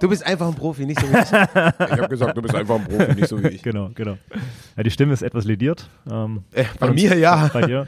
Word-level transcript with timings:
Du 0.00 0.08
bist 0.08 0.24
einfach 0.26 0.48
ein 0.48 0.54
Profi, 0.54 0.86
nicht 0.86 0.98
so 0.98 1.06
wie 1.06 1.18
ich. 1.18 1.32
ich 1.32 2.00
habe 2.00 2.08
gesagt, 2.08 2.36
du 2.36 2.42
bist 2.42 2.54
einfach 2.54 2.76
ein 2.76 2.84
Profi, 2.84 3.14
nicht 3.14 3.28
so 3.28 3.42
wie 3.42 3.48
ich. 3.48 3.62
Genau, 3.62 3.90
genau. 3.94 4.16
Ja, 4.76 4.82
die 4.82 4.90
Stimme 4.90 5.12
ist 5.12 5.22
etwas 5.22 5.44
lediert. 5.44 5.88
Ähm, 6.10 6.42
äh, 6.52 6.64
bei 6.78 6.88
uns, 6.88 7.02
mir 7.02 7.18
ja. 7.18 7.50
Bei 7.52 7.60
dir. 7.60 7.86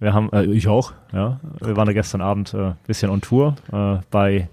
Wir 0.00 0.12
haben, 0.12 0.32
äh, 0.32 0.44
ich 0.46 0.66
auch, 0.66 0.92
ja. 1.12 1.38
Wir 1.60 1.76
waren 1.76 1.86
ja 1.86 1.92
gestern 1.92 2.20
Abend 2.20 2.52
ein 2.52 2.72
äh, 2.72 2.74
bisschen 2.88 3.10
on 3.10 3.20
Tour 3.20 3.54
äh, 3.72 3.98
bei 4.10 4.48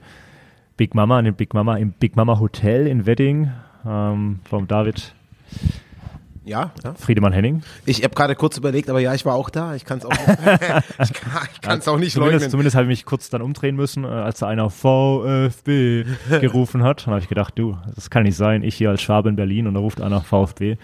Big 0.77 0.93
Mama, 0.93 1.17
in 1.17 1.25
dem 1.25 1.33
Big 1.33 1.55
Mama, 1.55 1.77
im 1.77 1.91
Big 1.91 2.15
Mama 2.15 2.39
Hotel 2.39 2.85
in 2.85 3.07
Wedding 3.07 3.49
ähm, 3.87 4.39
vom 4.47 4.67
David 4.67 5.15
ja, 6.49 6.71
ja. 6.83 6.93
Friedemann 6.95 7.31
Henning. 7.31 7.61
Ich 7.85 8.03
habe 8.03 8.15
gerade 8.15 8.35
kurz 8.35 8.57
überlegt, 8.57 8.89
aber 8.89 8.99
ja, 8.99 9.13
ich 9.13 9.25
war 9.25 9.35
auch 9.35 9.49
da. 9.49 9.75
Ich 9.75 9.85
kann 9.85 9.99
es 9.99 10.05
auch, 10.05 10.09
nicht, 10.09 10.21
ich 10.99 11.13
kann, 11.61 11.79
ja, 11.79 11.91
auch 11.91 11.97
nicht 11.97 12.13
zumindest, 12.13 12.15
leugnen. 12.15 12.49
Zumindest 12.49 12.75
habe 12.75 12.85
ich 12.85 12.89
mich 12.89 13.05
kurz 13.05 13.29
dann 13.29 13.41
umdrehen 13.41 13.75
müssen, 13.75 14.03
äh, 14.03 14.07
als 14.07 14.39
da 14.39 14.47
einer 14.47 14.69
VfB 14.69 16.05
gerufen 16.41 16.83
hat. 16.83 17.05
Dann 17.05 17.13
habe 17.13 17.21
ich 17.21 17.29
gedacht, 17.29 17.53
du, 17.57 17.77
das 17.95 18.09
kann 18.09 18.23
nicht 18.23 18.35
sein. 18.35 18.63
Ich 18.63 18.75
hier 18.75 18.89
als 18.89 19.01
Schwabe 19.01 19.29
in 19.29 19.35
Berlin 19.35 19.67
und 19.67 19.75
da 19.75 19.79
ruft 19.79 20.01
einer 20.01 20.21
VfB. 20.21 20.77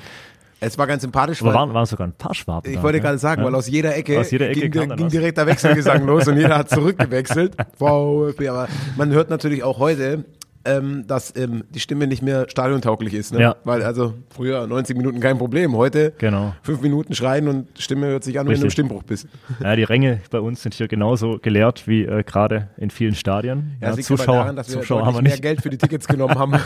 Es 0.59 0.77
war 0.77 0.87
ganz 0.87 1.01
sympathisch. 1.01 1.41
Aber 1.41 1.53
waren, 1.53 1.73
waren 1.73 1.85
sogar 1.85 2.07
ein 2.07 2.13
paar 2.13 2.33
Schwaben. 2.33 2.69
Ich 2.69 2.77
da, 2.77 2.83
wollte 2.83 2.99
ja? 2.99 3.03
gerade 3.03 3.17
sagen, 3.17 3.41
ja. 3.41 3.47
weil 3.47 3.55
aus 3.55 3.67
jeder 3.67 3.95
Ecke, 3.95 4.19
aus 4.19 4.31
jeder 4.31 4.49
Ecke 4.49 4.69
ging, 4.69 4.95
ging 4.95 5.09
direkt 5.09 5.37
der 5.37 5.47
Wechselgesang 5.47 6.03
los 6.05 6.27
und 6.27 6.37
jeder 6.37 6.57
hat 6.57 6.69
zurückgewechselt. 6.69 7.55
VfB, 7.77 8.47
aber 8.47 8.67
man 8.95 9.11
hört 9.11 9.29
natürlich 9.29 9.63
auch 9.63 9.79
heute, 9.79 10.25
ähm, 10.65 11.05
dass 11.07 11.35
ähm, 11.35 11.63
die 11.69 11.79
Stimme 11.79 12.07
nicht 12.07 12.21
mehr 12.21 12.49
stadiontauglich 12.49 13.13
ist. 13.13 13.33
Ne? 13.33 13.41
Ja. 13.41 13.55
Weil 13.63 13.83
also 13.83 14.13
früher 14.29 14.67
90 14.67 14.97
Minuten 14.97 15.19
kein 15.19 15.37
Problem, 15.37 15.75
heute 15.75 16.13
genau. 16.17 16.53
fünf 16.63 16.81
Minuten 16.81 17.15
schreien 17.15 17.47
und 17.47 17.67
Stimme 17.79 18.07
hört 18.07 18.23
sich 18.23 18.39
an, 18.39 18.47
Richtig. 18.47 18.57
wenn 18.57 18.61
du 18.61 18.67
im 18.67 18.71
Stimmbruch 18.71 19.03
bist. 19.03 19.27
Ja, 19.63 19.75
die 19.75 19.83
Ränge 19.83 20.21
bei 20.31 20.39
uns 20.39 20.61
sind 20.61 20.73
hier 20.73 20.87
genauso 20.87 21.39
geleert 21.39 21.87
wie 21.87 22.03
äh, 22.03 22.23
gerade 22.23 22.69
in 22.77 22.89
vielen 22.89 23.15
Stadien. 23.15 23.77
Ja, 23.79 23.89
ja, 23.89 23.95
liegt 23.95 24.07
Zuschauer, 24.07 24.35
daran, 24.35 24.55
dass 24.55 24.69
wir 24.69 24.81
Zuschauer 24.81 25.05
haben 25.05 25.15
wir 25.15 25.21
mehr 25.21 25.31
nicht. 25.31 25.41
Geld 25.41 25.61
für 25.61 25.69
die 25.69 25.77
Tickets 25.77 26.07
genommen 26.07 26.35
haben. 26.35 26.55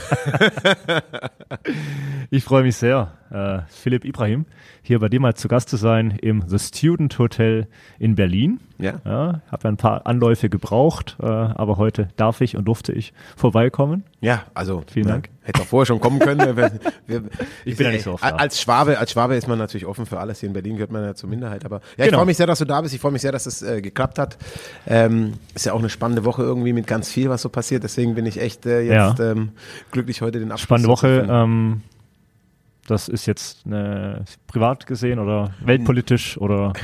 ich 2.29 2.43
freue 2.43 2.63
mich 2.63 2.75
sehr, 2.75 3.13
äh, 3.31 3.59
Philipp 3.69 4.05
Ibrahim, 4.05 4.45
hier 4.81 4.99
bei 4.99 5.09
dir 5.09 5.19
mal 5.19 5.35
zu 5.35 5.47
Gast 5.47 5.69
zu 5.69 5.77
sein 5.77 6.17
im 6.21 6.43
The 6.47 6.57
Student 6.57 7.17
Hotel 7.19 7.67
in 7.99 8.15
Berlin. 8.15 8.59
Ja. 8.79 9.01
ja 9.05 9.41
habe 9.51 9.63
ja 9.63 9.69
ein 9.69 9.77
paar 9.77 10.07
Anläufe 10.07 10.49
gebraucht, 10.49 11.17
äh, 11.21 11.25
aber 11.25 11.77
heute 11.77 12.07
darf 12.15 12.39
ich 12.41 12.55
und 12.55 12.65
durfte 12.65 12.93
ich 12.93 13.13
vorbeikommen. 13.35 14.03
Ja, 14.21 14.43
also 14.53 14.83
vielen 14.91 15.07
ja, 15.07 15.13
Dank. 15.15 15.29
Hätte 15.43 15.61
auch 15.61 15.65
vorher 15.65 15.85
schon 15.85 15.99
kommen 15.99 16.19
können. 16.19 16.39
wir, 16.57 16.71
wir, 17.07 17.23
ich 17.65 17.75
bin 17.77 17.87
ja 17.87 17.91
nicht 17.91 18.03
so 18.03 18.13
oft 18.13 18.23
da. 18.23 18.29
Als 18.35 18.61
Schwabe, 18.61 18.97
als 18.97 19.11
Schwabe 19.11 19.35
ist 19.35 19.47
man 19.47 19.57
natürlich 19.57 19.85
offen 19.85 20.05
für 20.05 20.19
alles. 20.19 20.39
Hier 20.39 20.47
in 20.47 20.53
Berlin 20.53 20.75
gehört 20.75 20.91
man 20.91 21.03
ja 21.03 21.13
zur 21.13 21.29
Minderheit. 21.29 21.65
Aber 21.65 21.77
ja, 21.97 22.05
ich 22.05 22.05
Genau. 22.05 22.19
freue 22.19 22.25
mich 22.27 22.37
sehr, 22.37 22.47
dass 22.47 22.59
du 22.59 22.65
da 22.65 22.79
bist. 22.81 22.93
Ich 22.93 23.01
freue 23.01 23.11
mich 23.11 23.21
sehr, 23.21 23.31
dass 23.33 23.45
es 23.45 23.61
äh, 23.61 23.81
geklappt 23.81 24.17
hat. 24.17 24.37
Ähm, 24.87 25.33
ist 25.55 25.65
ja 25.65 25.73
auch 25.73 25.79
eine 25.79 25.89
spannende 25.89 26.23
Woche 26.25 26.43
irgendwie 26.43 26.73
mit 26.73 26.87
ganz 26.87 27.11
viel, 27.11 27.29
was 27.29 27.41
so 27.41 27.49
passiert. 27.49 27.83
Deswegen 27.83 28.15
bin 28.15 28.25
ich 28.25 28.39
echt 28.39 28.65
äh, 28.65 28.81
jetzt 28.81 29.19
Ja. 29.19 29.31
ähm, 29.31 29.49
glücklich, 29.91 30.21
heute 30.21 30.39
den 30.39 30.51
Abschluss 30.51 30.63
Spannende 30.63 30.89
Woche. 30.89 31.27
Ähm, 31.29 31.81
das 32.87 33.07
ist 33.07 33.25
jetzt 33.25 33.65
eine, 33.65 34.23
privat 34.47 34.87
gesehen 34.87 35.19
oder 35.19 35.51
weltpolitisch 35.61 36.37
oder 36.39 36.73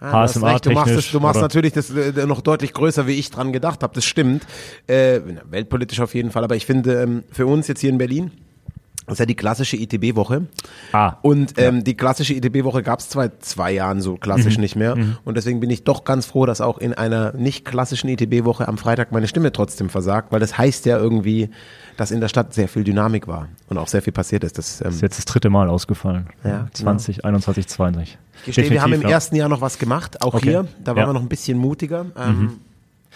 Ah, 0.00 0.24
recht, 0.24 0.64
du 0.64 0.70
machst, 0.70 0.94
es, 0.94 1.10
du 1.12 1.20
machst 1.20 1.36
oder- 1.36 1.42
natürlich 1.42 1.74
das 1.74 1.90
äh, 1.90 2.26
noch 2.26 2.40
deutlich 2.40 2.72
größer, 2.72 3.06
wie 3.06 3.12
ich 3.12 3.30
dran 3.30 3.52
gedacht 3.52 3.82
habe. 3.82 3.94
Das 3.94 4.04
stimmt. 4.04 4.46
Äh, 4.86 5.20
weltpolitisch 5.50 6.00
auf 6.00 6.14
jeden 6.14 6.30
Fall. 6.30 6.42
Aber 6.42 6.56
ich 6.56 6.64
finde, 6.64 7.02
ähm, 7.02 7.24
für 7.30 7.46
uns 7.46 7.68
jetzt 7.68 7.80
hier 7.80 7.90
in 7.90 7.98
Berlin, 7.98 8.30
das 9.06 9.14
ist 9.14 9.18
ja 9.20 9.26
die 9.26 9.34
klassische 9.34 9.76
ITB-Woche. 9.76 10.46
Ah, 10.92 11.16
Und 11.22 11.54
ähm, 11.56 11.82
die 11.82 11.96
klassische 11.96 12.34
ITB-Woche 12.34 12.82
gab 12.84 13.00
es 13.00 13.10
seit 13.10 13.44
zwei 13.44 13.72
Jahren 13.72 14.00
so 14.00 14.16
klassisch 14.16 14.56
Mhm. 14.56 14.60
nicht 14.60 14.76
mehr. 14.76 14.96
Und 15.24 15.36
deswegen 15.36 15.58
bin 15.58 15.68
ich 15.70 15.82
doch 15.84 16.04
ganz 16.04 16.26
froh, 16.26 16.46
dass 16.46 16.60
auch 16.60 16.78
in 16.78 16.94
einer 16.94 17.32
nicht 17.32 17.64
klassischen 17.64 18.08
ITB-Woche 18.08 18.68
am 18.68 18.78
Freitag 18.78 19.10
meine 19.10 19.26
Stimme 19.26 19.50
trotzdem 19.52 19.88
versagt, 19.88 20.30
weil 20.30 20.38
das 20.40 20.56
heißt 20.56 20.86
ja 20.86 20.96
irgendwie, 20.98 21.50
dass 21.96 22.10
in 22.12 22.20
der 22.20 22.28
Stadt 22.28 22.54
sehr 22.54 22.68
viel 22.68 22.84
Dynamik 22.84 23.26
war 23.26 23.48
und 23.68 23.78
auch 23.78 23.88
sehr 23.88 24.00
viel 24.02 24.12
passiert 24.12 24.44
ist. 24.44 24.58
Das, 24.58 24.80
ähm, 24.80 24.88
ist 24.90 25.02
jetzt 25.02 25.18
das 25.18 25.24
dritte 25.24 25.50
Mal 25.50 25.68
ausgefallen. 25.68 26.28
Ja, 26.44 26.68
20, 26.72 27.24
21, 27.24 27.66
22. 27.66 28.18
ich 28.38 28.44
gestehe, 28.44 28.70
wir 28.70 28.82
haben 28.82 28.92
im 28.92 29.02
ja. 29.02 29.08
ersten 29.10 29.34
Jahr 29.34 29.48
noch 29.48 29.60
was 29.60 29.78
gemacht, 29.78 30.22
auch 30.22 30.34
Okay. 30.34 30.50
hier. 30.50 30.66
Da 30.84 30.92
waren 30.94 30.98
Ja. 30.98 31.04
Mhm. 31.04 31.08
wir 31.08 31.12
noch 31.14 31.22
ein 31.22 31.28
bisschen 31.28 31.58
mutiger. 31.58 32.06
Ähm, 32.16 32.58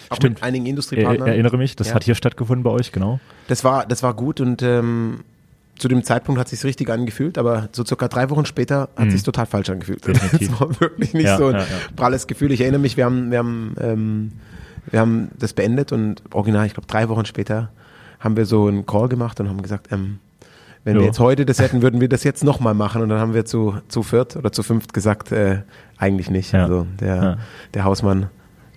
auch 0.09 0.17
Stimmt. 0.17 0.35
mit 0.35 0.43
einigen 0.43 0.65
Er, 0.65 0.71
Industriepartnern. 0.71 1.27
erinnere 1.27 1.57
mich, 1.57 1.75
das 1.77 1.87
Ja. 1.89 1.93
hat 1.95 2.03
hier 2.03 2.15
stattgefunden 2.15 2.63
bei 2.63 2.69
euch, 2.69 2.91
genau. 2.91 3.21
Das 3.47 3.63
war, 3.63 3.85
das 3.85 4.03
war 4.03 4.13
gut 4.13 4.41
und 4.41 4.61
ähm, 4.61 5.21
zu 5.77 5.87
dem 5.87 6.03
Zeitpunkt 6.03 6.39
hat 6.39 6.47
es 6.47 6.51
sich 6.51 6.63
richtig 6.63 6.89
angefühlt, 6.89 7.37
aber 7.37 7.69
so 7.71 7.83
circa 7.85 8.07
drei 8.07 8.29
Wochen 8.29 8.45
später 8.45 8.89
hat 8.95 9.07
es 9.07 9.13
sich 9.13 9.23
total 9.23 9.45
falsch 9.45 9.69
angefühlt. 9.69 10.05
Mhm. 10.07 10.13
Definitiv. 10.13 10.49
Das 10.49 10.59
war 10.61 10.79
wirklich 10.81 11.13
nicht 11.13 11.25
Ja, 11.25 11.37
so 11.37 11.47
ein 11.47 11.55
ja, 11.55 11.59
ja. 11.61 11.65
pralles 11.95 12.27
Gefühl. 12.27 12.51
Ich 12.51 12.61
erinnere 12.61 12.79
mich, 12.81 12.97
wir 12.97 13.05
haben, 13.05 13.31
wir 13.31 13.39
haben, 13.39 13.75
ähm, 13.79 14.31
wir 14.89 14.99
haben 14.99 15.29
das 15.37 15.53
beendet 15.53 15.91
und 15.91 16.21
original, 16.33 16.65
ich 16.65 16.73
glaube 16.73 16.87
drei 16.87 17.09
Wochen 17.09 17.25
später 17.25 17.71
haben 18.19 18.37
wir 18.37 18.45
so 18.45 18.67
einen 18.67 18.85
Call 18.85 19.09
gemacht 19.09 19.39
und 19.39 19.49
haben 19.49 19.61
gesagt, 19.61 19.91
ähm, 19.91 20.19
wenn 20.83 20.95
wir 20.95 21.01
Jo. 21.01 21.07
jetzt 21.07 21.19
heute 21.19 21.45
das 21.45 21.59
hätten, 21.59 21.81
würden 21.81 21.99
wir 21.99 22.07
das 22.09 22.23
jetzt 22.23 22.43
nochmal 22.43 22.75
machen. 22.75 23.01
Und 23.01 23.09
dann 23.09 23.19
haben 23.19 23.33
wir 23.33 23.45
zu, 23.45 23.75
zu 23.87 24.03
viert 24.03 24.35
oder 24.35 24.51
zu 24.51 24.61
fünft 24.63 24.93
gesagt, 24.93 25.31
äh, 25.31 25.63
eigentlich 25.97 26.29
nicht. 26.29 26.53
Also 26.53 26.85
der, 26.99 27.39
der 27.73 27.83
Hausmann, 27.83 28.27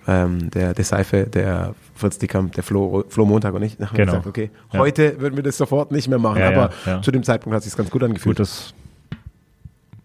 ähm, 0.09 0.49
der, 0.49 0.73
der 0.73 0.85
Seife, 0.85 1.27
der 1.27 1.75
Fritz 1.93 2.17
Dickamp, 2.17 2.53
der 2.53 2.63
Flo, 2.63 3.03
Flo 3.09 3.25
Montag 3.25 3.53
und 3.53 3.61
ich, 3.61 3.73
haben 3.79 3.95
Genau. 3.95 4.13
gesagt, 4.13 4.27
okay, 4.27 4.49
Ja. 4.73 4.79
heute 4.79 5.21
würden 5.21 5.35
wir 5.35 5.43
das 5.43 5.57
sofort 5.57 5.91
nicht 5.91 6.07
mehr 6.07 6.17
machen. 6.17 6.39
Ja, 6.39 6.47
aber 6.49 6.69
ja, 6.85 7.01
zu 7.01 7.11
dem 7.11 7.21
Zeitpunkt 7.23 7.53
hat 7.53 7.59
es 7.59 7.69
sich 7.69 7.77
ganz 7.77 7.91
gut 7.91 8.01
angefühlt. 8.03 8.37
Gutes, 8.37 8.73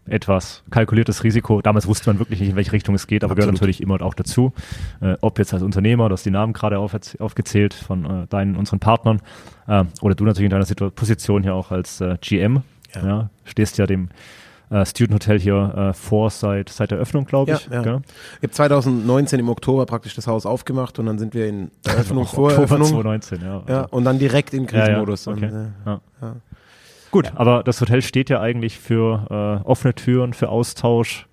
etwas 0.06 0.62
kalkuliertes 0.70 1.24
Risiko. 1.24 1.62
Damals 1.62 1.86
wusste 1.86 2.10
man 2.10 2.18
wirklich 2.18 2.38
nicht, 2.40 2.50
in 2.50 2.56
welche 2.56 2.72
Richtung 2.72 2.94
es 2.94 3.06
geht, 3.06 3.24
aber 3.24 3.34
gehört 3.34 3.48
Absolut. 3.48 3.62
natürlich 3.62 3.80
immer 3.80 4.02
auch 4.02 4.12
dazu. 4.12 4.52
Äh, 5.00 5.14
ob 5.22 5.38
jetzt 5.38 5.54
als 5.54 5.62
Unternehmer, 5.62 6.08
du 6.10 6.12
hast 6.12 6.26
die 6.26 6.30
Namen 6.30 6.52
gerade 6.52 6.78
auf, 6.78 6.94
aufgezählt 7.18 7.72
von 7.72 8.04
äh, 8.04 8.26
deinen, 8.26 8.56
unseren 8.56 8.80
Partnern, 8.80 9.22
äh, 9.66 9.84
oder 10.02 10.14
du 10.14 10.24
natürlich 10.24 10.52
in 10.52 10.58
deiner 10.60 10.90
Position 10.90 11.42
hier 11.42 11.54
auch 11.54 11.70
als 11.70 12.00
äh, 12.02 12.18
GM, 12.20 12.62
stehst 13.44 13.76
ja 13.78 13.86
dem 13.86 14.10
äh, 14.70 14.84
Student 14.86 15.14
Hotel 15.14 15.38
hier 15.40 15.74
äh, 15.76 15.92
vor 15.92 16.30
seit, 16.30 16.68
seit 16.68 16.90
der 16.90 16.98
Öffnung, 16.98 17.24
glaube 17.26 17.50
Ja, 17.52 17.56
ich. 17.58 17.66
ja. 17.68 17.82
gell? 17.82 18.00
Ich 18.38 18.42
habe 18.44 18.50
2019 18.52 19.40
im 19.40 19.48
Oktober 19.48 19.86
praktisch 19.86 20.14
das 20.14 20.26
Haus 20.26 20.46
aufgemacht 20.46 20.98
und 20.98 21.06
dann 21.06 21.18
sind 21.18 21.34
wir 21.34 21.46
in 21.48 21.70
Eröffnung, 21.86 22.24
Oktober 22.24 22.50
Voreröffnung. 22.50 22.88
2019, 22.88 23.40
ja. 23.42 23.62
Ja, 23.68 23.80
und 23.86 24.04
dann 24.04 24.18
direkt 24.18 24.54
in 24.54 24.66
Ja, 24.66 24.78
ja, 24.78 24.84
Krisenmodus. 24.84 25.28
okay. 25.28 25.46
Äh, 25.46 25.66
ja. 25.86 26.00
ja. 26.22 26.36
Gut, 27.10 27.32
aber 27.36 27.62
das 27.62 27.80
Hotel 27.80 28.02
steht 28.02 28.28
ja 28.30 28.40
eigentlich 28.40 28.78
für 28.78 29.60
äh, 29.64 29.68
offene 29.68 29.94
Türen, 29.94 30.32
für 30.32 30.48
Austausch. 30.48 31.26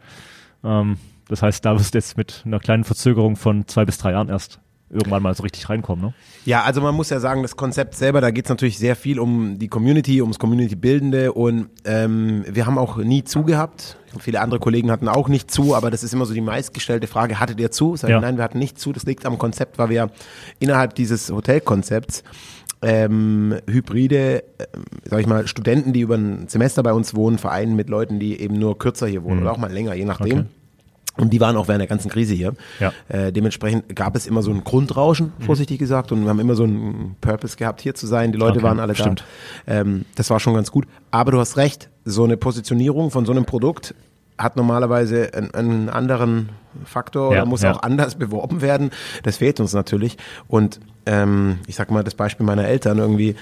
Ähm, 0.64 0.98
das 1.28 1.42
heißt, 1.42 1.66
da 1.66 1.74
wirst 1.80 1.94
du 1.94 1.98
jetzt 1.98 2.18
mit 2.18 2.44
einer 2.46 2.60
kleinen 2.60 2.84
Verzögerung 2.84 3.36
von 3.36 3.68
zwei 3.68 3.86
bis 3.86 3.98
drei 3.98 4.12
Jahren 4.12 4.30
erst 4.30 4.60
irgendwann 4.92 5.24
mal 5.24 5.34
so 5.34 5.44
richtig 5.44 5.70
reinkommen, 5.70 6.06
ne? 6.06 6.14
Ja, 6.46 6.64
also 6.64 6.82
man 6.82 6.94
muss 6.96 7.10
ja 7.10 7.20
sagen, 7.20 7.42
das 7.42 7.56
Konzept 7.56 7.96
selber, 7.96 8.20
da 8.20 8.32
geht 8.32 8.46
es 8.46 8.50
natürlich 8.50 8.78
sehr 8.78 8.96
viel 8.96 9.20
um 9.20 9.58
die 9.58 9.68
Community, 9.68 10.22
ums 10.22 10.40
Community-Bildende 10.40 11.34
und 11.34 11.70
ähm, 11.86 12.44
wir 12.50 12.66
haben 12.66 12.78
auch 12.78 12.98
nie 12.98 13.24
zugehabt. 13.24 13.98
Viele 14.20 14.42
andere 14.42 14.60
Kollegen 14.60 14.92
hatten 14.92 15.08
auch 15.08 15.30
nicht 15.30 15.50
zu, 15.50 15.76
aber 15.76 15.90
das 15.90 16.04
ist 16.04 16.14
immer 16.14 16.26
so 16.26 16.34
die 16.34 16.42
meistgestellte 16.42 17.08
Frage, 17.08 17.40
hattet 17.40 17.60
ihr 17.60 17.72
zu? 17.72 17.96
Sag 17.96 18.10
ich, 18.10 18.14
Ja. 18.14 18.20
Nein, 18.20 18.38
wir 18.38 18.44
hatten 18.44 18.60
nicht 18.60 18.80
zu. 18.80 18.92
Das 18.92 19.04
liegt 19.06 19.26
am 19.26 19.38
Konzept, 19.38 19.78
weil 19.78 19.90
wir 19.90 20.10
innerhalb 20.60 20.96
dieses 20.96 21.30
Hotelkonzepts 21.30 22.24
ähm, 22.82 23.56
hybride, 23.70 24.44
ähm, 24.60 24.84
sag 25.06 25.20
ich 25.20 25.28
mal, 25.28 25.48
Studenten, 25.48 25.94
die 25.94 26.02
über 26.02 26.16
ein 26.16 26.48
Semester 26.48 26.84
bei 26.84 26.92
uns 26.94 27.16
wohnen, 27.16 27.38
vereinen 27.38 27.76
mit 27.76 27.90
Leuten, 27.90 28.20
die 28.20 28.42
eben 28.42 28.58
nur 28.58 28.78
kürzer 28.78 29.08
hier 29.08 29.24
wohnen 29.24 29.42
oder 29.42 29.52
auch 29.52 29.58
mal 29.58 29.72
länger, 29.72 29.94
je 29.94 30.06
nachdem. 30.06 30.40
Okay. 30.40 30.50
Und 31.22 31.32
die 31.32 31.40
waren 31.40 31.56
auch 31.56 31.68
während 31.68 31.82
der 31.82 31.88
ganzen 31.88 32.10
Krise 32.10 32.34
hier. 32.34 32.54
Ja. 32.80 32.92
Äh, 33.08 33.32
dementsprechend 33.32 33.96
gab 33.96 34.16
es 34.16 34.26
immer 34.28 34.42
so 34.42 34.52
ein 34.52 34.64
Grundrauschen, 34.64 35.32
vorsichtig 35.40 35.80
gesagt, 35.80 36.12
und 36.12 36.24
wir 36.24 36.30
haben 36.30 36.40
immer 36.40 36.56
so 36.56 36.64
einen 36.64 37.16
Purpose 37.22 37.56
gehabt, 37.58 37.80
hier 37.82 37.94
zu 37.96 38.08
sein. 38.08 38.32
Die 38.32 38.38
Leute 38.38 38.58
Okay, 38.58 38.64
waren 38.64 38.80
alle 38.80 38.96
stimmt. 38.96 39.24
da. 39.66 39.74
Ähm, 39.82 40.06
das 40.16 40.30
war 40.30 40.40
schon 40.40 40.54
ganz 40.56 40.72
gut. 40.72 40.86
Aber 41.12 41.32
du 41.32 41.40
hast 41.40 41.58
recht, 41.58 41.90
so 42.04 42.24
eine 42.24 42.36
Positionierung 42.38 43.12
von 43.12 43.26
so 43.26 43.32
einem 43.32 43.46
Produkt 43.46 43.94
hat 44.38 44.56
normalerweise 44.56 45.32
einen, 45.36 45.54
einen 45.54 45.90
anderen 45.90 46.50
Faktor 46.84 47.32
Ja, 47.34 47.42
oder 47.42 47.46
muss 47.50 47.62
ja. 47.62 47.72
auch 47.74 47.84
anders 47.84 48.16
beworben 48.16 48.62
werden. 48.62 48.90
Das 49.22 49.38
fehlt 49.38 49.60
uns 49.60 49.74
natürlich. 49.74 50.18
Und 50.48 50.80
ähm, 51.06 51.60
ich 51.68 51.76
sag 51.76 51.92
mal, 51.92 52.04
das 52.04 52.16
Beispiel 52.16 52.46
meiner 52.46 52.66
Eltern 52.66 52.98
irgendwie, 52.98 53.36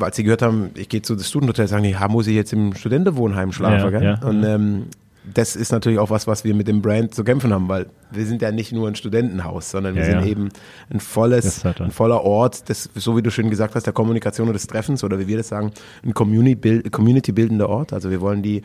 als 0.00 0.16
sie 0.16 0.24
gehört 0.24 0.42
haben, 0.42 0.70
ich 0.74 0.88
gehe 0.88 1.02
zu 1.02 1.14
das 1.14 1.28
Studentenhotel, 1.28 1.68
sagen 1.68 1.84
die, 1.84 1.90
ja, 1.90 2.08
muss 2.08 2.26
ich 2.26 2.34
jetzt 2.34 2.52
im 2.52 2.74
Studentenwohnheim 2.74 3.52
schlafen, 3.52 3.92
Ja, 3.92 3.98
gell? 3.98 4.02
ja. 4.20 4.26
Und 4.28 4.42
ähm, 4.42 4.86
das 5.34 5.54
ist 5.54 5.70
natürlich 5.72 5.98
auch 5.98 6.10
was, 6.10 6.26
was 6.26 6.42
wir 6.44 6.54
mit 6.54 6.66
dem 6.66 6.82
Brand 6.82 7.14
zu 7.14 7.22
kämpfen 7.22 7.52
haben, 7.52 7.68
weil 7.68 7.86
wir 8.10 8.26
sind 8.26 8.42
ja 8.42 8.50
nicht 8.50 8.72
nur 8.72 8.88
ein 8.88 8.96
Studentenhaus, 8.96 9.70
sondern 9.70 9.94
wir 9.94 10.02
Ja, 10.02 10.10
sind 10.10 10.20
ja. 10.20 10.26
eben 10.26 10.48
ein 10.90 10.98
volles, 11.00 11.64
ein 11.64 11.90
voller 11.92 12.22
Ort, 12.22 12.68
das, 12.68 12.90
so 12.94 13.16
wie 13.16 13.22
du 13.22 13.30
schön 13.30 13.48
gesagt 13.48 13.74
hast, 13.76 13.84
der 13.86 13.92
Kommunikation 13.92 14.48
und 14.48 14.54
des 14.54 14.66
Treffens 14.66 15.04
oder 15.04 15.18
wie 15.20 15.28
wir 15.28 15.36
das 15.36 15.48
sagen, 15.48 15.70
ein 16.04 16.12
Community- 16.14 16.82
Community-bildender 16.90 17.68
Ort. 17.68 17.92
Also 17.92 18.10
wir 18.10 18.20
wollen 18.20 18.42
die 18.42 18.62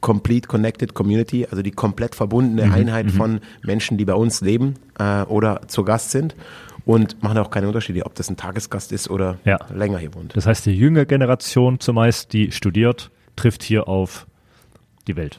Complete 0.00 0.46
Connected 0.48 0.92
Community, 0.94 1.46
also 1.50 1.62
die 1.62 1.70
komplett 1.70 2.14
verbundene 2.14 2.66
Mhm, 2.66 2.72
Einheit 2.74 3.10
von 3.10 3.40
Menschen, 3.64 3.96
die 3.96 4.04
bei 4.04 4.14
uns 4.14 4.40
leben 4.40 4.74
äh, 4.98 5.22
oder 5.22 5.62
zu 5.68 5.84
Gast 5.84 6.10
sind 6.10 6.36
und 6.84 7.22
machen 7.22 7.38
auch 7.38 7.50
keine 7.50 7.66
Unterschiede, 7.68 8.04
ob 8.04 8.14
das 8.14 8.28
ein 8.28 8.36
Tagesgast 8.36 8.92
ist 8.92 9.08
oder 9.08 9.38
Ja. 9.44 9.58
länger 9.74 9.98
hier 9.98 10.14
wohnt. 10.14 10.36
Das 10.36 10.46
heißt, 10.46 10.66
die 10.66 10.72
jüngere 10.72 11.06
Generation 11.06 11.80
zumeist, 11.80 12.32
die 12.32 12.50
studiert, 12.52 13.10
trifft 13.36 13.62
hier 13.62 13.88
auf 13.88 14.26
die 15.06 15.16
Welt. 15.16 15.38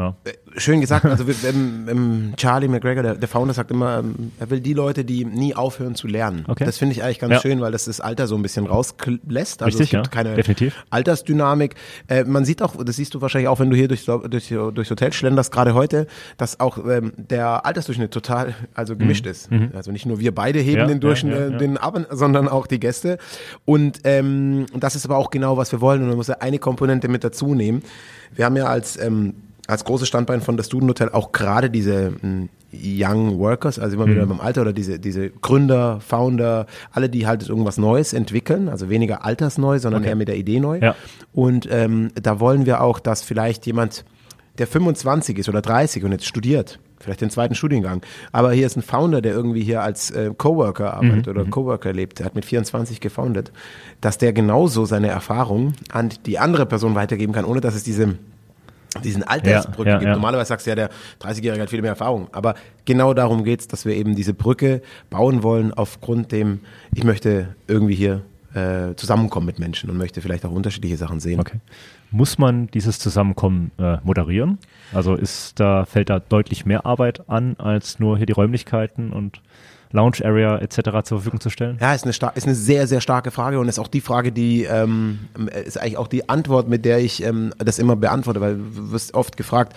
Ja. 0.00 0.14
Schön 0.56 0.80
gesagt, 0.80 1.04
also 1.04 1.24
ähm, 1.46 1.86
ähm, 1.88 2.32
Charlie 2.36 2.66
McGregor, 2.68 3.02
der, 3.02 3.14
der 3.14 3.28
Founder, 3.28 3.54
sagt 3.54 3.70
immer, 3.70 3.98
ähm, 3.98 4.32
er 4.40 4.50
will 4.50 4.60
die 4.60 4.72
Leute, 4.72 5.04
die 5.04 5.24
nie 5.24 5.54
aufhören 5.54 5.94
zu 5.94 6.08
lernen. 6.08 6.44
Okay. 6.48 6.64
Das 6.64 6.78
finde 6.78 6.94
ich 6.94 7.02
eigentlich 7.04 7.18
ganz 7.20 7.34
Ja. 7.34 7.40
schön, 7.40 7.60
weil 7.60 7.70
das 7.70 7.84
das 7.84 8.00
Alter 8.00 8.26
so 8.26 8.34
ein 8.34 8.42
bisschen 8.42 8.66
rauslässt. 8.66 9.62
Also 9.62 9.78
Richtig, 9.78 9.94
es 9.94 10.02
gibt 10.02 10.06
ja. 10.14 10.22
keine 10.22 10.34
Definitiv. 10.34 10.74
Altersdynamik. 10.90 11.74
Äh, 12.08 12.24
man 12.24 12.44
sieht 12.44 12.62
auch, 12.62 12.82
das 12.84 12.96
siehst 12.96 13.14
du 13.14 13.20
wahrscheinlich 13.20 13.48
auch, 13.48 13.60
wenn 13.60 13.70
du 13.70 13.76
hier 13.76 13.86
durch, 13.88 14.06
durch, 14.06 14.48
durchs 14.48 14.90
Hotel 14.90 15.12
schlenderst, 15.12 15.52
gerade 15.52 15.74
heute, 15.74 16.06
dass 16.36 16.58
auch 16.58 16.78
ähm, 16.78 17.12
der 17.16 17.64
Altersdurchschnitt 17.66 18.10
total 18.10 18.54
also 18.74 18.96
gemischt 18.96 19.26
ist. 19.26 19.48
Also 19.74 19.92
nicht 19.92 20.06
nur 20.06 20.18
wir 20.18 20.34
beide 20.34 20.58
heben 20.58 20.70
Mhm. 20.70 20.78
Ja, 20.80 20.86
den 20.86 21.00
Durchschnitt, 21.00 21.60
den 21.60 21.76
ab, 21.76 21.98
sondern 22.10 22.48
auch 22.48 22.66
die 22.66 22.80
Gäste. 22.80 23.18
Und 23.64 24.00
ähm, 24.04 24.66
das 24.74 24.94
ist 24.96 25.04
aber 25.04 25.16
auch 25.18 25.30
genau, 25.30 25.56
was 25.56 25.72
wir 25.72 25.80
wollen. 25.80 26.00
Und 26.02 26.08
man 26.08 26.16
muss 26.16 26.28
ja 26.28 26.36
eine 26.40 26.58
Komponente 26.58 27.08
mit 27.08 27.22
dazu 27.24 27.54
nehmen. 27.54 27.82
Wir 28.34 28.44
haben 28.46 28.56
ja 28.56 28.66
als 28.66 28.96
ähm, 29.02 29.34
als 29.70 29.84
großes 29.84 30.08
Standbein 30.08 30.40
von 30.40 30.56
der 30.56 30.64
Student 30.64 30.90
Hotel 30.90 31.08
auch 31.10 31.32
gerade 31.32 31.70
diese 31.70 32.12
mh, 32.22 32.48
Young 32.72 33.38
Workers, 33.38 33.78
also 33.78 33.96
immer 33.96 34.06
Mhm. 34.06 34.10
wieder 34.12 34.26
beim 34.26 34.40
Alter 34.40 34.62
oder 34.62 34.72
diese, 34.72 34.98
diese 34.98 35.30
Gründer, 35.30 36.00
Founder, 36.00 36.66
alle, 36.92 37.08
die 37.08 37.26
halt 37.26 37.48
irgendwas 37.48 37.78
Neues 37.78 38.12
entwickeln, 38.12 38.68
also 38.68 38.88
weniger 38.88 39.24
altersneu, 39.24 39.78
sondern 39.78 40.04
eher 40.04 40.14
mit 40.16 40.28
der 40.28 40.36
Idee 40.36 40.60
neu. 40.60 40.78
Ja. 40.80 40.94
Und 41.32 41.68
ähm, 41.70 42.10
da 42.20 42.38
wollen 42.40 42.66
wir 42.66 42.80
auch, 42.80 43.00
dass 43.00 43.22
vielleicht 43.22 43.66
jemand, 43.66 44.04
der 44.58 44.66
25 44.66 45.38
ist 45.38 45.48
oder 45.48 45.62
30 45.62 46.04
und 46.04 46.12
jetzt 46.12 46.26
studiert, 46.26 46.78
vielleicht 46.98 47.22
den 47.22 47.30
zweiten 47.30 47.54
Studiengang, 47.54 48.02
aber 48.30 48.52
hier 48.52 48.66
ist 48.66 48.76
ein 48.76 48.82
Founder, 48.82 49.22
der 49.22 49.32
irgendwie 49.32 49.62
hier 49.62 49.82
als 49.82 50.10
äh, 50.10 50.32
Coworker 50.36 50.92
arbeitet 50.94 51.28
oder 51.28 51.44
Coworker 51.46 51.92
lebt, 51.94 52.18
der 52.18 52.26
hat 52.26 52.34
mit 52.34 52.44
24 52.44 53.00
gefoundet, 53.00 53.52
dass 54.02 54.18
der 54.18 54.32
genauso 54.34 54.84
seine 54.84 55.08
Erfahrung 55.08 55.72
an 55.90 56.10
die 56.26 56.38
andere 56.38 56.66
Person 56.66 56.94
weitergeben 56.94 57.32
kann, 57.32 57.46
ohne 57.46 57.60
dass 57.62 57.74
es 57.74 57.84
diese 57.84 58.16
diesen 59.04 59.22
Altersbrücke 59.22 59.88
Ja, 59.88 59.94
ja, 59.94 59.98
gibt. 59.98 60.08
ja. 60.08 60.14
Normalerweise 60.14 60.48
sagst 60.48 60.66
du 60.66 60.70
ja, 60.70 60.76
der 60.76 60.90
30-Jährige 61.20 61.62
hat 61.62 61.70
viel 61.70 61.80
mehr 61.82 61.90
Erfahrung. 61.90 62.28
Aber 62.32 62.54
genau 62.84 63.14
darum 63.14 63.44
geht's, 63.44 63.68
dass 63.68 63.84
wir 63.84 63.94
eben 63.94 64.16
diese 64.16 64.34
Brücke 64.34 64.82
bauen 65.10 65.42
wollen, 65.42 65.72
aufgrund 65.72 66.32
dem, 66.32 66.60
ich 66.94 67.04
möchte 67.04 67.54
irgendwie 67.68 67.94
hier 67.94 68.22
äh, 68.54 68.94
zusammenkommen 68.96 69.46
mit 69.46 69.58
Menschen 69.60 69.90
und 69.90 69.96
möchte 69.96 70.20
vielleicht 70.20 70.44
auch 70.44 70.50
unterschiedliche 70.50 70.96
Sachen 70.96 71.20
sehen. 71.20 71.38
Okay. 71.38 71.58
Muss 72.10 72.38
man 72.38 72.66
dieses 72.68 72.98
Zusammenkommen 72.98 73.70
äh, 73.78 73.98
moderieren? 74.02 74.58
Also 74.92 75.14
ist 75.14 75.60
da, 75.60 75.84
fällt 75.84 76.10
da 76.10 76.18
deutlich 76.18 76.66
mehr 76.66 76.84
Arbeit 76.84 77.28
an, 77.28 77.54
als 77.58 78.00
nur 78.00 78.16
hier 78.16 78.26
die 78.26 78.32
Räumlichkeiten 78.32 79.12
und 79.12 79.40
Lounge 79.92 80.24
Area 80.24 80.58
etc. 80.58 80.76
zur 81.04 81.18
Verfügung 81.18 81.40
zu 81.40 81.50
stellen? 81.50 81.78
Ja, 81.80 81.94
ist 81.94 82.04
eine, 82.04 82.12
ist 82.34 82.46
eine 82.46 82.54
sehr, 82.54 82.86
sehr 82.86 83.00
starke 83.00 83.30
Frage 83.30 83.58
und 83.58 83.68
ist 83.68 83.78
auch 83.78 83.88
die 83.88 84.00
Frage, 84.00 84.32
die 84.32 84.64
ähm, 84.64 85.20
ist 85.66 85.78
eigentlich 85.78 85.96
auch 85.96 86.08
die 86.08 86.28
Antwort, 86.28 86.68
mit 86.68 86.84
der 86.84 86.98
ich 86.98 87.22
ähm, 87.24 87.52
das 87.58 87.78
immer 87.78 87.96
beantworte, 87.96 88.40
weil 88.40 88.56
du 88.56 88.92
wirst 88.92 89.14
oft 89.14 89.36
gefragt, 89.36 89.74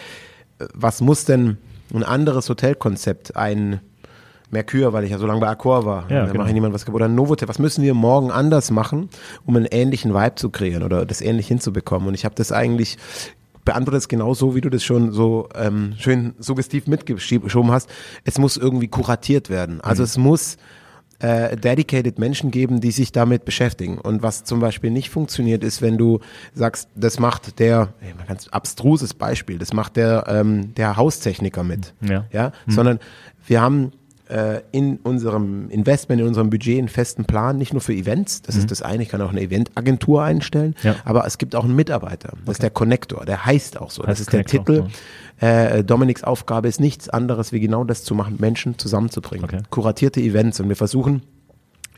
äh, 0.59 0.65
was 0.73 1.01
muss 1.01 1.25
denn 1.25 1.57
ein 1.93 2.03
anderes 2.03 2.49
Hotelkonzept, 2.49 3.35
ein 3.35 3.79
Mercure, 4.49 4.93
weil 4.93 5.03
ich 5.03 5.11
ja 5.11 5.17
so 5.17 5.25
lange 5.25 5.39
bei 5.41 5.47
Accor 5.47 5.85
war, 5.85 6.03
Ja, 6.09 6.21
da 6.21 6.25
genau. 6.27 6.39
mache 6.39 6.49
ich 6.49 6.53
niemand 6.53 6.73
was 6.73 6.85
kaputt, 6.85 7.01
oder 7.01 7.09
ein 7.09 7.15
Novotel, 7.15 7.47
was 7.47 7.59
müssen 7.59 7.83
wir 7.83 7.93
morgen 7.95 8.31
anders 8.31 8.71
machen, 8.71 9.09
um 9.45 9.55
einen 9.55 9.65
ähnlichen 9.65 10.13
Vibe 10.13 10.35
zu 10.35 10.49
kreieren 10.49 10.83
oder 10.83 11.05
das 11.05 11.21
ähnlich 11.21 11.47
hinzubekommen 11.47 12.07
und 12.07 12.13
ich 12.13 12.23
habe 12.23 12.35
das 12.35 12.51
eigentlich 12.51 12.97
beantwortet 13.65 14.01
es 14.01 14.07
genau 14.07 14.33
so, 14.33 14.55
wie 14.55 14.61
du 14.61 14.69
das 14.69 14.83
schon 14.83 15.11
so 15.11 15.49
ähm, 15.55 15.93
schön 15.97 16.33
suggestiv 16.39 16.87
mitgeschoben 16.87 17.71
hast. 17.71 17.89
Es 18.23 18.37
muss 18.37 18.57
irgendwie 18.57 18.87
kuratiert 18.87 19.49
werden. 19.49 19.81
Also 19.81 20.03
es 20.03 20.17
muss 20.17 20.57
äh, 21.19 21.55
dedicated 21.55 22.19
Menschen 22.19 22.51
geben, 22.51 22.81
die 22.81 22.91
sich 22.91 23.11
damit 23.11 23.45
beschäftigen. 23.45 23.97
Und 23.97 24.21
was 24.23 24.43
zum 24.43 24.59
Beispiel 24.59 24.91
nicht 24.91 25.09
funktioniert, 25.09 25.63
ist, 25.63 25.81
wenn 25.81 25.97
du 25.97 26.19
sagst, 26.53 26.89
das 26.95 27.19
macht 27.19 27.59
der, 27.59 27.93
ein 28.01 28.27
ganz 28.27 28.49
abstruses 28.49 29.13
Beispiel, 29.13 29.57
das 29.57 29.73
macht 29.73 29.95
der, 29.95 30.25
ähm, 30.27 30.75
der 30.75 30.97
Haustechniker 30.97 31.63
mit. 31.63 31.93
Ja. 32.01 32.25
Ja? 32.31 32.51
Sondern 32.67 32.99
wir 33.47 33.61
haben 33.61 33.91
in 34.71 34.97
unserem 35.03 35.69
Investment, 35.69 36.21
in 36.21 36.27
unserem 36.27 36.49
Budget 36.49 36.79
einen 36.79 36.87
festen 36.87 37.25
Plan, 37.25 37.57
nicht 37.57 37.73
nur 37.73 37.81
für 37.81 37.93
Events, 37.93 38.41
das 38.41 38.55
ist 38.55 38.71
das 38.71 38.81
eine, 38.81 39.03
ich 39.03 39.09
kann 39.09 39.21
auch 39.21 39.31
eine 39.31 39.41
Eventagentur 39.41 40.23
einstellen, 40.23 40.75
Ja. 40.81 40.95
aber 41.03 41.25
es 41.27 41.37
gibt 41.37 41.55
auch 41.55 41.65
einen 41.65 41.75
Mitarbeiter, 41.75 42.33
das 42.45 42.53
ist 42.53 42.63
der 42.63 42.69
Connector, 42.69 43.25
der 43.25 43.45
heißt 43.45 43.79
auch 43.79 43.91
so, 43.91 44.01
das 44.01 44.11
Heißt 44.11 44.21
ist 44.21 44.33
der 44.33 44.43
Connector, 44.45 44.87
Titel. 44.87 45.45
Äh, 45.45 45.83
Dominiks 45.83 46.23
Aufgabe 46.23 46.69
ist 46.69 46.79
nichts 46.79 47.09
anderes, 47.09 47.51
wie 47.51 47.59
genau 47.59 47.83
das 47.83 48.05
zu 48.05 48.15
machen, 48.15 48.37
Menschen 48.39 48.77
zusammenzubringen. 48.79 49.43
Okay. 49.43 49.59
Kuratierte 49.69 50.21
Events 50.21 50.59
und 50.61 50.69
wir 50.69 50.77
versuchen 50.77 51.21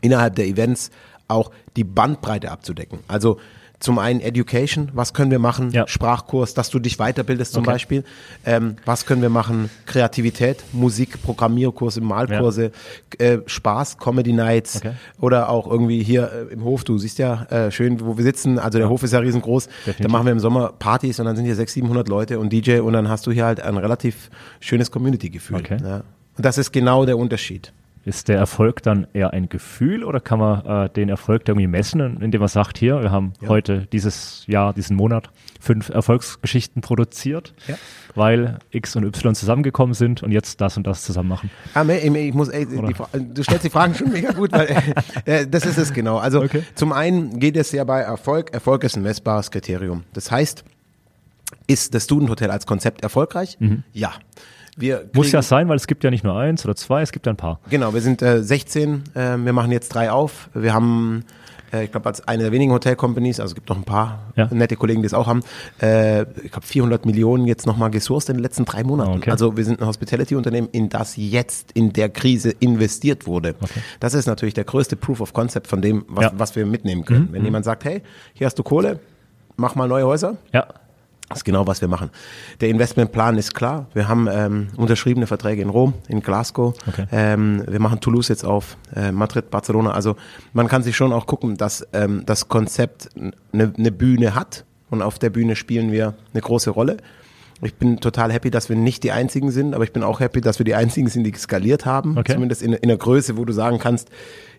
innerhalb 0.02 0.34
der 0.34 0.46
Events 0.46 0.90
auch 1.28 1.52
die 1.76 1.84
Bandbreite 1.84 2.50
abzudecken. 2.50 2.98
Also 3.08 3.38
zum 3.78 3.98
einen 3.98 4.20
Education, 4.20 4.90
was 4.94 5.12
können 5.12 5.30
wir 5.30 5.38
machen? 5.38 5.70
Ja. 5.70 5.86
Sprachkurs, 5.86 6.54
dass 6.54 6.70
du 6.70 6.78
dich 6.78 6.96
weiterbildest 6.98 7.52
zum 7.52 7.62
Okay. 7.62 7.72
Beispiel. 7.72 8.04
Ähm, 8.44 8.76
was 8.84 9.04
können 9.06 9.20
wir 9.22 9.28
machen? 9.28 9.68
Kreativität, 9.84 10.64
Musik, 10.72 11.22
Programmierkurse, 11.22 12.00
Malkurse, 12.00 12.72
äh, 13.18 13.38
Spaß, 13.46 13.98
Comedy 13.98 14.32
Nights 14.32 14.76
Okay. 14.76 14.92
oder 15.20 15.50
auch 15.50 15.70
irgendwie 15.70 16.02
hier 16.02 16.30
äh, 16.50 16.52
im 16.54 16.64
Hof. 16.64 16.84
Du 16.84 16.96
siehst 16.98 17.18
ja 17.18 17.42
äh, 17.44 17.70
schön, 17.70 18.00
wo 18.00 18.16
wir 18.16 18.24
sitzen. 18.24 18.58
Also 18.58 18.78
der 18.78 18.88
Hof 18.88 19.02
ist 19.02 19.12
ja 19.12 19.18
riesengroß. 19.18 19.66
Da 19.66 19.72
Definitiv. 19.86 20.12
machen 20.12 20.24
wir 20.26 20.32
im 20.32 20.40
Sommer 20.40 20.72
Partys 20.78 21.20
und 21.20 21.26
dann 21.26 21.36
sind 21.36 21.44
hier 21.44 21.54
600, 21.54 21.74
700 21.76 22.08
Leute 22.08 22.38
und 22.38 22.52
DJ 22.52 22.78
und 22.80 22.92
dann 22.94 23.08
hast 23.08 23.26
du 23.26 23.32
hier 23.32 23.44
halt 23.44 23.60
ein 23.60 23.76
relativ 23.76 24.30
schönes 24.60 24.90
Community-Gefühl. 24.90 25.56
Okay. 25.58 25.76
Ja. 25.82 25.96
Und 26.36 26.44
das 26.44 26.56
ist 26.58 26.72
genau 26.72 27.04
der 27.04 27.18
Unterschied. 27.18 27.72
Ist 28.06 28.28
der 28.28 28.38
Erfolg 28.38 28.82
dann 28.84 29.08
eher 29.14 29.32
ein 29.32 29.48
Gefühl 29.48 30.04
oder 30.04 30.20
kann 30.20 30.38
man 30.38 30.64
äh, 30.64 30.88
den 30.88 31.08
Erfolg 31.08 31.42
irgendwie 31.48 31.66
messen, 31.66 32.20
indem 32.22 32.38
man 32.38 32.46
sagt, 32.48 32.78
hier, 32.78 33.02
wir 33.02 33.10
haben 33.10 33.32
Ja. 33.42 33.48
heute 33.48 33.88
dieses 33.92 34.44
Jahr, 34.46 34.72
diesen 34.72 34.96
Monat 34.96 35.28
fünf 35.60 35.88
Erfolgsgeschichten 35.88 36.82
produziert, 36.82 37.52
Ja. 37.66 37.74
weil 38.14 38.60
X 38.70 38.94
und 38.94 39.02
Y 39.04 39.34
zusammengekommen 39.34 39.92
sind 39.92 40.22
und 40.22 40.30
jetzt 40.30 40.60
das 40.60 40.76
und 40.76 40.86
das 40.86 41.02
zusammen 41.02 41.28
machen. 41.30 41.50
Ah, 41.74 41.84
ich 41.84 42.32
muss, 42.32 42.48
ey, 42.48 42.64
die, 42.64 42.94
du 43.34 43.42
stellst 43.42 43.64
die 43.64 43.70
Fragen 43.70 43.94
schon 43.96 44.12
mega 44.12 44.30
gut, 44.30 44.52
weil 44.52 44.68
äh, 45.24 45.46
das 45.48 45.66
ist 45.66 45.76
es 45.76 45.92
genau. 45.92 46.18
Also 46.18 46.40
Okay. 46.42 46.62
zum 46.76 46.92
einen 46.92 47.40
geht 47.40 47.56
es 47.56 47.72
ja 47.72 47.82
bei 47.82 48.00
Erfolg, 48.02 48.54
Erfolg 48.54 48.84
ist 48.84 48.96
ein 48.96 49.02
messbares 49.02 49.50
Kriterium. 49.50 50.04
Das 50.12 50.30
heißt, 50.30 50.62
ist 51.66 51.92
das 51.94 52.04
Student 52.04 52.30
Hotel 52.30 52.52
als 52.52 52.66
Konzept 52.66 53.02
erfolgreich? 53.02 53.58
Ja. 53.92 54.12
Wir 54.76 54.98
Mhm. 55.04 55.10
Muss 55.14 55.32
ja 55.32 55.42
sein, 55.42 55.68
weil 55.68 55.76
es 55.76 55.86
gibt 55.86 56.04
ja 56.04 56.10
nicht 56.10 56.22
nur 56.24 56.36
eins 56.36 56.64
oder 56.64 56.76
zwei, 56.76 57.02
es 57.02 57.12
gibt 57.12 57.26
ja 57.26 57.32
ein 57.32 57.36
paar. 57.36 57.60
Genau, 57.70 57.94
wir 57.94 58.00
sind 58.02 58.20
äh, 58.22 58.42
16, 58.42 59.04
äh, 59.14 59.36
wir 59.38 59.52
machen 59.52 59.72
jetzt 59.72 59.88
drei 59.94 60.10
auf. 60.10 60.50
Wir 60.52 60.74
haben, 60.74 61.24
äh, 61.72 61.84
ich 61.84 61.90
glaube, 61.90 62.06
als 62.06 62.28
eine 62.28 62.42
der 62.42 62.52
wenigen 62.52 62.72
Hotel-Companies, 62.72 63.40
also 63.40 63.52
es 63.52 63.54
gibt 63.54 63.70
noch 63.70 63.76
ein 63.78 63.84
paar 63.84 64.32
Ja. 64.36 64.48
nette 64.52 64.76
Kollegen, 64.76 65.00
die 65.00 65.06
es 65.06 65.14
auch 65.14 65.26
haben, 65.28 65.40
äh, 65.80 66.22
ich 66.42 66.50
glaube 66.52 66.66
400 66.66 67.06
Millionen 67.06 67.46
jetzt 67.46 67.66
nochmal 67.66 67.90
gesourced 67.90 68.28
in 68.28 68.36
den 68.36 68.42
letzten 68.42 68.66
drei 68.66 68.84
Monaten. 68.84 69.12
Okay. 69.16 69.30
Also 69.30 69.56
wir 69.56 69.64
sind 69.64 69.80
ein 69.80 69.86
Hospitality-Unternehmen, 69.86 70.68
in 70.72 70.90
das 70.90 71.16
jetzt 71.16 71.72
in 71.72 71.94
der 71.94 72.10
Krise 72.10 72.50
investiert 72.50 73.26
wurde. 73.26 73.54
Das 74.00 74.12
ist 74.12 74.26
natürlich 74.26 74.54
der 74.54 74.64
größte 74.64 74.96
Proof 74.96 75.22
of 75.22 75.32
Concept 75.32 75.68
von 75.68 75.80
dem, 75.80 76.04
was, 76.08 76.24
Ja. 76.24 76.32
Mhm. 76.32 76.38
was 76.38 76.54
wir 76.54 76.66
mitnehmen 76.66 77.04
können. 77.06 77.28
Wenn 77.32 77.44
jemand 77.44 77.64
sagt, 77.64 77.84
hey, 77.86 78.02
hier 78.34 78.46
hast 78.46 78.58
du 78.58 78.62
Kohle, 78.62 79.00
mach 79.56 79.74
mal 79.74 79.88
neue 79.88 80.04
Häuser, 80.06 80.36
Ja, 80.52 80.66
das 81.28 81.38
ist 81.38 81.44
genau, 81.44 81.66
was 81.66 81.80
wir 81.80 81.88
machen. 81.88 82.10
Der 82.60 82.68
Investmentplan 82.68 83.36
ist 83.36 83.54
klar. 83.54 83.86
Wir 83.94 84.06
haben 84.06 84.28
ähm, 84.30 84.68
unterschriebene 84.76 85.26
Verträge 85.26 85.60
in 85.60 85.68
Rom, 85.68 85.94
in 86.08 86.20
Glasgow. 86.20 86.74
Okay. 86.86 87.06
Ähm, 87.10 87.64
wir 87.66 87.80
machen 87.80 88.00
Toulouse 88.00 88.28
jetzt 88.28 88.44
auf, 88.44 88.76
äh, 88.94 89.10
Madrid, 89.10 89.50
Barcelona. 89.50 89.90
Also 89.90 90.16
man 90.52 90.68
kann 90.68 90.84
sich 90.84 90.96
schon 90.96 91.12
auch 91.12 91.26
gucken, 91.26 91.56
dass 91.56 91.86
ähm, 91.92 92.22
das 92.26 92.48
Konzept 92.48 93.10
eine 93.52 93.72
ne 93.76 93.90
Bühne 93.90 94.36
hat 94.36 94.64
und 94.88 95.02
auf 95.02 95.18
der 95.18 95.30
Bühne 95.30 95.56
spielen 95.56 95.90
wir 95.90 96.14
eine 96.32 96.42
große 96.42 96.70
Rolle. 96.70 96.98
Ich 97.62 97.74
bin 97.74 97.98
total 98.00 98.32
happy, 98.32 98.50
dass 98.50 98.68
wir 98.68 98.76
nicht 98.76 99.02
die 99.02 99.12
Einzigen 99.12 99.50
sind, 99.50 99.74
aber 99.74 99.82
ich 99.82 99.92
bin 99.92 100.02
auch 100.02 100.20
happy, 100.20 100.42
dass 100.42 100.58
wir 100.58 100.64
die 100.64 100.74
Einzigen 100.74 101.08
sind, 101.08 101.24
die 101.24 101.32
skaliert 101.32 101.86
haben. 101.86 102.18
Okay. 102.18 102.34
Zumindest 102.34 102.62
in, 102.62 102.74
in 102.74 102.88
der 102.88 102.98
Größe, 102.98 103.36
wo 103.36 103.44
du 103.44 103.52
sagen 103.52 103.78
kannst, 103.78 104.10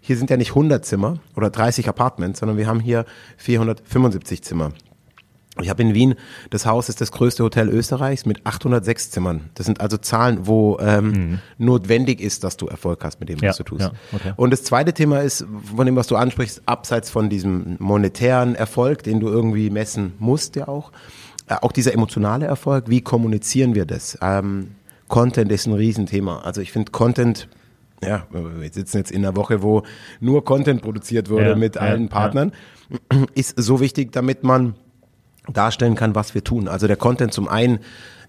hier 0.01 0.17
sind 0.17 0.29
ja 0.29 0.37
nicht 0.37 0.49
100 0.49 0.83
Zimmer 0.83 1.19
oder 1.35 1.49
30 1.49 1.87
Apartments, 1.87 2.39
sondern 2.39 2.57
wir 2.57 2.67
haben 2.67 2.79
hier 2.79 3.05
475 3.37 4.43
Zimmer. 4.43 4.71
Ich 5.61 5.69
habe 5.69 5.81
in 5.81 5.93
Wien, 5.93 6.15
das 6.51 6.65
Haus 6.65 6.87
ist 6.89 7.01
das 7.01 7.11
größte 7.11 7.43
Hotel 7.43 7.69
Österreichs 7.69 8.25
mit 8.25 8.45
806 8.45 9.09
Zimmern. 9.11 9.49
Das 9.55 9.65
sind 9.65 9.81
also 9.81 9.97
Zahlen, 9.97 10.45
wo 10.47 10.77
ähm, 10.79 11.39
notwendig 11.57 12.21
ist, 12.21 12.43
dass 12.43 12.57
du 12.57 12.67
Erfolg 12.67 13.03
hast 13.03 13.19
mit 13.19 13.29
dem, 13.29 13.37
Mhm. 13.37 13.43
Ja, 13.43 13.49
was 13.49 13.57
du 13.57 13.63
tust. 13.63 13.81
ja, 13.81 13.91
okay. 14.13 14.33
Und 14.35 14.51
das 14.51 14.63
zweite 14.63 14.93
Thema 14.93 15.21
ist, 15.21 15.45
von 15.75 15.85
dem, 15.85 15.95
was 15.95 16.07
du 16.07 16.15
ansprichst, 16.15 16.61
abseits 16.67 17.09
von 17.09 17.29
diesem 17.29 17.75
monetären 17.79 18.55
Erfolg, 18.55 19.03
den 19.03 19.19
du 19.19 19.27
irgendwie 19.27 19.69
messen 19.69 20.13
musst, 20.19 20.55
ja 20.55 20.67
auch, 20.67 20.91
äh, 21.47 21.55
auch 21.61 21.71
dieser 21.71 21.93
emotionale 21.93 22.45
Erfolg, 22.45 22.85
wie 22.89 23.01
kommunizieren 23.01 23.73
wir 23.75 23.85
das? 23.85 24.17
Ähm, 24.21 24.75
Content 25.07 25.51
ist 25.51 25.65
ein 25.65 25.73
Riesenthema. 25.73 26.39
Also 26.39 26.61
ich 26.61 26.71
finde 26.71 26.91
Content, 26.91 27.47
ja, 28.03 28.27
wir 28.31 28.69
sitzen 28.71 28.97
jetzt 28.97 29.09
in 29.11 29.25
einer 29.25 29.35
Woche, 29.35 29.63
wo 29.63 29.83
nur 30.19 30.43
Content 30.45 30.81
produziert 30.81 31.29
wurde 31.29 31.49
Ja, 31.49 31.55
mit 31.55 31.75
ja, 31.75 31.81
allen 31.81 32.03
ja. 32.03 32.09
Partnern, 32.09 32.51
ist 33.33 33.53
so 33.59 33.79
wichtig, 33.79 34.11
damit 34.11 34.43
man 34.43 34.75
darstellen 35.53 35.95
kann, 35.95 36.15
was 36.15 36.33
wir 36.35 36.43
tun. 36.43 36.67
Also 36.67 36.87
der 36.87 36.97
Content 36.97 37.33
zum 37.33 37.47
einen, 37.47 37.79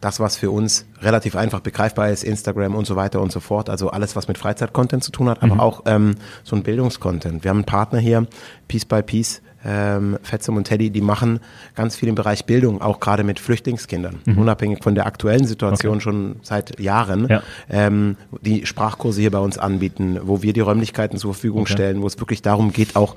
das, 0.00 0.20
was 0.20 0.36
für 0.36 0.50
uns 0.52 0.86
relativ 1.02 1.34
einfach 1.34 1.60
begreifbar 1.60 2.10
ist, 2.10 2.22
Instagram 2.22 2.74
und 2.76 2.86
so 2.86 2.94
weiter 2.94 3.20
und 3.20 3.32
so 3.32 3.40
fort, 3.40 3.68
also 3.68 3.90
alles, 3.90 4.14
was 4.14 4.28
mit 4.28 4.38
Freizeit-Content 4.38 5.02
zu 5.02 5.10
tun 5.10 5.28
hat, 5.28 5.42
aber 5.42 5.60
auch 5.60 5.82
ähm, 5.86 6.14
so 6.44 6.54
ein 6.54 6.62
Bildungscontent. 6.62 7.42
Wir 7.42 7.48
haben 7.50 7.58
einen 7.58 7.64
Partner 7.64 7.98
hier, 7.98 8.26
Piece 8.68 8.84
by 8.84 9.02
Piece, 9.02 9.42
ähm, 9.64 10.16
Fetzum 10.22 10.56
und 10.56 10.64
Teddy, 10.68 10.90
die 10.90 11.00
machen 11.00 11.40
ganz 11.74 11.96
viel 11.96 12.08
im 12.08 12.14
Bereich 12.14 12.44
Bildung, 12.44 12.80
auch 12.80 13.00
gerade 13.00 13.24
mit 13.24 13.40
Flüchtlingskindern, 13.40 14.20
unabhängig 14.36 14.84
von 14.84 14.94
der 14.94 15.04
aktuellen 15.06 15.46
Situation 15.46 15.94
Okay. 15.94 16.00
schon 16.00 16.36
seit 16.42 16.78
Jahren, 16.78 17.26
Ja. 17.28 17.42
ähm, 17.68 18.16
die 18.40 18.66
Sprachkurse 18.66 19.20
hier 19.20 19.32
bei 19.32 19.40
uns 19.40 19.58
anbieten, 19.58 20.20
wo 20.22 20.42
wir 20.42 20.52
die 20.52 20.60
Räumlichkeiten 20.60 21.18
zur 21.18 21.34
Verfügung 21.34 21.62
Okay. 21.62 21.72
stellen, 21.72 22.02
wo 22.02 22.06
es 22.06 22.20
wirklich 22.20 22.40
darum 22.40 22.72
geht, 22.72 22.94
auch 22.94 23.16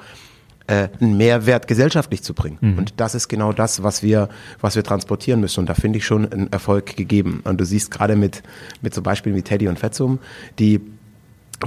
äh, 0.72 0.88
einen 1.02 1.18
Mehrwert 1.18 1.68
gesellschaftlich 1.68 2.24
zu 2.24 2.34
bringen. 2.34 2.58
Mhm. 2.62 2.78
Und 2.78 2.94
das 3.02 3.14
ist 3.16 3.28
genau 3.28 3.52
das, 3.52 3.84
was 3.84 4.02
wir, 4.04 4.30
was 4.62 4.76
wir 4.76 4.84
transportieren 4.84 5.40
müssen. 5.42 5.60
Und 5.62 5.70
da 5.70 5.74
finde 5.74 5.98
ich 5.98 6.06
schon 6.06 6.32
einen 6.32 6.52
Erfolg 6.52 6.96
gegeben. 6.96 7.42
Und 7.44 7.60
du 7.60 7.66
siehst 7.66 7.92
gerade 7.92 8.16
mit, 8.16 8.42
mit 8.82 8.94
so 8.94 9.02
Beispielen 9.02 9.36
wie 9.36 9.42
Teddy 9.42 9.68
und 9.68 9.78
Fetzum, 9.80 10.20
die 10.60 10.80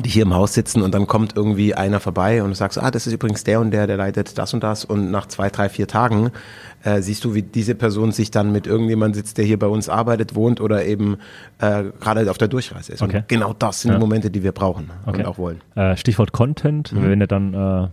die 0.03 0.09
hier 0.11 0.25
im 0.25 0.35
Haus 0.35 0.55
sitzen 0.55 0.83
und 0.83 0.93
dann 0.93 1.07
kommt 1.07 1.37
irgendwie 1.37 1.73
einer 1.77 2.01
vorbei 2.01 2.43
und 2.43 2.49
du 2.49 2.55
sagst, 2.57 2.79
ah, 2.83 2.91
das 2.91 3.07
ist 3.07 3.13
übrigens 3.13 3.45
der 3.45 3.61
und 3.61 3.71
der, 3.71 3.87
der 3.87 3.97
leitet 3.97 4.37
das 4.39 4.53
und 4.53 4.65
das 4.65 4.85
und 4.85 5.13
nach 5.13 5.27
zwei, 5.29 5.51
drei, 5.51 5.69
vier 5.69 5.87
Tagen 5.87 6.33
äh, 6.83 7.01
siehst 7.01 7.25
du, 7.25 7.35
wie 7.37 7.43
diese 7.43 7.77
Person 7.77 8.11
sich 8.11 8.33
dann 8.33 8.51
mit 8.51 8.67
irgendjemandem 8.67 9.15
sitzt, 9.15 9.39
der 9.39 9.45
hier 9.45 9.57
bei 9.57 9.69
uns 9.69 9.89
arbeitet, 9.89 10.35
wohnt 10.35 10.61
oder 10.61 10.85
eben 10.85 11.19
äh, 11.61 11.85
gerade 12.01 12.29
auf 12.29 12.39
der 12.39 12.49
Durchreise 12.49 12.93
ist. 12.93 13.03
Okay. 13.03 13.19
Und 13.19 13.29
genau 13.29 13.53
das 13.57 13.83
sind 13.83 13.93
Ja. 13.93 13.97
die 13.99 14.01
Momente, 14.01 14.33
die 14.33 14.43
wir 14.43 14.51
brauchen 14.51 14.91
Okay. 15.07 15.19
und 15.21 15.27
auch 15.27 15.39
wollen. 15.39 15.61
Äh, 15.77 15.97
Stichwort 15.97 16.33
Content, 16.33 16.91
Mhm. 16.93 17.03
wenn 17.11 17.21
er 17.21 17.27
dann 17.29 17.55
äh, 17.55 17.89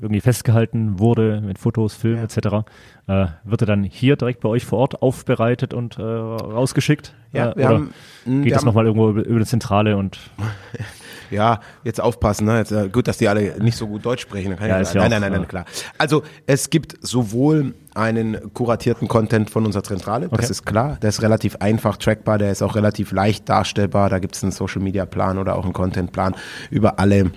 irgendwie 0.00 0.20
festgehalten 0.20 0.98
wurde 0.98 1.40
mit 1.40 1.58
Fotos, 1.58 1.94
Film 1.94 2.18
etc., 2.18 2.36
äh, 3.08 3.26
wird 3.44 3.60
er 3.62 3.66
dann 3.66 3.82
hier 3.84 4.16
direkt 4.16 4.40
bei 4.40 4.48
euch 4.48 4.64
vor 4.64 4.78
Ort 4.78 5.02
aufbereitet 5.02 5.74
und 5.74 5.98
äh, 5.98 6.02
rausgeschickt? 6.02 7.12
Ja, 7.32 7.50
äh, 7.50 7.54
oder 7.54 7.68
haben- 7.68 7.90
geht 8.42 8.54
das 8.54 8.64
nochmal 8.64 8.86
irgendwo 8.86 9.10
über, 9.10 9.24
über 9.24 9.36
eine 9.36 9.46
Zentrale 9.46 9.96
und 9.96 10.18
Ja, 11.30 11.58
jetzt 11.82 12.00
aufpassen. 12.00 12.46
Ne? 12.46 12.58
Jetzt, 12.58 12.70
äh, 12.70 12.88
gut, 12.88 13.08
dass 13.08 13.18
die 13.18 13.26
alle 13.26 13.60
nicht 13.60 13.76
so 13.76 13.88
gut 13.88 14.04
Deutsch 14.06 14.22
sprechen. 14.22 14.56
Ja, 14.60 14.80
ja 14.80 14.94
nein, 14.94 15.10
nein, 15.10 15.20
nein, 15.22 15.32
nein, 15.32 15.42
äh, 15.42 15.46
klar. 15.46 15.64
Also 15.98 16.22
es 16.46 16.70
gibt 16.70 16.94
sowohl 17.04 17.74
einen 17.94 18.52
kuratierten 18.54 19.08
Content 19.08 19.50
von 19.50 19.66
unserer 19.66 19.82
Zentrale, 19.82 20.28
das 20.28 20.38
Okay. 20.38 20.50
ist 20.50 20.66
klar. 20.66 20.98
Der 21.02 21.08
ist 21.08 21.22
relativ 21.22 21.56
einfach 21.56 21.96
trackbar, 21.96 22.38
der 22.38 22.52
ist 22.52 22.62
auch 22.62 22.76
relativ 22.76 23.10
leicht 23.10 23.48
darstellbar. 23.48 24.08
Da 24.08 24.20
gibt 24.20 24.36
es 24.36 24.42
einen 24.44 24.52
Social-Media-Plan 24.52 25.38
oder 25.38 25.56
auch 25.56 25.64
einen 25.64 25.72
Content-Plan 25.72 26.36
über 26.70 27.00
alle 27.00 27.32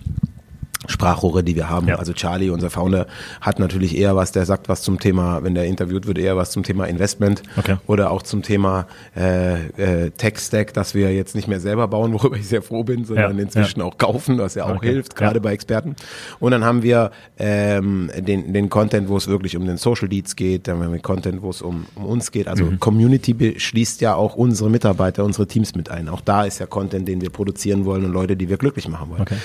Sprachrohre, 0.90 1.44
die 1.44 1.56
wir 1.56 1.70
haben. 1.70 1.88
Ja. 1.88 1.96
Also 1.98 2.14
Charlie, 2.14 2.50
unser 2.50 2.70
Founder, 2.70 3.06
hat 3.42 3.60
natürlich 3.60 3.96
eher 3.98 4.16
was, 4.16 4.32
der 4.32 4.46
sagt 4.46 4.68
was 4.70 4.82
zum 4.82 5.00
Thema, 5.00 5.44
wenn 5.44 5.54
der 5.56 5.66
interviewt 5.66 6.08
wird, 6.08 6.18
eher 6.18 6.36
was 6.36 6.52
zum 6.52 6.64
Thema 6.64 6.86
Investment 6.86 7.44
Okay. 7.58 7.78
oder 7.88 8.12
auch 8.12 8.22
zum 8.24 8.42
Thema 8.42 8.88
äh, 9.16 9.68
äh, 10.06 10.10
Tech-Stack, 10.12 10.74
das 10.74 10.96
wir 10.96 11.14
jetzt 11.14 11.36
nicht 11.36 11.48
mehr 11.48 11.60
selber 11.60 11.88
bauen, 11.88 12.12
worüber 12.20 12.36
ich 12.38 12.48
sehr 12.48 12.62
froh 12.62 12.84
bin, 12.84 13.06
sondern 13.06 13.38
Ja, 13.38 13.44
inzwischen 13.44 13.82
auch 13.82 13.98
kaufen, 13.98 14.38
was 14.40 14.56
ja 14.56 14.66
auch 14.66 14.78
Okay. 14.78 14.90
hilft, 14.94 15.16
gerade 15.16 15.36
Ja. 15.38 15.42
bei 15.44 15.54
Experten. 15.54 15.96
Und 16.40 16.52
dann 16.52 16.66
haben 16.66 16.82
wir 16.84 17.12
ähm, 17.38 18.10
den, 18.18 18.52
den 18.54 18.70
Content, 18.70 19.10
wo 19.10 19.18
es 19.18 19.28
wirklich 19.28 19.56
um 19.58 19.66
den 19.66 19.78
Social 19.78 20.10
Deeds 20.10 20.36
geht, 20.36 20.68
dann 20.68 20.82
haben 20.84 20.92
wir 20.92 21.00
Content, 21.00 21.42
wo 21.42 21.50
es 21.52 21.62
um, 21.62 21.86
um 21.96 22.06
uns 22.06 22.32
geht. 22.32 22.48
Also 22.48 22.66
Mhm. 22.66 22.80
Community 22.80 23.34
beschließt 23.34 24.02
ja 24.02 24.16
auch 24.16 24.36
unsere 24.36 24.70
Mitarbeiter, 24.70 25.24
unsere 25.24 25.48
Teams 25.48 25.76
mit 25.76 25.90
ein. 25.92 26.10
Auch 26.10 26.22
da 26.22 26.44
ist 26.46 26.60
ja 26.60 26.66
Content, 26.66 27.08
den 27.08 27.22
wir 27.22 27.30
produzieren 27.30 27.86
wollen 27.86 28.06
und 28.06 28.12
Leute, 28.12 28.36
die 28.36 28.50
wir 28.50 28.58
glücklich 28.58 28.88
machen 28.88 29.10
wollen. 29.12 29.22
Okay. 29.22 29.36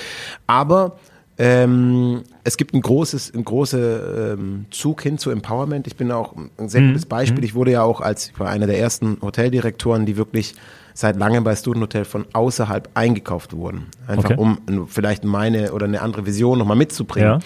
Aber 0.46 0.96
ähm, 1.38 2.22
es 2.44 2.56
gibt 2.56 2.74
ein 2.74 2.80
großes, 2.80 3.32
ein 3.34 3.44
großer 3.44 4.34
ähm, 4.34 4.66
Zug 4.70 5.02
hin 5.02 5.18
zu 5.18 5.30
Empowerment. 5.30 5.86
Ich 5.86 5.96
bin 5.96 6.10
auch 6.12 6.34
ein 6.58 6.68
sehr 6.68 6.80
Mhm. 6.82 6.88
gutes 6.88 7.06
Beispiel. 7.06 7.42
Ich 7.44 7.54
wurde 7.54 7.72
ja 7.72 7.82
auch 7.82 8.00
als 8.00 8.28
ich 8.30 8.38
war 8.38 8.48
einer 8.50 8.66
der 8.66 8.78
ersten 8.78 9.18
Hoteldirektoren, 9.20 10.06
die 10.06 10.16
wirklich 10.16 10.54
seit 10.92 11.16
langem 11.16 11.42
bei 11.42 11.56
Student 11.56 11.82
Hotel 11.82 12.04
von 12.04 12.24
außerhalb 12.32 12.88
eingekauft 12.94 13.52
wurden. 13.56 13.86
Einfach 14.06 14.30
Okay. 14.30 14.36
um 14.38 14.86
vielleicht 14.88 15.24
meine 15.24 15.72
oder 15.72 15.86
eine 15.86 16.02
andere 16.02 16.24
Vision 16.24 16.58
nochmal 16.58 16.76
mitzubringen. 16.76 17.28
Ja. 17.28 17.38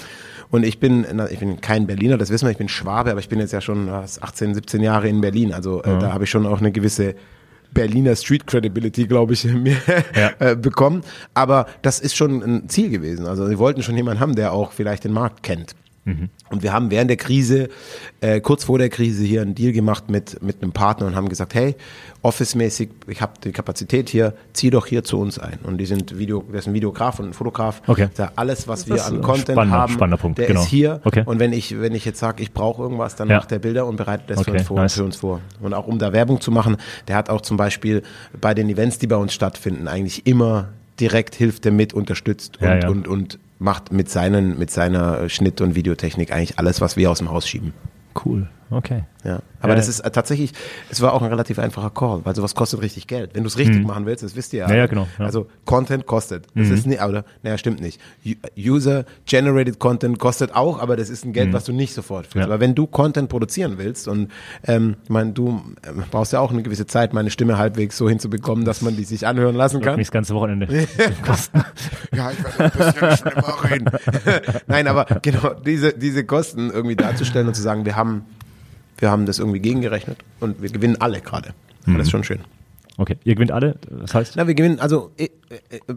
Und 0.51 0.65
ich 0.65 0.81
bin, 0.81 1.07
ich 1.31 1.39
bin 1.39 1.61
kein 1.61 1.87
Berliner, 1.87 2.17
das 2.19 2.31
wissen 2.31 2.47
wir, 2.47 2.53
ich 2.53 2.59
bin 2.59 2.69
Schwabe, 2.69 3.11
aber 3.11 3.21
ich 3.21 3.29
bin 3.29 3.39
jetzt 3.39 3.53
ja 3.53 3.61
schon 3.61 3.91
was, 3.91 4.21
18, 4.23 4.55
17 4.55 4.83
Jahre 4.83 5.09
in 5.09 5.21
Berlin. 5.21 5.53
Also 5.53 5.83
äh, 5.83 5.99
da 5.99 6.13
habe 6.13 6.25
ich 6.25 6.31
schon 6.31 6.47
auch 6.47 6.61
eine 6.61 6.73
gewisse 6.73 7.15
Berliner 7.79 8.17
Street 8.17 8.45
Credibility, 8.47 9.07
glaube 9.07 9.35
ich, 9.35 9.45
mir 9.67 9.77
Ja. 10.17 10.33
äh, 10.41 10.57
bekommen. 10.57 11.03
Aber 11.35 11.67
das 11.83 12.01
ist 12.01 12.17
schon 12.17 12.43
ein 12.43 12.69
Ziel 12.69 12.91
gewesen. 12.91 13.27
Also 13.27 13.47
sie 13.47 13.59
wollten 13.59 13.83
schon 13.85 13.97
jemanden 13.97 14.21
haben, 14.21 14.35
der 14.35 14.53
auch 14.53 14.73
vielleicht 14.73 15.05
den 15.05 15.13
Markt 15.13 15.45
kennt. 15.45 15.75
Und 16.51 16.63
wir 16.63 16.73
haben 16.73 16.91
während 16.91 17.11
der 17.11 17.17
Krise, 17.19 17.69
äh, 18.21 18.41
kurz 18.41 18.65
vor 18.65 18.79
der 18.79 18.89
Krise 18.89 19.23
hier 19.25 19.43
einen 19.43 19.55
Deal 19.55 19.73
gemacht 19.73 20.09
mit, 20.11 20.43
mit 20.43 20.63
einem 20.63 20.73
Partner 20.73 21.07
und 21.07 21.15
haben 21.15 21.29
gesagt, 21.29 21.55
hey, 21.55 21.75
Office-mäßig, 22.23 22.89
ich 23.07 23.21
habe 23.21 23.33
die 23.45 23.53
Kapazität 23.53 24.09
hier, 24.09 24.35
zieh 24.53 24.71
doch 24.71 24.87
hier 24.87 25.05
zu 25.05 25.19
uns 25.21 25.39
ein. 25.39 25.59
Und 25.63 25.79
die 25.79 25.87
sind 25.87 26.19
Video, 26.19 26.43
der 26.51 26.59
ist 26.61 26.67
ein 26.67 26.75
Videograf 26.75 27.19
und 27.21 27.27
ein 27.27 27.33
Fotograf. 27.33 27.81
Okay. 27.87 28.09
Da 28.17 28.33
alles, 28.37 28.67
was 28.67 28.87
wir 28.89 28.97
Das 28.97 29.07
an 29.07 29.21
Content 29.23 29.51
spannender- 29.51 29.79
haben, 29.79 29.93
spannender 29.93 30.17
Punkt, 30.17 30.39
der 30.39 30.47
genau. 30.49 30.61
ist 30.63 30.69
hier. 30.69 31.01
Okay. 31.05 31.23
Und 31.25 31.39
wenn 31.39 31.53
ich, 31.53 31.79
wenn 31.81 31.95
ich 31.95 32.05
jetzt 32.05 32.19
sage, 32.19 32.43
ich 32.43 32.53
brauche 32.53 32.83
irgendwas, 32.83 33.15
dann 33.17 33.29
Ja. 33.29 33.37
macht 33.39 33.51
der 33.51 33.59
Bilder 33.61 33.87
und 33.87 33.97
bereitet 33.97 34.31
das 34.31 34.43
für, 34.43 34.51
Okay, 34.51 34.59
uns 34.59 34.67
vor, 34.67 34.77
nice. 34.81 34.95
für 34.95 35.05
uns 35.05 35.17
vor. 35.17 35.41
Und 35.61 35.75
auch 35.75 35.87
um 35.87 35.99
da 35.99 36.13
Werbung 36.13 36.41
zu 36.41 36.51
machen, 36.51 36.77
der 37.07 37.17
hat 37.17 37.31
auch 37.31 37.41
zum 37.41 37.57
Beispiel 37.57 38.03
bei 38.41 38.55
den 38.55 38.69
Events, 38.69 38.99
die 38.99 39.07
bei 39.07 39.17
uns 39.17 39.33
stattfinden, 39.33 39.87
eigentlich 39.89 40.27
immer 40.27 40.69
direkt 41.01 41.37
hilft 41.37 41.65
er 41.67 41.73
mit, 41.73 41.95
unterstützt 41.95 42.57
und, 42.61 42.67
Ja, 42.67 42.79
ja. 42.81 42.89
und, 42.89 43.07
und 43.07 43.39
macht 43.59 43.93
mit, 43.93 44.09
seinen, 44.09 44.59
mit 44.59 44.71
seiner 44.71 45.29
Schnitt- 45.29 45.61
und 45.61 45.75
Videotechnik 45.75 46.33
eigentlich 46.33 46.59
alles, 46.59 46.81
was 46.81 46.97
wir 46.97 47.11
aus 47.11 47.19
dem 47.19 47.31
Haus 47.31 47.49
schieben. 47.49 47.73
cool. 48.25 48.49
Okay. 48.71 49.05
Ja. 49.25 49.41
Aber 49.61 49.71
Ja. 49.71 49.75
das 49.77 49.89
ist 49.89 50.01
äh, 50.01 50.11
tatsächlich, 50.11 50.53
es 50.91 51.01
war 51.01 51.13
auch 51.13 51.23
ein 51.23 51.29
relativ 51.29 51.59
einfacher 51.59 51.91
Call, 51.91 52.21
weil 52.25 52.35
sowas 52.37 52.55
kostet 52.55 52.81
richtig 52.83 53.07
Geld. 53.07 53.31
Wenn 53.35 53.43
du 53.43 53.49
es 53.49 53.59
richtig 53.59 53.85
machen 53.85 54.07
willst, 54.07 54.23
das 54.23 54.37
wisst 54.37 54.53
ihr 54.53 54.61
ja. 54.61 54.67
Mhm. 54.67 54.73
Ja, 54.73 54.79
ja, 54.79 54.87
genau, 54.87 55.03
ja. 55.03 55.09
Mhm. 55.19 55.25
Also 55.25 55.47
Content 55.65 56.07
kostet. 56.07 56.47
Das 56.55 56.69
ist 56.69 56.87
nicht, 56.87 57.03
oder, 57.03 57.25
naja, 57.43 57.59
stimmt 57.59 57.81
nicht. 57.81 58.01
User-generated 58.57 59.79
Content 59.79 60.19
kostet 60.19 60.55
auch, 60.55 60.79
aber 60.81 60.97
das 60.97 61.11
ist 61.11 61.25
ein 61.25 61.33
Geld, 61.33 61.53
was 61.53 61.65
du 61.65 61.73
nicht 61.73 61.95
sofort 61.95 62.27
fühlst. 62.27 62.37
Mhm. 62.37 62.41
Ja. 62.41 62.47
Aber 62.47 62.61
wenn 62.61 62.75
du 62.75 62.87
Content 62.87 63.29
produzieren 63.29 63.75
willst 63.79 64.07
und 64.09 64.31
ähm, 64.67 64.97
ich 65.05 65.11
meine, 65.11 65.33
du 65.33 65.63
ähm, 65.87 66.05
brauchst 66.11 66.33
ja 66.33 66.41
auch 66.41 66.53
eine 66.53 66.63
gewisse 66.63 66.87
Zeit, 66.87 67.13
meine 67.13 67.31
Stimme 67.31 67.59
halbwegs 67.59 67.97
so 67.97 68.09
hinzubekommen, 68.09 68.65
dass 68.65 68.83
man 68.83 68.97
die 68.97 69.05
sich 69.05 69.27
anhören 69.27 69.57
lassen 69.57 69.81
kann. 69.81 69.97
Nicht 69.97 70.09
das 70.09 70.13
ganze 70.13 70.35
Wochenende. 70.35 70.69
Ja, 72.15 72.31
ich 72.31 72.59
werde 72.59 72.65
ein 72.65 72.93
bisschen 72.93 73.17
schlimmer 73.17 73.65
reden. 73.71 73.91
Nein, 74.67 74.87
aber 74.89 75.05
genau, 75.23 75.55
diese, 75.55 75.93
diese 75.93 76.25
Kosten 76.25 76.71
irgendwie 76.71 76.97
darzustellen 76.97 77.47
und 77.49 77.55
zu 77.55 77.63
sagen, 77.63 77.85
wir 77.85 77.97
haben, 77.97 78.25
wir 78.99 79.11
haben 79.11 79.27
das 79.27 79.39
irgendwie 79.39 79.61
gegengerechnet 79.61 80.19
und 80.41 80.61
wir 80.63 80.71
gewinnen 80.71 80.97
alle 81.01 81.21
gerade. 81.21 81.51
Ja, 81.87 81.95
Das 81.97 82.03
ist 82.07 82.11
schon 82.11 82.25
schön. 82.25 82.41
Okay. 83.01 83.17
Ihr 83.23 83.37
gewinnt 83.37 83.53
alle. 83.53 83.77
Das 83.89 84.13
heißt, 84.13 84.33
Na, 84.37 84.49
wir 84.49 84.55
gewinnen, 84.55 84.81
also 84.81 85.13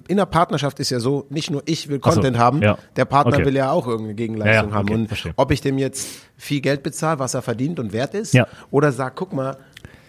in 0.08 0.17
der 0.17 0.27
Partnerschaft 0.27 0.79
ist 0.79 0.91
ja 0.91 1.00
so, 1.00 1.25
nicht 1.31 1.50
nur 1.50 1.63
ich 1.65 1.89
will 1.89 2.00
Ach 2.03 2.12
so, 2.12 2.15
Content 2.22 2.38
haben, 2.38 2.62
ja. 2.62 2.77
der 2.96 3.05
Partner 3.05 3.38
Okay. 3.38 3.46
will 3.46 3.55
ja 3.55 3.72
auch 3.72 3.88
irgendeine 3.88 4.13
Gegenleistung 4.13 4.70
Ja, 4.70 4.70
ja, 4.70 4.75
haben. 4.77 4.86
okay, 4.89 4.93
Und 4.93 5.08
verstehe. 5.08 5.34
ob 5.36 5.50
ich 5.51 5.62
dem 5.62 5.79
jetzt 5.79 6.08
viel 6.38 6.62
Geld 6.62 6.84
bezahle, 6.84 7.17
was 7.17 7.34
er 7.34 7.41
verdient 7.41 7.79
und 7.79 7.91
wert 7.91 8.13
ist, 8.13 8.38
oder 8.70 8.91
sag, 8.91 9.15
guck 9.15 9.34
mal, 9.34 9.58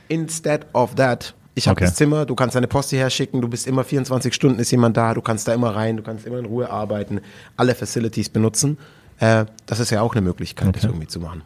instead 0.08 0.66
of 0.74 0.94
that, 0.96 1.34
ich 1.54 1.66
habe 1.66 1.76
Okay. 1.78 1.86
das 1.86 1.94
Zimmer, 1.94 2.26
du 2.26 2.34
kannst 2.34 2.56
deine 2.56 2.66
Post 2.68 2.90
hierher 2.90 3.08
schicken, 3.10 3.40
du 3.40 3.48
bist 3.48 3.66
immer 3.66 3.84
24 3.84 4.34
Stunden, 4.34 4.58
ist 4.58 4.70
jemand 4.70 4.96
da, 4.98 5.14
du 5.14 5.22
kannst 5.22 5.48
da 5.48 5.54
immer 5.54 5.74
rein, 5.74 5.96
du 5.96 6.02
kannst 6.02 6.26
immer 6.26 6.38
in 6.38 6.44
Ruhe 6.46 6.68
arbeiten, 6.70 7.20
alle 7.56 7.74
Facilities 7.74 8.28
benutzen. 8.28 8.76
Äh, 9.18 9.46
das 9.64 9.80
ist 9.80 9.88
ja 9.90 10.02
auch 10.02 10.12
eine 10.14 10.20
Möglichkeit, 10.22 10.76
das 10.76 10.84
irgendwie 10.84 11.06
zu 11.06 11.20
machen. 11.20 11.42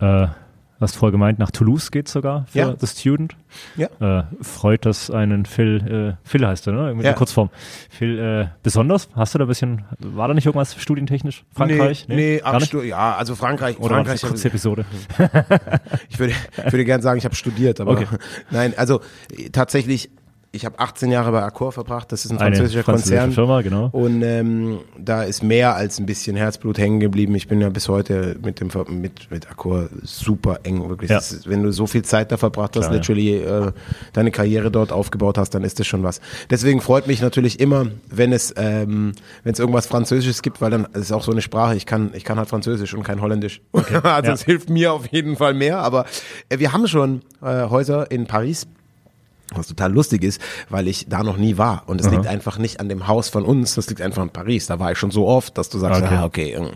äh, 0.00 0.28
hast 0.82 0.96
vorher 0.96 1.12
gemeint, 1.12 1.38
nach 1.38 1.50
Toulouse 1.50 1.90
geht 1.90 2.08
sogar 2.08 2.46
für 2.46 2.58
Ja. 2.58 2.74
The 2.78 2.86
Student. 2.86 3.36
Ja. 3.76 3.88
Äh, 4.00 4.24
freut 4.40 4.84
das 4.86 5.10
einen 5.10 5.44
Phil, 5.46 6.16
äh, 6.24 6.28
Phil 6.28 6.46
heißt 6.46 6.66
er, 6.66 6.72
ne? 6.72 6.94
Mit 6.94 7.04
Ja. 7.04 7.10
der 7.10 7.14
Kurzform. 7.14 7.50
Phil, 7.90 8.18
äh, 8.18 8.48
besonders? 8.62 9.08
Hast 9.14 9.34
du 9.34 9.38
da 9.38 9.44
ein 9.44 9.48
bisschen, 9.48 9.84
war 9.98 10.28
da 10.28 10.34
nicht 10.34 10.46
irgendwas 10.46 10.74
studientechnisch? 10.80 11.44
Frankreich? 11.54 12.06
Nee, 12.08 12.14
nee, 12.16 12.38
gar 12.38 12.58
nicht? 12.58 12.72
Ja, 12.74 13.14
also 13.16 13.34
Frankreich, 13.34 13.78
Oder 13.78 13.94
Frankreich 13.96 14.22
eine 14.22 14.30
kurze 14.30 14.48
Episode? 14.48 14.84
Ich 16.08 16.18
würde, 16.18 16.34
ich 16.66 16.72
würde 16.72 16.84
gerne 16.84 17.02
sagen, 17.02 17.18
ich 17.18 17.24
habe 17.24 17.34
studiert, 17.34 17.80
aber 17.80 17.92
Okay. 17.92 18.06
nein, 18.50 18.74
also 18.76 19.00
äh, 19.36 19.50
tatsächlich, 19.50 20.10
ich 20.54 20.66
habe 20.66 20.78
18 20.78 21.10
Jahre 21.10 21.32
bei 21.32 21.42
Accor 21.42 21.72
verbracht, 21.72 22.12
das 22.12 22.26
ist 22.26 22.30
ein 22.30 22.36
Eine 22.38 22.54
französischer 22.56 22.84
französische 22.84 23.16
Konzern. 23.16 23.32
Firma, 23.32 23.62
genau. 23.62 23.88
Und 23.92 24.22
ähm, 24.22 24.80
da 24.98 25.22
ist 25.22 25.42
mehr 25.42 25.74
als 25.76 25.98
ein 25.98 26.04
bisschen 26.04 26.36
Herzblut 26.36 26.76
hängen 26.76 27.00
geblieben. 27.00 27.34
Ich 27.34 27.48
bin 27.48 27.60
ja 27.62 27.70
bis 27.70 27.88
heute 27.88 28.36
mit 28.42 28.60
dem 28.60 28.68
mit, 29.00 29.30
mit 29.30 29.50
Accor 29.50 29.88
super 30.02 30.60
eng, 30.64 30.86
wirklich. 30.90 31.10
Ja. 31.10 31.18
Ist, 31.18 31.48
wenn 31.48 31.62
du 31.62 31.72
so 31.72 31.86
viel 31.86 32.02
Zeit 32.02 32.30
da 32.32 32.36
verbracht 32.36 32.76
hast, 32.76 32.82
Klar, 32.88 32.92
ja. 32.92 32.98
literally 32.98 33.36
äh, 33.36 33.72
deine 34.12 34.30
Karriere 34.30 34.70
dort 34.70 34.92
aufgebaut 34.92 35.38
hast, 35.38 35.50
dann 35.54 35.64
ist 35.64 35.80
das 35.80 35.86
schon 35.86 36.02
was. 36.02 36.20
Deswegen 36.50 36.82
freut 36.82 37.06
mich 37.06 37.22
natürlich 37.22 37.58
immer, 37.58 37.86
wenn 38.10 38.32
es 38.34 38.52
ähm, 38.56 39.12
wenn 39.44 39.54
es 39.54 39.58
irgendwas 39.58 39.86
Französisches 39.86 40.42
gibt, 40.42 40.60
weil 40.60 40.70
dann 40.70 40.84
ist 40.92 41.00
es 41.04 41.12
auch 41.12 41.22
so 41.22 41.32
eine 41.32 41.40
Sprache. 41.40 41.76
Ich 41.76 41.86
kann 41.86 42.10
ich 42.12 42.24
kann 42.24 42.36
halt 42.36 42.50
Französisch 42.50 42.92
und 42.92 43.04
kein 43.04 43.22
Holländisch. 43.22 43.62
also 43.72 44.28
Ja. 44.28 44.34
es 44.34 44.42
hilft 44.42 44.68
mir 44.68 44.92
auf 44.92 45.06
jeden 45.06 45.36
Fall 45.36 45.54
mehr. 45.54 45.78
Aber 45.78 46.04
äh, 46.50 46.58
wir 46.58 46.74
haben 46.74 46.86
schon 46.88 47.22
äh, 47.40 47.70
Häuser 47.70 48.10
in 48.10 48.26
Paris 48.26 48.66
Was 49.54 49.66
total 49.68 49.92
lustig 49.92 50.22
ist, 50.24 50.40
weil 50.68 50.88
ich 50.88 51.06
da 51.08 51.22
noch 51.22 51.36
nie 51.36 51.58
war. 51.58 51.82
Und 51.86 52.00
es 52.00 52.10
liegt 52.10 52.26
einfach 52.26 52.58
nicht 52.58 52.80
an 52.80 52.88
dem 52.88 53.06
Haus 53.08 53.28
von 53.28 53.44
uns, 53.44 53.74
das 53.74 53.88
liegt 53.88 54.00
einfach 54.00 54.22
in 54.22 54.30
Paris. 54.30 54.66
Da 54.66 54.78
war 54.78 54.92
ich 54.92 54.98
schon 54.98 55.10
so 55.10 55.26
oft, 55.26 55.56
dass 55.58 55.68
du 55.68 55.78
sagst, 55.78 56.02
Okay. 56.02 56.14
ah, 56.14 56.24
okay, 56.24 56.52
ähm, 56.58 56.70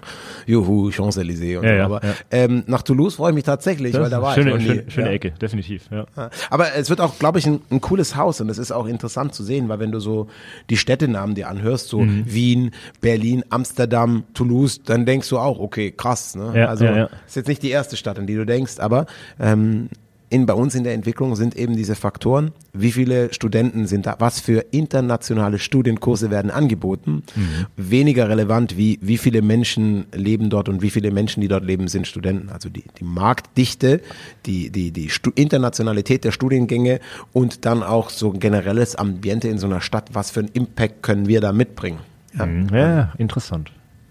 juhu, 0.47 0.91
Champs-Élysées 0.91 1.53
Ja, 1.55 1.61
so. 1.61 1.67
ja, 1.67 1.85
Aber 1.85 2.03
ja. 2.05 2.15
Ähm, 2.31 2.65
nach 2.67 2.83
Toulouse 2.83 3.15
freue 3.17 3.31
ich 3.31 3.35
mich 3.35 3.45
tatsächlich, 3.45 3.95
weil 3.95 4.11
da 4.11 4.21
war 4.23 4.35
schöne, 4.35 4.51
ich 4.51 4.55
noch 4.57 4.61
nie. 4.63 4.67
schöne, 4.81 4.91
schöne. 4.91 5.09
Ecke, 5.11 5.31
definitiv. 5.33 5.89
Ja. 5.91 6.07
Aber 6.51 6.75
es 6.75 6.91
wird 6.91 7.01
auch, 7.01 7.19
glaube 7.19 7.39
ich, 7.39 7.47
ein, 7.47 7.61
ein 7.71 7.81
cooles 7.81 8.17
Haus 8.17 8.41
und 8.41 8.49
es 8.49 8.59
ist 8.59 8.73
auch 8.73 8.87
interessant 8.87 9.35
zu 9.35 9.43
sehen, 9.43 9.69
weil 9.69 9.79
wenn 9.81 9.93
du 9.93 10.01
so 10.01 10.29
die 10.71 10.77
Städtenamen 10.77 11.35
dir 11.35 11.49
anhörst, 11.49 11.89
so 11.89 12.01
Mhm. 12.01 12.25
Wien, 12.27 12.71
Berlin, 13.01 13.45
Amsterdam, 13.51 14.25
Toulouse, 14.35 14.83
dann 14.85 15.07
denkst 15.07 15.29
du 15.29 15.39
auch, 15.39 15.59
okay, 15.59 15.91
krass. 15.91 16.35
Ne? 16.37 16.53
Ja, 16.55 16.67
also 16.67 16.85
ist 17.27 17.37
jetzt 17.37 17.49
nicht 17.49 17.63
die 17.63 17.71
erste 17.71 17.97
Stadt, 17.97 18.19
an 18.19 18.27
die 18.27 18.35
du 18.35 18.45
denkst, 18.47 18.79
aber 18.79 19.07
ähm, 19.41 19.89
in, 20.29 20.45
bei 20.47 20.55
uns 20.55 20.75
in 20.75 20.83
der 20.85 20.95
Entwicklung 20.95 21.37
sind 21.37 21.55
eben 21.57 21.77
diese 21.77 21.95
Faktoren, 21.95 22.51
wie 22.73 22.91
viele 22.93 23.33
Studenten 23.33 23.87
sind 23.87 24.07
da, 24.07 24.17
was 24.19 24.41
für 24.41 24.65
internationale 24.73 25.59
Studienkurse 25.59 26.31
werden 26.31 26.51
angeboten, 26.51 27.23
Mhm. 27.37 27.67
weniger 27.77 28.29
relevant 28.29 28.77
wie 28.77 28.99
wie 29.03 29.19
viele 29.19 29.41
Menschen 29.43 30.07
leben 30.13 30.51
dort 30.51 30.69
und 30.69 30.83
wie 30.83 30.91
viele 30.91 31.11
Menschen, 31.11 31.41
die 31.43 31.49
dort 31.49 31.65
leben, 31.65 31.87
sind 31.89 32.07
Studenten. 32.07 32.49
Also 32.51 32.69
die, 32.69 32.85
die 32.99 33.05
Marktdichte, 33.05 34.01
die, 34.47 34.71
die, 34.71 34.91
die 34.91 35.11
Stu 35.11 35.31
Internationalität 35.35 36.25
der 36.25 36.33
Studiengänge 36.33 37.01
und 37.33 37.65
dann 37.65 37.83
auch 37.83 38.11
so 38.11 38.33
ein 38.33 38.41
generelles 38.41 38.97
Ambiente 38.97 39.49
in 39.49 39.59
so 39.59 39.67
einer 39.67 39.81
Stadt, 39.81 40.11
was 40.13 40.31
für 40.31 40.41
einen 40.41 40.51
Impact 40.53 41.03
können 41.03 41.29
wir 41.29 41.41
da 41.41 41.53
mitbringen. 41.53 41.99
Ja, 42.37 42.47
Mhm. 42.47 42.69
ja, 42.75 43.13
interessant. 43.19 43.71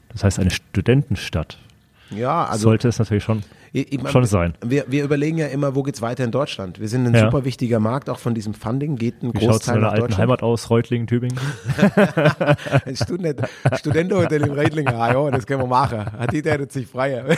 Das 0.10 0.24
heißt, 0.24 0.40
eine 0.40 0.50
Studentenstadt 0.52 1.58
ja 2.12 2.46
also 2.46 2.64
sollte 2.64 2.88
es 2.88 3.00
natürlich 3.00 3.24
schon. 3.24 3.42
Ich- 3.74 3.92
ich 3.92 4.10
Schon 4.10 4.24
sein. 4.24 4.54
Wir, 4.66 4.86
wir 4.88 5.04
überlegen 5.04 5.38
ja 5.38 5.48
immer, 5.48 5.76
wo 5.76 5.84
geht's 5.84 6.02
weiter 6.02 6.24
in 6.24 6.32
Deutschland? 6.32 6.80
Wir 6.80 6.88
sind 6.88 7.06
ein 7.08 7.14
Ja. 7.14 7.26
super 7.26 7.44
wichtiger 7.44 7.82
Markt, 7.82 8.10
auch 8.10 8.20
von 8.20 8.34
diesem 8.34 8.54
Funding 8.54 8.96
geht 8.96 9.22
ein 9.22 9.34
Wie 9.34 9.38
es 9.40 9.44
in 9.44 9.50
Großteil 9.50 9.80
nach 9.80 9.90
alten 9.90 10.02
Deutschland. 10.02 10.22
Heimat 10.22 10.44
aus, 10.44 10.70
Reutlingen, 10.70 11.08
Tübingen? 11.08 11.38
Ein 12.86 12.96
Student, 12.96 13.42
Studentenhotel 13.78 14.44
im 14.44 14.52
Reitlinger, 14.54 14.96
ah, 14.96 15.12
ja, 15.14 15.32
das 15.32 15.46
können 15.46 15.60
wir 15.62 15.68
machen. 15.68 16.06
Hat 16.06 16.32
die 16.32 16.42
der 16.42 16.66
sich 16.70 16.88
freier. 16.88 17.26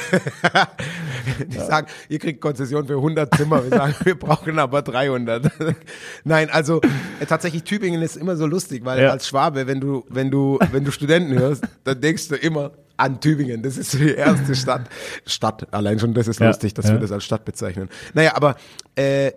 Die 1.52 1.58
sagen, 1.58 1.88
ihr 2.10 2.20
kriegt 2.20 2.40
Konzession 2.40 2.86
für 2.88 2.96
100 2.96 3.36
Zimmer. 3.36 3.62
Wir 3.64 3.70
sagen, 3.78 3.96
wir 4.04 4.16
brauchen 4.18 4.58
aber 4.60 4.82
300. 4.82 5.46
Nein, 6.24 6.50
also 6.52 6.82
äh, 7.20 7.26
tatsächlich 7.28 7.64
Tübingen 7.64 8.02
ist 8.02 8.16
immer 8.16 8.36
so 8.38 8.46
lustig, 8.46 8.86
weil 8.86 9.02
Ja. 9.02 9.10
als 9.12 9.28
Schwabe, 9.28 9.68
wenn 9.68 9.80
du, 9.82 10.06
wenn 10.10 10.32
du, 10.32 10.58
wenn 10.72 10.84
du 10.86 10.92
Studenten 10.92 11.38
hörst, 11.38 11.64
dann 11.84 12.00
denkst 12.00 12.30
du 12.30 12.36
immer 12.36 12.72
an 12.98 13.20
Tübingen. 13.22 13.62
Das 13.64 13.78
ist 13.78 13.94
die 13.94 14.12
erste 14.14 14.56
Stadt. 14.56 14.90
Stadt, 15.26 15.68
allein 15.74 16.00
schon, 16.00 16.14
das 16.14 16.28
ist 16.28 16.40
Ja, 16.40 16.48
lustig, 16.48 16.74
dass 16.74 16.86
ja. 16.88 16.94
wir 16.94 17.00
das 17.00 17.12
als 17.12 17.24
Stadt 17.24 17.46
bezeichnen. 17.46 17.90
Naja, 18.14 18.36
aber 18.36 18.56
äh, 18.98 19.28
äh, 19.28 19.34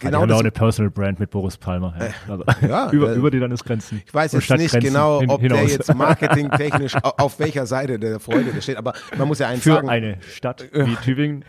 Genau 0.00 0.20
genau 0.20 0.26
das, 0.26 0.36
auch 0.36 0.40
eine 0.40 0.50
Personal 0.52 0.90
Brand 0.90 1.18
mit 1.20 1.30
Boris 1.30 1.56
Palmer. 1.56 1.94
Ja. 1.98 2.32
Also, 2.32 2.44
ja, 2.68 2.90
über, 2.92 3.12
äh, 3.12 3.14
über 3.16 3.30
die 3.30 3.38
Landesgrenzen. 3.38 4.02
Ich 4.06 4.14
weiß 4.14 4.32
jetzt 4.32 4.50
nicht 4.50 4.78
genau, 4.80 5.18
ob 5.26 5.40
der 5.40 5.56
hinaus. 5.56 5.72
jetzt 5.72 5.94
marketingtechnisch 5.94 6.96
au- 7.02 7.12
auf 7.18 7.38
welcher 7.38 7.66
Seite 7.66 7.98
der 7.98 8.20
Freude 8.20 8.52
der 8.52 8.60
steht, 8.60 8.76
aber 8.76 8.92
man 9.18 9.26
muss 9.28 9.38
ja 9.40 9.48
eins 9.48 9.62
für 9.62 9.72
sagen. 9.74 9.88
eine 9.88 10.18
Stadt 10.32 10.64
wie 10.72 10.94
Tübingen. 10.96 11.44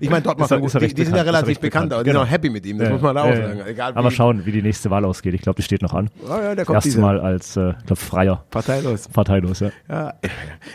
Ich 0.00 0.08
meine, 0.10 0.22
dort 0.22 0.40
Ist 0.40 0.50
er- 0.50 0.60
er 0.62 0.80
die, 0.88 0.94
die 0.94 1.04
sind 1.04 1.16
ja 1.16 1.22
relativ 1.22 1.60
bekannt, 1.60 1.92
aber 1.92 2.02
die 2.02 2.10
sind 2.10 2.14
genau. 2.18 2.26
auch 2.26 2.30
happy 2.30 2.50
mit 2.50 2.64
ihm, 2.66 2.78
das 2.78 2.90
muss 2.90 3.02
man 3.02 3.14
da 3.14 3.22
auch 3.24 3.34
sagen. 3.34 3.60
Egal 3.66 3.92
Aber 3.94 4.10
schauen, 4.10 4.46
wie 4.46 4.52
die 4.52 4.62
nächste 4.62 4.90
Wahl 4.90 5.04
ausgeht. 5.04 5.34
Ich 5.34 5.42
glaube, 5.42 5.56
die 5.56 5.62
steht 5.62 5.82
noch 5.82 5.94
an. 5.94 6.10
Ja, 6.28 6.42
ja, 6.42 6.54
da 6.54 6.64
kommt 6.64 6.76
Erste 6.76 6.88
diese. 6.88 7.00
Mal 7.00 7.20
als, 7.20 7.56
äh, 7.56 7.70
ich 7.78 7.86
glaube, 7.86 7.96
freier. 8.00 8.44
parteilos. 8.50 9.08
Parteilos, 9.08 9.60
ja. 9.60 9.70
Ja, 9.88 10.14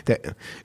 der, 0.06 0.11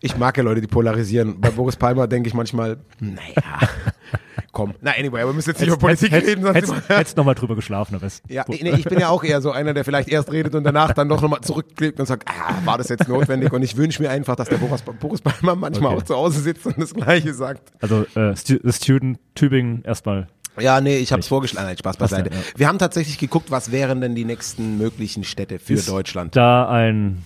ich 0.02 0.18
mag 0.18 0.38
ja 0.38 0.44
Leute, 0.44 0.62
die 0.62 0.68
polarisieren. 0.68 1.40
Bei 1.42 1.50
Boris 1.50 1.76
Palmer 1.76 2.08
denke 2.08 2.28
ich 2.28 2.34
manchmal, 2.34 2.78
naja, 3.00 3.70
komm. 4.52 4.74
Na, 4.82 4.92
anyway, 4.98 5.22
aber 5.22 5.32
wir 5.32 5.36
müssen 5.36 5.50
jetzt 5.50 5.60
nicht 5.60 5.68
über 5.68 5.78
Politik 5.78 6.12
reden. 6.12 6.42
Sonst 6.44 6.56
Hättest, 6.56 6.74
immer- 6.74 6.98
hättest 6.98 7.18
noch 7.18 7.26
mal 7.26 7.34
drüber 7.34 7.56
geschlafen 7.56 7.96
am 7.96 8.02
besten. 8.02 8.28
Ja, 8.34 8.46
nee, 8.48 8.60
nee, 8.62 8.72
ich 8.72 8.86
bin 8.86 9.00
ja 9.00 9.10
auch 9.10 9.24
eher 9.24 9.42
so 9.42 9.52
einer, 9.52 9.74
der 9.74 9.84
vielleicht 9.86 10.10
erst 10.10 10.32
redet 10.32 10.56
und 10.56 10.64
danach 10.64 10.94
dann 10.94 11.10
doch 11.10 11.22
nochmal 11.22 11.42
zurückklickt 11.42 12.00
und 12.00 12.06
sagt, 12.06 12.28
ah, 12.30 12.56
war 12.66 12.78
das 12.78 12.90
jetzt 12.90 13.08
notwendig? 13.08 13.52
Und 13.54 13.64
ich 13.64 13.78
wünsche 13.78 14.02
mir 14.02 14.10
einfach, 14.10 14.36
dass 14.36 14.50
der 14.50 14.58
Boris, 14.58 14.82
Boris 14.82 15.22
Palmer 15.22 15.56
manchmal 15.56 15.94
Okay. 15.94 16.02
auch 16.02 16.06
zu 16.06 16.16
Hause 16.16 16.42
sitzt 16.42 16.66
und 16.66 16.78
das 16.80 16.94
Gleiche 16.94 17.34
sagt. 17.34 17.72
Also 17.82 18.06
äh, 18.16 18.36
Stu 18.36 18.58
The 18.64 18.74
Student 18.74 19.20
Tübingen 19.36 19.84
erstmal. 19.84 20.28
Ja, 20.60 20.82
nee, 20.82 20.98
ich 20.98 21.12
habe 21.12 21.20
es 21.20 21.28
vorgeschlagen. 21.28 21.68
Nein, 21.68 21.78
Spaß 21.78 21.98
beiseite. 21.98 22.32
ja, 22.32 22.36
ja. 22.36 22.42
Wir 22.56 22.68
haben 22.68 22.80
tatsächlich 22.80 23.20
geguckt, 23.20 23.52
was 23.52 23.72
wären 23.72 24.02
denn 24.02 24.16
die 24.16 24.26
nächsten 24.26 24.80
möglichen 24.80 25.24
Städte 25.24 25.60
für 25.60 25.74
Ist 25.74 25.88
Deutschland. 25.88 26.36
Da 26.36 26.68
ein 26.68 27.24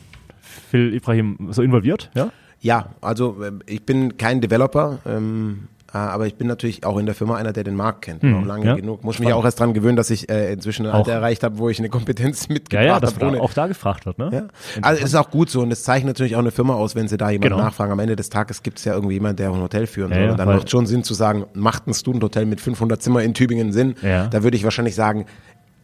Phil 0.69 0.93
Ibrahim 0.93 1.49
so 1.51 1.61
involviert, 1.61 2.09
ja? 2.15 2.29
Ja, 2.59 2.89
also 3.01 3.37
ähm, 3.43 3.61
ich 3.65 3.85
bin 3.87 4.17
kein 4.17 4.39
Developer, 4.39 4.99
ähm, 5.07 5.67
äh, 5.91 5.97
aber 5.97 6.27
ich 6.27 6.35
bin 6.35 6.45
natürlich 6.47 6.85
auch 6.85 6.99
in 6.99 7.07
der 7.07 7.15
Firma 7.15 7.35
einer, 7.35 7.53
der 7.53 7.63
den 7.63 7.75
Markt 7.75 8.03
kennt. 8.03 8.23
auch 8.23 8.45
lange 8.45 8.61
Hm, 8.61 8.67
ja. 8.67 8.75
genug. 8.75 9.03
Muss 9.03 9.17
mich 9.17 9.33
auch 9.33 9.43
erst 9.43 9.59
dran 9.59 9.73
gewöhnen, 9.73 9.97
dass 9.97 10.11
ich 10.11 10.29
äh, 10.29 10.53
inzwischen 10.53 10.85
ein. 10.85 10.91
Alter 10.93 11.11
erreicht 11.13 11.41
habe, 11.41 11.57
wo 11.57 11.69
ich 11.69 11.79
eine 11.79 11.89
Kompetenz 11.89 12.43
Ja, 12.47 12.53
mitgebracht 12.53 12.85
ja, 12.85 12.99
dass 12.99 13.15
habe. 13.19 13.35
da, 13.35 13.39
auch 13.41 13.53
da 13.53 13.65
gefragt 13.65 14.05
wird, 14.05 14.19
ne? 14.19 14.29
Ja. 14.31 14.43
Also 14.83 14.99
es 15.01 15.09
ist 15.09 15.15
auch 15.15 15.31
gut 15.31 15.49
so 15.49 15.61
und 15.61 15.71
es 15.71 15.83
zeichnet 15.83 16.09
natürlich 16.15 16.35
auch 16.35 16.39
eine 16.39 16.51
Firma 16.51 16.75
aus, 16.75 16.93
wenn 16.93 17.07
sie 17.07 17.17
da 17.17 17.31
jemanden 17.31 17.55
Genau. 17.55 17.63
nachfragen. 17.65 17.91
Am 17.93 17.99
Ende 17.99 18.15
des 18.15 18.29
Tages 18.29 18.61
gibt 18.61 18.77
es 18.77 18.85
ja 18.85 18.93
irgendwie 18.93 19.15
jemand, 19.15 19.39
der 19.39 19.49
ein 19.51 19.59
Hotel 19.59 19.87
führen 19.87 20.11
Ja, 20.11 20.17
soll. 20.17 20.25
ja, 20.25 20.31
und 20.33 20.37
dann 20.39 20.47
macht 20.47 20.69
schon 20.69 20.85
Sinn 20.85 21.03
zu 21.03 21.15
sagen, 21.15 21.45
macht 21.55 21.87
ein 21.87 21.95
Studenthotel 21.95 22.45
mit 22.45 22.61
500 22.61 23.01
Zimmer 23.01 23.23
in 23.23 23.33
Tübingen 23.33 23.73
Sinn? 23.73 23.95
Ja. 24.03 24.27
Da 24.27 24.43
würde 24.43 24.55
ich 24.55 24.63
wahrscheinlich 24.63 24.93
sagen, 24.93 25.25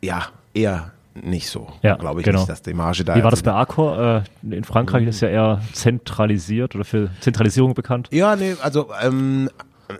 ja, 0.04 0.28
eher 0.54 0.92
nicht 1.24 1.50
so. 1.50 1.68
Ja, 1.82 1.96
Glaube 1.96 2.22
ich 2.22 2.26
genau. 2.26 2.40
nicht, 2.40 2.50
dass 2.50 2.62
die 2.62 2.74
Marge 2.74 3.04
da 3.04 3.16
Wie 3.16 3.24
war 3.24 3.32
das 3.32 3.42
bei 3.44 3.54
Accor? 3.54 4.24
Äh, 4.44 4.56
in 4.56 4.64
Frankreich 4.64 5.08
ist 5.08 5.22
ja 5.22 5.30
eher 5.30 5.62
zentralisiert 5.74 6.76
oder 6.76 6.86
für 6.86 7.10
Zentralisierung 7.22 7.74
bekannt. 7.74 8.10
Ja, 8.12 8.36
nee, 8.36 8.56
also 8.62 8.90
ähm, 9.02 9.50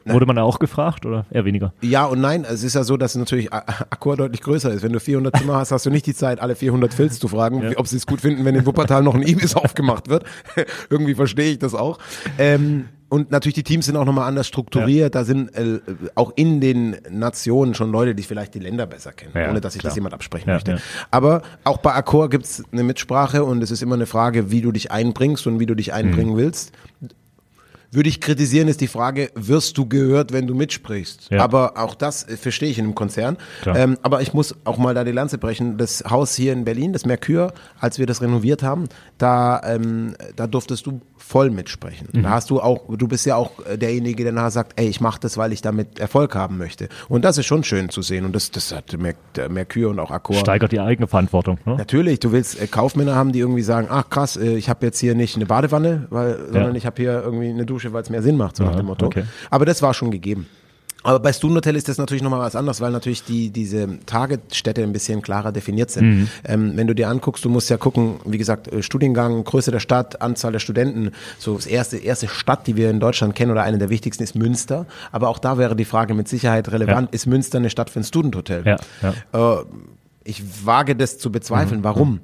Wurde 0.04 0.26
man 0.26 0.36
da 0.36 0.44
auch 0.44 0.60
gefragt 0.60 1.06
oder 1.06 1.26
eher 1.32 1.46
weniger? 1.46 1.72
Ja 1.82 2.04
und 2.06 2.20
nein. 2.20 2.44
Es 2.44 2.62
ist 2.62 2.74
ja 2.76 2.84
so, 2.84 2.98
dass 2.98 3.16
natürlich 3.16 3.54
Accor 3.54 4.18
deutlich 4.18 4.42
größer 4.42 4.70
ist. 4.74 4.84
Wenn 4.84 4.92
du 4.92 5.00
400 5.00 5.38
Zimmer 5.38 5.56
hast, 5.56 5.72
hast 5.72 5.86
du 5.86 5.90
nicht 5.90 6.06
die 6.06 6.14
Zeit, 6.14 6.42
alle 6.42 6.56
400 6.56 6.94
Filz 6.94 7.20
zu 7.20 7.30
fragen, 7.30 7.62
wie- 7.62 7.78
ob 7.78 7.88
sie 7.88 7.96
es 7.96 8.06
gut 8.06 8.20
finden, 8.20 8.44
wenn 8.44 8.54
in 8.56 8.66
Wuppertal 8.66 9.02
noch 9.02 9.16
ein 9.16 9.24
Ibis 9.24 9.56
aufgemacht 9.56 10.10
wird. 10.10 10.26
Irgendwie 10.90 11.16
verstehe 11.16 11.52
ich 11.54 11.60
das 11.60 11.74
auch. 11.74 12.00
Ähm, 12.38 12.90
und 13.10 13.32
natürlich 13.32 13.56
die 13.56 13.64
Teams 13.64 13.86
sind 13.86 13.96
auch 13.96 14.06
nochmal 14.06 14.28
anders 14.28 14.48
strukturiert. 14.48 15.16
Da 15.16 15.24
sind 15.24 15.56
äh, 15.56 15.80
auch 16.16 16.34
in 16.36 16.60
den 16.62 16.98
Nationen 17.10 17.74
schon 17.74 17.92
Leute, 17.92 18.16
die 18.16 18.24
vielleicht 18.24 18.54
die 18.54 18.60
Länder 18.60 18.86
besser 18.86 19.12
kennen, 19.14 19.32
Ja, 19.36 19.50
ohne 19.50 19.62
dass 19.62 19.76
ich 19.76 19.80
klar. 19.82 19.90
das 19.92 19.96
jemand 19.96 20.14
absprechen 20.14 20.50
Ja, 20.50 20.56
möchte. 20.56 20.72
ja. 20.72 20.78
Aber 21.12 21.42
auch 21.64 21.78
bei 21.78 21.94
Accor 21.94 22.30
gibt 22.30 22.46
es 22.46 22.64
eine 22.72 22.84
Mitsprache 22.84 23.44
und 23.44 23.62
es 23.64 23.72
ist 23.72 23.82
immer 23.82 23.96
eine 23.96 24.06
Frage, 24.08 24.52
wie 24.52 24.62
du 24.62 24.72
dich 24.72 24.92
einbringst 24.92 25.48
und 25.48 25.60
wie 25.60 25.66
du 25.66 25.76
dich 25.76 25.94
einbringen 25.94 26.34
Mhm. 26.34 26.38
willst 26.38 26.72
würde 27.90 28.10
ich 28.10 28.20
kritisieren, 28.20 28.68
ist 28.68 28.82
die 28.82 28.88
Frage, 28.88 29.32
wirst 29.34 29.78
du 29.78 29.86
gehört, 29.88 30.34
wenn 30.34 30.46
du 30.46 30.54
mitsprichst? 30.54 31.30
Ja. 31.32 31.42
Aber 31.42 31.78
auch 31.78 31.96
das 31.96 32.28
äh, 32.28 32.36
verstehe 32.36 32.70
ich 32.70 32.78
in 32.78 32.84
einem 32.84 32.96
Konzern. 32.96 33.38
Ähm, 33.66 33.98
aber 34.02 34.22
ich 34.22 34.34
muss 34.34 34.54
auch 34.66 34.78
mal 34.78 34.94
da 34.94 35.06
die 35.06 35.14
Lanze 35.14 35.38
brechen. 35.38 35.78
Das 35.78 36.04
Haus 36.08 36.36
hier 36.36 36.52
in 36.52 36.66
Berlin, 36.66 36.92
das 36.92 37.06
Mercure, 37.06 37.54
als 37.80 37.98
wir 37.98 38.06
das 38.06 38.22
renoviert 38.22 38.62
haben, 38.62 38.90
da, 39.18 39.62
ähm, 39.64 40.16
da 40.36 40.48
durftest 40.48 40.86
du 40.86 41.00
voll 41.18 41.50
mitsprechen. 41.50 42.08
Mhm. 42.12 42.24
Da 42.24 42.30
hast 42.32 42.50
du 42.50 42.62
auch, 42.62 42.96
du 42.96 43.08
bist 43.08 43.26
ja 43.26 43.36
auch 43.36 43.66
äh, 43.66 43.78
derjenige, 43.78 44.24
der 44.24 44.32
nachher 44.32 44.52
sagt, 44.52 44.80
ey, 44.80 44.88
ich 44.88 45.02
mache 45.02 45.20
das, 45.20 45.38
weil 45.38 45.52
ich 45.52 45.62
damit 45.62 46.00
Erfolg 46.00 46.36
haben 46.36 46.58
möchte. 46.58 46.90
Und 47.10 47.26
das 47.26 47.38
ist 47.38 47.46
schon 47.46 47.64
schön 47.64 47.90
zu 47.90 48.02
sehen. 48.02 48.26
Und 48.26 48.36
das, 48.36 48.52
das 48.52 48.74
hat 48.74 48.98
Mer 48.98 49.16
der 49.36 49.50
Mercure 49.50 49.90
und 49.90 50.00
auch 50.00 50.12
Accor. 50.12 50.36
Steigert 50.38 50.72
die 50.72 50.80
eigene 50.80 51.08
Verantwortung. 51.08 51.60
Ne? 51.66 51.76
Natürlich, 51.76 52.20
du 52.20 52.32
willst 52.32 52.62
äh, 52.62 52.68
Kaufmänner 52.68 53.16
haben, 53.16 53.32
die 53.32 53.40
irgendwie 53.40 53.64
sagen, 53.64 53.88
ach 53.90 54.10
krass, 54.10 54.38
äh, 54.38 54.56
ich 54.56 54.70
habe 54.70 54.86
jetzt 54.86 55.00
hier 55.00 55.16
nicht 55.16 55.36
eine 55.36 55.46
Badewanne, 55.46 56.08
weil, 56.10 56.38
sondern 56.52 56.76
ich 56.76 56.86
habe 56.86 57.02
hier 57.02 57.22
irgendwie 57.24 57.50
eine 57.50 57.66
Dusche, 57.66 57.94
weil 57.94 58.04
es 58.04 58.10
mehr 58.10 58.22
Sinn 58.22 58.38
macht, 58.38 58.58
so 58.58 58.64
nach 58.64 58.72
Aha, 58.72 58.78
dem 58.78 58.86
Motto. 58.86 59.06
okay. 59.08 59.24
Aber 59.50 59.66
das 59.66 59.82
war 59.82 59.94
schon 59.94 60.12
gegeben. 60.12 60.48
Aber 61.08 61.20
bei 61.20 61.32
Student 61.32 61.58
Hotel 61.60 61.78
ist 61.78 61.88
das 61.88 61.98
natürlich 61.98 62.22
nochmal 62.22 62.42
was 62.42 62.56
anderes, 62.58 62.82
weil 62.82 62.92
natürlich 62.92 63.24
die, 63.24 63.50
diese 63.50 63.98
Tagesstätte 64.06 64.84
ein 64.84 64.92
bisschen 64.92 65.22
klarer 65.22 65.54
definiert 65.54 65.90
sind. 65.90 66.06
Mhm. 66.06 66.28
Ähm, 66.44 66.72
wenn 66.76 66.86
du 66.86 66.94
dir 66.94 67.08
anguckst, 67.08 67.46
du 67.46 67.50
musst 67.50 67.70
ja 67.70 67.78
gucken, 67.78 68.16
wie 68.26 68.38
gesagt, 68.38 68.68
äh, 68.68 68.84
Studiengang, 68.84 69.42
Größe 69.46 69.72
der 69.72 69.80
Stadt, 69.80 70.22
Anzahl 70.22 70.52
der 70.52 70.60
Studenten. 70.60 71.12
So 71.40 71.56
das 71.56 71.66
erste, 71.66 71.96
erste 71.98 72.28
Stadt, 72.28 72.68
die 72.68 72.76
wir 72.76 72.90
in 72.90 73.00
Deutschland 73.00 73.36
kennen 73.36 73.52
oder 73.52 73.64
eine 73.64 73.78
der 73.78 73.90
wichtigsten 73.90 74.22
ist 74.22 74.36
Münster. 74.36 74.86
Aber 75.14 75.30
auch 75.30 75.40
da 75.40 75.58
wäre 75.58 75.78
die 75.78 75.86
Frage 75.86 76.14
mit 76.14 76.28
Sicherheit 76.28 76.70
relevant, 76.74 77.10
Ja. 77.12 77.14
ist 77.16 77.26
Münster 77.26 77.58
eine 77.60 77.70
Stadt 77.70 77.90
für 77.90 78.02
ein 78.02 78.04
Student 78.04 78.36
Hotel? 78.36 78.64
Ja, 78.66 78.78
ja. 79.02 79.62
Äh, 79.62 79.66
ich 80.28 80.66
wage 80.66 80.96
das 80.96 81.18
zu 81.18 81.30
Mhm. 81.30 81.34
bezweifeln. 81.34 81.84
Warum? 81.84 82.20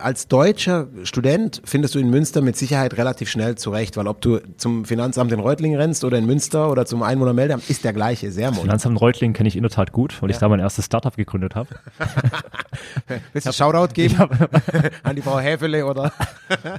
Als 0.00 0.28
deutscher 0.28 0.88
Student 1.04 1.62
findest 1.64 1.94
du 1.94 1.98
in 1.98 2.10
Münster 2.10 2.42
mit 2.42 2.56
Sicherheit 2.56 2.96
relativ 2.96 3.28
schnell 3.30 3.56
zurecht, 3.56 3.96
weil 3.96 4.06
ob 4.06 4.20
du 4.20 4.38
zum 4.56 4.84
Finanzamt 4.84 5.32
in 5.32 5.40
Reutlingen 5.40 5.78
rennst 5.80 6.04
oder 6.04 6.18
in 6.18 6.26
Münster 6.26 6.70
oder 6.70 6.86
zum 6.86 7.02
Einwohnermeldeamt, 7.02 7.68
ist 7.70 7.84
der 7.84 7.92
gleiche, 7.92 8.30
sehr 8.30 8.50
Mond. 8.50 8.62
Finanzamt 8.62 9.00
Reutlingen 9.00 9.34
kenne 9.34 9.48
ich 9.48 9.56
in 9.56 9.62
der 9.62 9.70
Tat 9.70 9.92
gut, 9.92 10.20
weil 10.22 10.30
ich 10.30 10.38
da 10.38 10.48
mein 10.48 10.60
erstes 10.60 10.84
Startup 10.86 11.16
gegründet 11.16 11.54
habe. 11.54 11.68
Willst 13.32 13.46
du 13.48 13.52
Shoutout 13.52 13.92
geben? 13.94 14.16
An 15.02 15.16
die 15.16 15.22
Frau 15.22 15.38
Häfele 15.38 15.86
oder? 15.86 16.12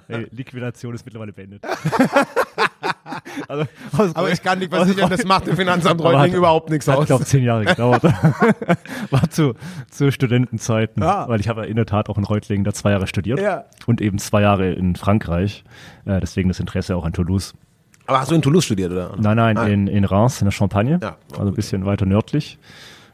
Liquidation 0.32 0.94
ist 0.94 1.06
mittlerweile 1.06 1.34
beendet. 1.34 1.64
Also, 3.48 3.66
Aber 4.14 4.32
ich 4.32 4.42
kann 4.42 4.60
dich 4.60 4.70
versichern, 4.70 5.10
das 5.10 5.24
macht 5.26 5.48
dem 5.48 5.56
Finanzamt 5.58 6.02
Reutlingen 6.02 6.32
hat- 6.32 6.38
überhaupt 6.38 6.70
nichts 6.70 6.88
Hat, 6.88 6.98
aus. 6.98 7.06
glaube 7.08 7.26
zehn 7.26 7.44
Jahre 7.44 7.66
gedauert. 7.66 8.04
War 9.12 9.30
zu, 9.30 9.54
zu 9.90 10.12
Studentenzeiten. 10.12 11.02
Ja. 11.04 11.28
Weil 11.28 11.40
ich 11.40 11.48
habe 11.50 11.66
in 11.68 11.76
der 11.76 11.86
Tat 11.86 12.10
auch 12.10 12.18
in 12.18 12.24
Reutlingen 12.24 12.64
da 12.64 12.74
zwei 12.74 12.92
Jahre 12.92 13.08
studiert. 13.08 13.40
Ja. 13.40 13.66
Und 13.86 14.02
eben 14.02 14.18
zwei 14.20 14.42
Jahre 14.42 14.72
in 14.72 14.96
Frankreich. 14.96 15.64
Äh, 16.06 16.20
deswegen 16.20 16.50
das 16.50 16.60
Interesse 16.60 16.96
auch 16.96 17.06
an 17.06 17.14
Toulouse. 17.14 17.54
Aber 18.06 18.22
hast 18.22 18.32
du 18.32 18.36
in 18.36 18.42
Toulouse 18.42 18.66
studiert, 18.66 18.92
oder? 18.92 19.12
Nein, 19.20 19.36
nein, 19.38 19.58
Ah. 19.58 19.68
in, 19.68 19.88
in 19.88 20.06
Reims, 20.06 20.42
in 20.42 20.46
der 20.46 20.52
Champagne. 20.52 21.00
Ja, 21.02 21.18
also 21.34 21.52
ein 21.52 21.54
bisschen 21.56 21.86
weiter 21.86 22.06
nördlich. 22.06 22.58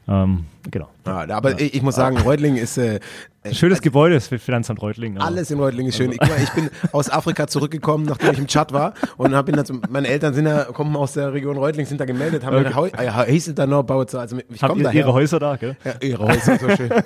Ähm, 0.08 0.46
Genau. 0.72 0.90
Ja, 1.06 1.28
aber 1.36 1.60
ich, 1.60 1.76
ich 1.76 1.82
muss 1.82 1.96
sagen, 1.96 2.18
Reutlingen 2.18 2.58
ist 2.58 2.78
äh, 2.78 3.00
Schönes 3.52 3.82
Gebäude 3.82 4.16
ist 4.16 4.28
für 4.28 4.40
Finanzamt 4.40 4.82
Reutlingen. 4.82 5.18
aber- 5.18 5.28
alles 5.28 5.52
in 5.52 5.60
Reutlingen 5.60 5.90
ist 5.90 5.98
schön. 5.98 6.12
Ich, 6.14 6.20
guck 6.20 6.30
mal, 6.30 6.42
ich 6.42 6.52
bin 6.52 6.70
aus 6.94 7.10
Afrika 7.10 7.48
zurückgekommen, 7.48 8.06
nachdem 8.06 8.32
ich 8.32 8.40
im 8.40 8.48
Tschad 8.48 8.72
war 8.72 8.94
und 9.18 9.36
hab 9.36 9.46
bin 9.48 9.56
dann, 9.56 9.66
meine 9.90 10.08
Eltern 10.08 10.34
sind 10.34 10.48
ja, 10.48 10.64
kommen 10.66 10.96
aus 10.96 11.14
der 11.14 11.34
Region 11.34 11.58
Reutlingen, 11.58 11.88
sind 11.88 12.00
da 12.00 12.06
gemeldet, 12.06 12.46
haben 12.46 12.66
okay. 12.66 13.06
ja, 13.06 13.24
hieß 13.24 13.54
da 13.56 13.68
noch 13.68 13.84
baut 13.84 14.12
so, 14.12 14.20
also 14.20 14.38
ich 14.50 14.62
komme 14.62 14.84
daher. 14.84 15.02
ihre 15.02 15.14
Häuser 15.14 15.40
da, 15.40 15.58
gell? 15.58 15.76
Ja, 15.84 15.94
ihre 16.02 16.26
Häuser, 16.26 16.58
so 16.58 16.70
schön. 16.70 16.90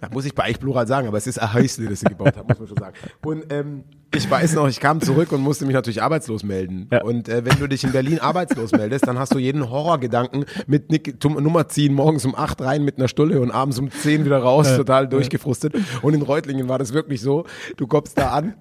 Da 0.00 0.08
muss 0.10 0.24
ich 0.24 0.34
bei 0.34 0.48
euch 0.48 0.60
Plural 0.60 0.86
sagen, 0.86 1.08
aber 1.08 1.18
es 1.18 1.26
ist 1.26 1.38
ein 1.42 1.52
Häusle, 1.52 1.88
das 1.88 2.00
sie 2.00 2.06
gebaut 2.06 2.36
haben, 2.36 2.46
muss 2.46 2.58
man 2.60 2.68
schon 2.68 2.76
sagen. 2.76 2.94
Und 3.24 3.52
ähm, 3.52 3.82
ich 4.14 4.30
weiß 4.30 4.54
noch, 4.54 4.68
ich 4.68 4.78
kam 4.80 5.00
zurück 5.00 5.32
und 5.32 5.40
musste 5.40 5.66
mich 5.66 5.74
natürlich 5.74 6.02
arbeitslos 6.02 6.44
melden. 6.44 6.88
Ja. 6.92 7.02
Und 7.02 7.28
äh, 7.28 7.44
wenn 7.44 7.58
du 7.58 7.66
dich 7.66 7.82
in 7.84 7.92
Berlin 7.92 8.20
arbeitslos 8.20 8.72
meldest, 8.72 9.06
dann 9.08 9.18
hast 9.18 9.34
du 9.34 9.38
jeden 9.38 9.68
Horrorgedanken 9.68 10.44
mit 10.66 10.90
Nick, 10.90 11.22
Nummer 11.24 11.68
ziehen, 11.68 11.94
morgens 11.94 12.24
um 12.24 12.34
acht 12.36 12.60
rein 12.68 12.84
mit 12.84 12.98
einer 12.98 13.08
Stulle 13.08 13.40
und 13.40 13.50
abends 13.50 13.78
um 13.78 13.90
zehn 13.90 14.24
wieder 14.24 14.38
raus, 14.38 14.76
total 14.76 15.08
durchgefrustet. 15.08 15.74
Und 16.02 16.14
in 16.14 16.22
Reutlingen 16.22 16.68
war 16.68 16.78
das 16.78 16.92
wirklich 16.92 17.20
so, 17.20 17.44
du 17.76 17.86
kommst 17.86 18.18
da 18.18 18.30
an 18.30 18.54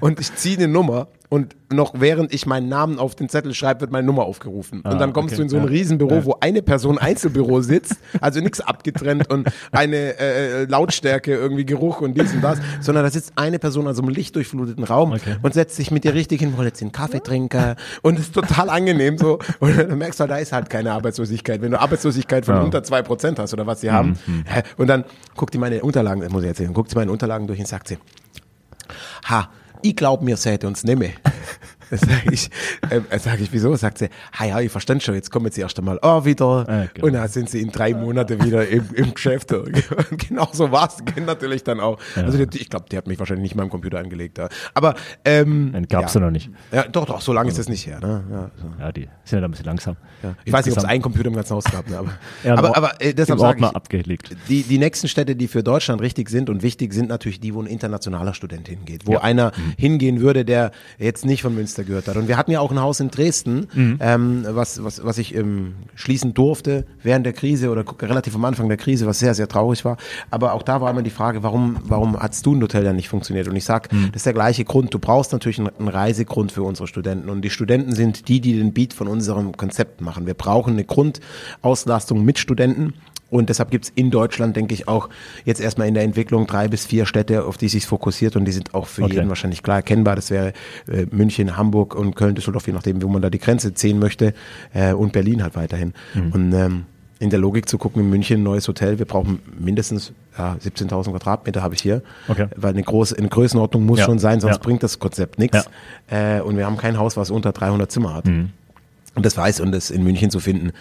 und 0.00 0.20
ich 0.20 0.34
ziehe 0.36 0.56
eine 0.56 0.68
Nummer 0.68 1.08
und 1.30 1.56
noch 1.72 1.92
während 1.96 2.34
ich 2.34 2.44
meinen 2.44 2.68
Namen 2.68 2.98
auf 2.98 3.14
den 3.14 3.28
Zettel 3.28 3.54
schreibe, 3.54 3.80
wird 3.82 3.92
meine 3.92 4.04
Nummer 4.06 4.24
aufgerufen. 4.24 4.80
und 4.82 4.98
dann 5.00 5.12
kommst 5.12 5.28
okay, 5.32 5.36
du 5.36 5.42
in 5.44 5.48
so 5.48 5.56
ein 5.56 5.62
ja. 5.62 5.68
Riesenbüro, 5.68 6.24
wo 6.24 6.36
eine 6.40 6.60
Person 6.60 6.98
Einzelbüro 6.98 7.60
sitzt, 7.62 7.94
also 8.20 8.40
nichts 8.40 8.60
abgetrennt 8.60 9.30
und 9.30 9.48
eine 9.70 10.18
äh, 10.18 10.64
Lautstärke, 10.64 11.32
irgendwie 11.32 11.64
Geruch 11.64 12.00
und 12.00 12.14
dies 12.20 12.34
und 12.34 12.42
das, 12.42 12.58
sondern 12.80 13.04
da 13.04 13.10
sitzt 13.10 13.32
eine 13.36 13.58
Person 13.60 13.86
an 13.86 13.94
so 13.94 14.02
einem 14.02 14.10
lichtdurchfluteten 14.12 14.82
Raum 14.84 15.12
Okay. 15.12 15.36
und 15.40 15.54
setzt 15.54 15.76
sich 15.76 15.90
mit 15.92 16.02
dir 16.04 16.14
richtig 16.14 16.40
hin, 16.40 16.56
wollte 16.56 16.68
jetzt 16.70 16.82
einen 16.82 16.92
Kaffee 16.92 17.20
trinken 17.20 17.76
und 18.02 18.18
ist 18.18 18.34
total 18.34 18.68
angenehm 18.68 19.16
so. 19.16 19.38
Und 19.60 19.78
dann 19.78 19.96
merkst 19.98 20.18
du, 20.18 20.22
halt, 20.22 20.30
da 20.32 20.36
ist 20.38 20.52
halt 20.52 20.68
keine 20.68 20.92
Arbeitslosigkeit. 20.92 21.62
Wenn 21.62 21.70
du 21.70 21.80
Arbeitslosigkeit 21.80 22.44
von 22.44 22.56
Ja. 22.56 22.62
unter 22.62 22.82
zwei 22.82 23.02
Prozent 23.02 23.38
hast 23.38 23.54
oder 23.54 23.66
was 23.68 23.80
sie 23.80 23.92
haben, 23.92 24.18
hä, 24.46 24.62
und 24.76 24.88
dann 24.88 25.04
guckt 25.36 25.54
die 25.54 25.58
meine 25.58 25.80
Unterlagen, 25.82 26.20
das 26.22 26.30
muss 26.32 26.42
ich 26.42 26.48
erzählen, 26.48 26.74
guckt 26.74 26.90
sie 26.90 26.96
meine 26.96 27.12
Unterlagen 27.12 27.46
durch 27.46 27.60
und 27.60 27.68
sagt 27.68 27.86
sie, 27.86 27.98
ha, 29.28 29.48
ich 29.82 29.96
glaub, 29.96 30.22
mir 30.22 30.36
seid 30.36 30.64
uns 30.64 30.84
nimmer. 30.84 31.10
Das 32.00 32.00
sag 32.02 32.30
ich, 32.32 32.50
ähm, 32.90 33.04
sag 33.18 33.40
ich, 33.40 33.52
wieso? 33.52 33.74
Sagt 33.74 33.98
sie, 33.98 34.08
ha 34.38 34.44
ja, 34.44 34.60
ich 34.60 34.70
verstand 34.70 35.02
schon, 35.02 35.14
jetzt 35.14 35.30
kommen 35.30 35.46
jetzt 35.46 35.58
erst 35.58 35.78
einmal 35.78 35.98
oh, 36.02 36.24
wieder. 36.24 36.64
Ah, 36.68 36.86
genau. 36.94 37.06
Und 37.08 37.12
dann 37.14 37.28
sind 37.28 37.50
sie 37.50 37.60
in 37.60 37.70
drei 37.70 37.94
Monaten 37.94 38.42
wieder 38.44 38.66
im, 38.68 38.84
im 38.94 39.12
Geschäft. 39.14 39.52
Und 39.52 39.72
genau 40.28 40.48
so. 40.52 40.68
Die 40.68 41.04
kennen 41.12 41.26
natürlich 41.26 41.64
dann 41.64 41.80
auch. 41.80 41.98
Also 42.14 42.44
die, 42.46 42.58
ich 42.58 42.70
glaube, 42.70 42.86
die 42.90 42.96
hat 42.96 43.06
mich 43.08 43.18
wahrscheinlich 43.18 43.42
nicht 43.42 43.54
mal 43.56 43.64
im 43.64 43.70
Computer 43.70 43.98
angelegt. 43.98 44.38
Da. 44.38 44.48
Aber 44.74 44.94
ähm, 45.24 45.72
Den 45.72 45.88
gab's 45.88 46.14
ja. 46.14 46.20
ja 46.20 46.26
noch 46.26 46.32
nicht. 46.32 46.50
Ja, 46.72 46.84
doch, 46.84 47.06
doch, 47.06 47.20
so 47.20 47.32
lange 47.32 47.48
ist 47.50 47.58
das 47.58 47.68
nicht 47.68 47.86
her. 47.86 47.98
Ne? 48.00 48.24
Ja, 48.30 48.50
so. 48.56 48.66
Ja, 48.78 48.92
die 48.92 49.08
sind 49.24 49.36
ja 49.36 49.40
da 49.40 49.44
ein 49.46 49.50
bisschen 49.50 49.66
langsam. 49.66 49.96
ja. 50.22 50.34
Ich 50.44 50.52
weiß 50.52 50.66
nicht, 50.66 50.72
ob 50.72 50.78
es 50.78 50.84
Insgesamt 50.84 50.90
einen 50.92 51.02
Computer 51.02 51.28
im 51.28 51.34
ganzen 51.34 51.54
Haus 51.56 51.64
gab, 51.64 51.88
ne? 51.90 51.98
aber, 51.98 52.12
Ja, 52.44 52.54
aber, 52.56 52.76
aber 52.76 53.00
äh, 53.00 53.12
deshalb 53.14 53.40
sage 53.40 53.58
ich, 53.60 53.64
abgelegt. 53.66 54.36
die, 54.48 54.62
die 54.62 54.78
nächsten 54.78 55.08
Städte, 55.08 55.34
die 55.34 55.48
für 55.48 55.62
Deutschland 55.64 56.00
richtig 56.00 56.28
sind 56.30 56.48
und 56.50 56.62
wichtig 56.62 56.92
sind, 56.94 57.08
natürlich 57.08 57.40
die, 57.40 57.52
wo 57.54 57.60
ein 57.60 57.66
internationaler 57.66 58.34
Student 58.34 58.68
hingeht, 58.68 59.06
wo 59.06 59.14
Ja. 59.14 59.22
einer 59.22 59.50
Mhm. 59.56 59.74
hingehen 59.76 60.20
würde, 60.20 60.44
der 60.44 60.70
jetzt 60.98 61.24
nicht 61.24 61.42
von 61.42 61.54
Münster 61.54 61.79
gehört 61.84 62.08
hat. 62.08 62.16
Und 62.16 62.28
wir 62.28 62.36
hatten 62.36 62.50
ja 62.50 62.60
auch 62.60 62.70
ein 62.70 62.80
Haus 62.80 63.00
in 63.00 63.10
Dresden, 63.10 63.66
Mhm. 63.74 63.96
ähm, 64.00 64.46
was, 64.48 64.82
was, 64.84 65.04
was 65.04 65.18
ich 65.18 65.34
ähm, 65.34 65.74
schließen 65.94 66.34
durfte 66.34 66.84
während 67.02 67.24
der 67.26 67.32
Krise 67.32 67.70
oder 67.70 67.84
relativ 68.02 68.34
am 68.34 68.44
Anfang 68.44 68.68
der 68.68 68.76
Krise, 68.76 69.06
was 69.06 69.18
sehr, 69.18 69.34
sehr 69.34 69.48
traurig 69.48 69.84
war. 69.84 69.96
Aber 70.30 70.52
auch 70.54 70.62
da 70.62 70.80
war 70.80 70.90
immer 70.90 71.02
die 71.02 71.10
Frage, 71.10 71.42
warum, 71.42 71.76
warum 71.84 72.18
hat's 72.18 72.42
du 72.42 72.54
ein 72.54 72.62
Hotel 72.62 72.84
dann 72.84 72.96
nicht 72.96 73.08
funktioniert? 73.08 73.48
Und 73.48 73.56
ich 73.56 73.64
sag, 73.64 73.92
Mhm. 73.92 74.06
das 74.12 74.20
ist 74.20 74.26
der 74.26 74.32
gleiche 74.32 74.64
Grund. 74.64 74.92
Du 74.94 74.98
brauchst 74.98 75.32
natürlich 75.32 75.58
einen, 75.58 75.70
einen 75.78 75.88
Reisegrund 75.88 76.52
für 76.52 76.62
unsere 76.62 76.86
Studenten. 76.88 77.28
Und 77.28 77.42
die 77.42 77.50
Studenten 77.50 77.94
sind 77.94 78.28
die, 78.28 78.40
die 78.40 78.56
den 78.58 78.72
Beat 78.72 78.92
von 78.92 79.08
unserem 79.08 79.56
Konzept 79.56 80.00
machen. 80.00 80.26
Wir 80.26 80.34
brauchen 80.34 80.74
eine 80.74 80.84
Grundauslastung 80.84 82.24
mit 82.24 82.38
Studenten. 82.38 82.94
Und 83.30 83.48
deshalb 83.48 83.70
gibt's 83.70 83.92
in 83.94 84.10
Deutschland, 84.10 84.56
denke 84.56 84.74
ich, 84.74 84.88
auch 84.88 85.08
jetzt 85.44 85.60
erstmal 85.60 85.86
in 85.86 85.94
der 85.94 86.02
Entwicklung 86.02 86.46
drei 86.48 86.66
bis 86.68 86.84
vier 86.84 87.06
Städte, 87.06 87.44
auf 87.44 87.56
die 87.58 87.68
sich 87.68 87.86
fokussiert 87.86 88.34
und 88.36 88.44
die 88.44 88.52
sind 88.52 88.74
auch 88.74 88.86
für 88.88 89.04
Okay. 89.04 89.14
jeden 89.14 89.28
wahrscheinlich 89.28 89.62
klar 89.62 89.76
erkennbar. 89.76 90.16
Das 90.16 90.30
wäre 90.30 90.52
äh, 90.88 91.06
München, 91.12 91.56
Hamburg 91.56 91.94
und 91.94 92.16
Köln, 92.16 92.34
Düsseldorf, 92.34 92.66
je 92.66 92.72
nachdem, 92.72 93.00
wo 93.02 93.08
man 93.08 93.22
da 93.22 93.30
die 93.30 93.38
Grenze 93.38 93.72
ziehen 93.74 93.98
möchte 94.00 94.34
äh, 94.74 94.92
und 94.92 95.12
Berlin 95.12 95.42
halt 95.44 95.54
weiterhin. 95.54 95.94
Mhm. 96.14 96.32
Und 96.32 96.52
ähm, 96.52 96.84
in 97.20 97.28
der 97.30 97.38
Logik 97.38 97.68
zu 97.68 97.76
gucken, 97.78 98.02
in 98.02 98.10
München 98.10 98.40
ein 98.40 98.42
neues 98.44 98.66
Hotel, 98.66 98.98
wir 98.98 99.04
brauchen 99.06 99.40
mindestens 99.58 100.12
ja, 100.38 100.56
17.000 100.64 101.10
Quadratmeter 101.10 101.62
habe 101.62 101.74
ich 101.74 101.82
hier, 101.82 102.02
Okay. 102.28 102.46
weil 102.56 102.70
eine 102.72 102.82
große 102.82 103.16
eine 103.18 103.28
Größenordnung 103.28 103.84
muss 103.86 103.98
Ja. 104.00 104.06
schon 104.06 104.18
sein, 104.18 104.40
sonst 104.40 104.56
Ja. 104.56 104.62
bringt 104.62 104.82
das 104.82 104.98
Konzept 104.98 105.38
nichts. 105.38 105.68
Äh, 106.08 106.40
und 106.40 106.56
wir 106.56 106.64
haben 106.66 106.78
kein 106.78 106.98
Haus, 106.98 107.16
was 107.16 107.30
unter 107.30 107.52
300 107.52 107.92
Zimmer 107.92 108.14
hat. 108.14 108.24
Mhm. 108.26 108.50
Und 109.14 109.26
das 109.26 109.36
weiß 109.36 109.60
und 109.60 109.70
das 109.72 109.90
in 109.90 110.02
München 110.02 110.30
zu 110.30 110.40
finden, 110.40 110.72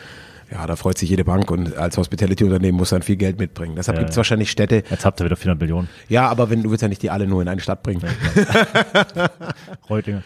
ja, 0.52 0.66
da 0.68 0.76
freut 0.76 0.98
sich 0.98 1.10
jede 1.10 1.24
Bank 1.24 1.52
und 1.52 1.76
als 1.78 1.98
Hospitality-Unternehmen 1.98 2.78
muss 2.78 2.90
dann 2.90 3.02
viel 3.04 3.18
Geld 3.18 3.38
mitbringen. 3.40 3.76
Deshalb 3.76 3.98
Ja, 3.98 4.02
gibt's 4.04 4.16
ja. 4.16 4.20
wahrscheinlich 4.22 4.50
Städte, 4.52 4.84
Jetzt 4.90 5.06
habt 5.06 5.20
ihr 5.22 5.26
wieder 5.26 5.36
400 5.36 5.62
Millionen. 5.62 5.90
ja, 6.08 6.28
aber 6.28 6.50
wenn 6.50 6.64
du 6.64 6.70
willst 6.72 6.82
ja 6.82 6.88
nicht 6.88 7.02
die 7.04 7.10
alle 7.12 7.28
nur 7.28 7.42
in 7.42 7.48
eine 7.48 7.62
Stadt 7.62 7.84
bringen. 7.84 8.02
Reutlinge. 9.90 10.24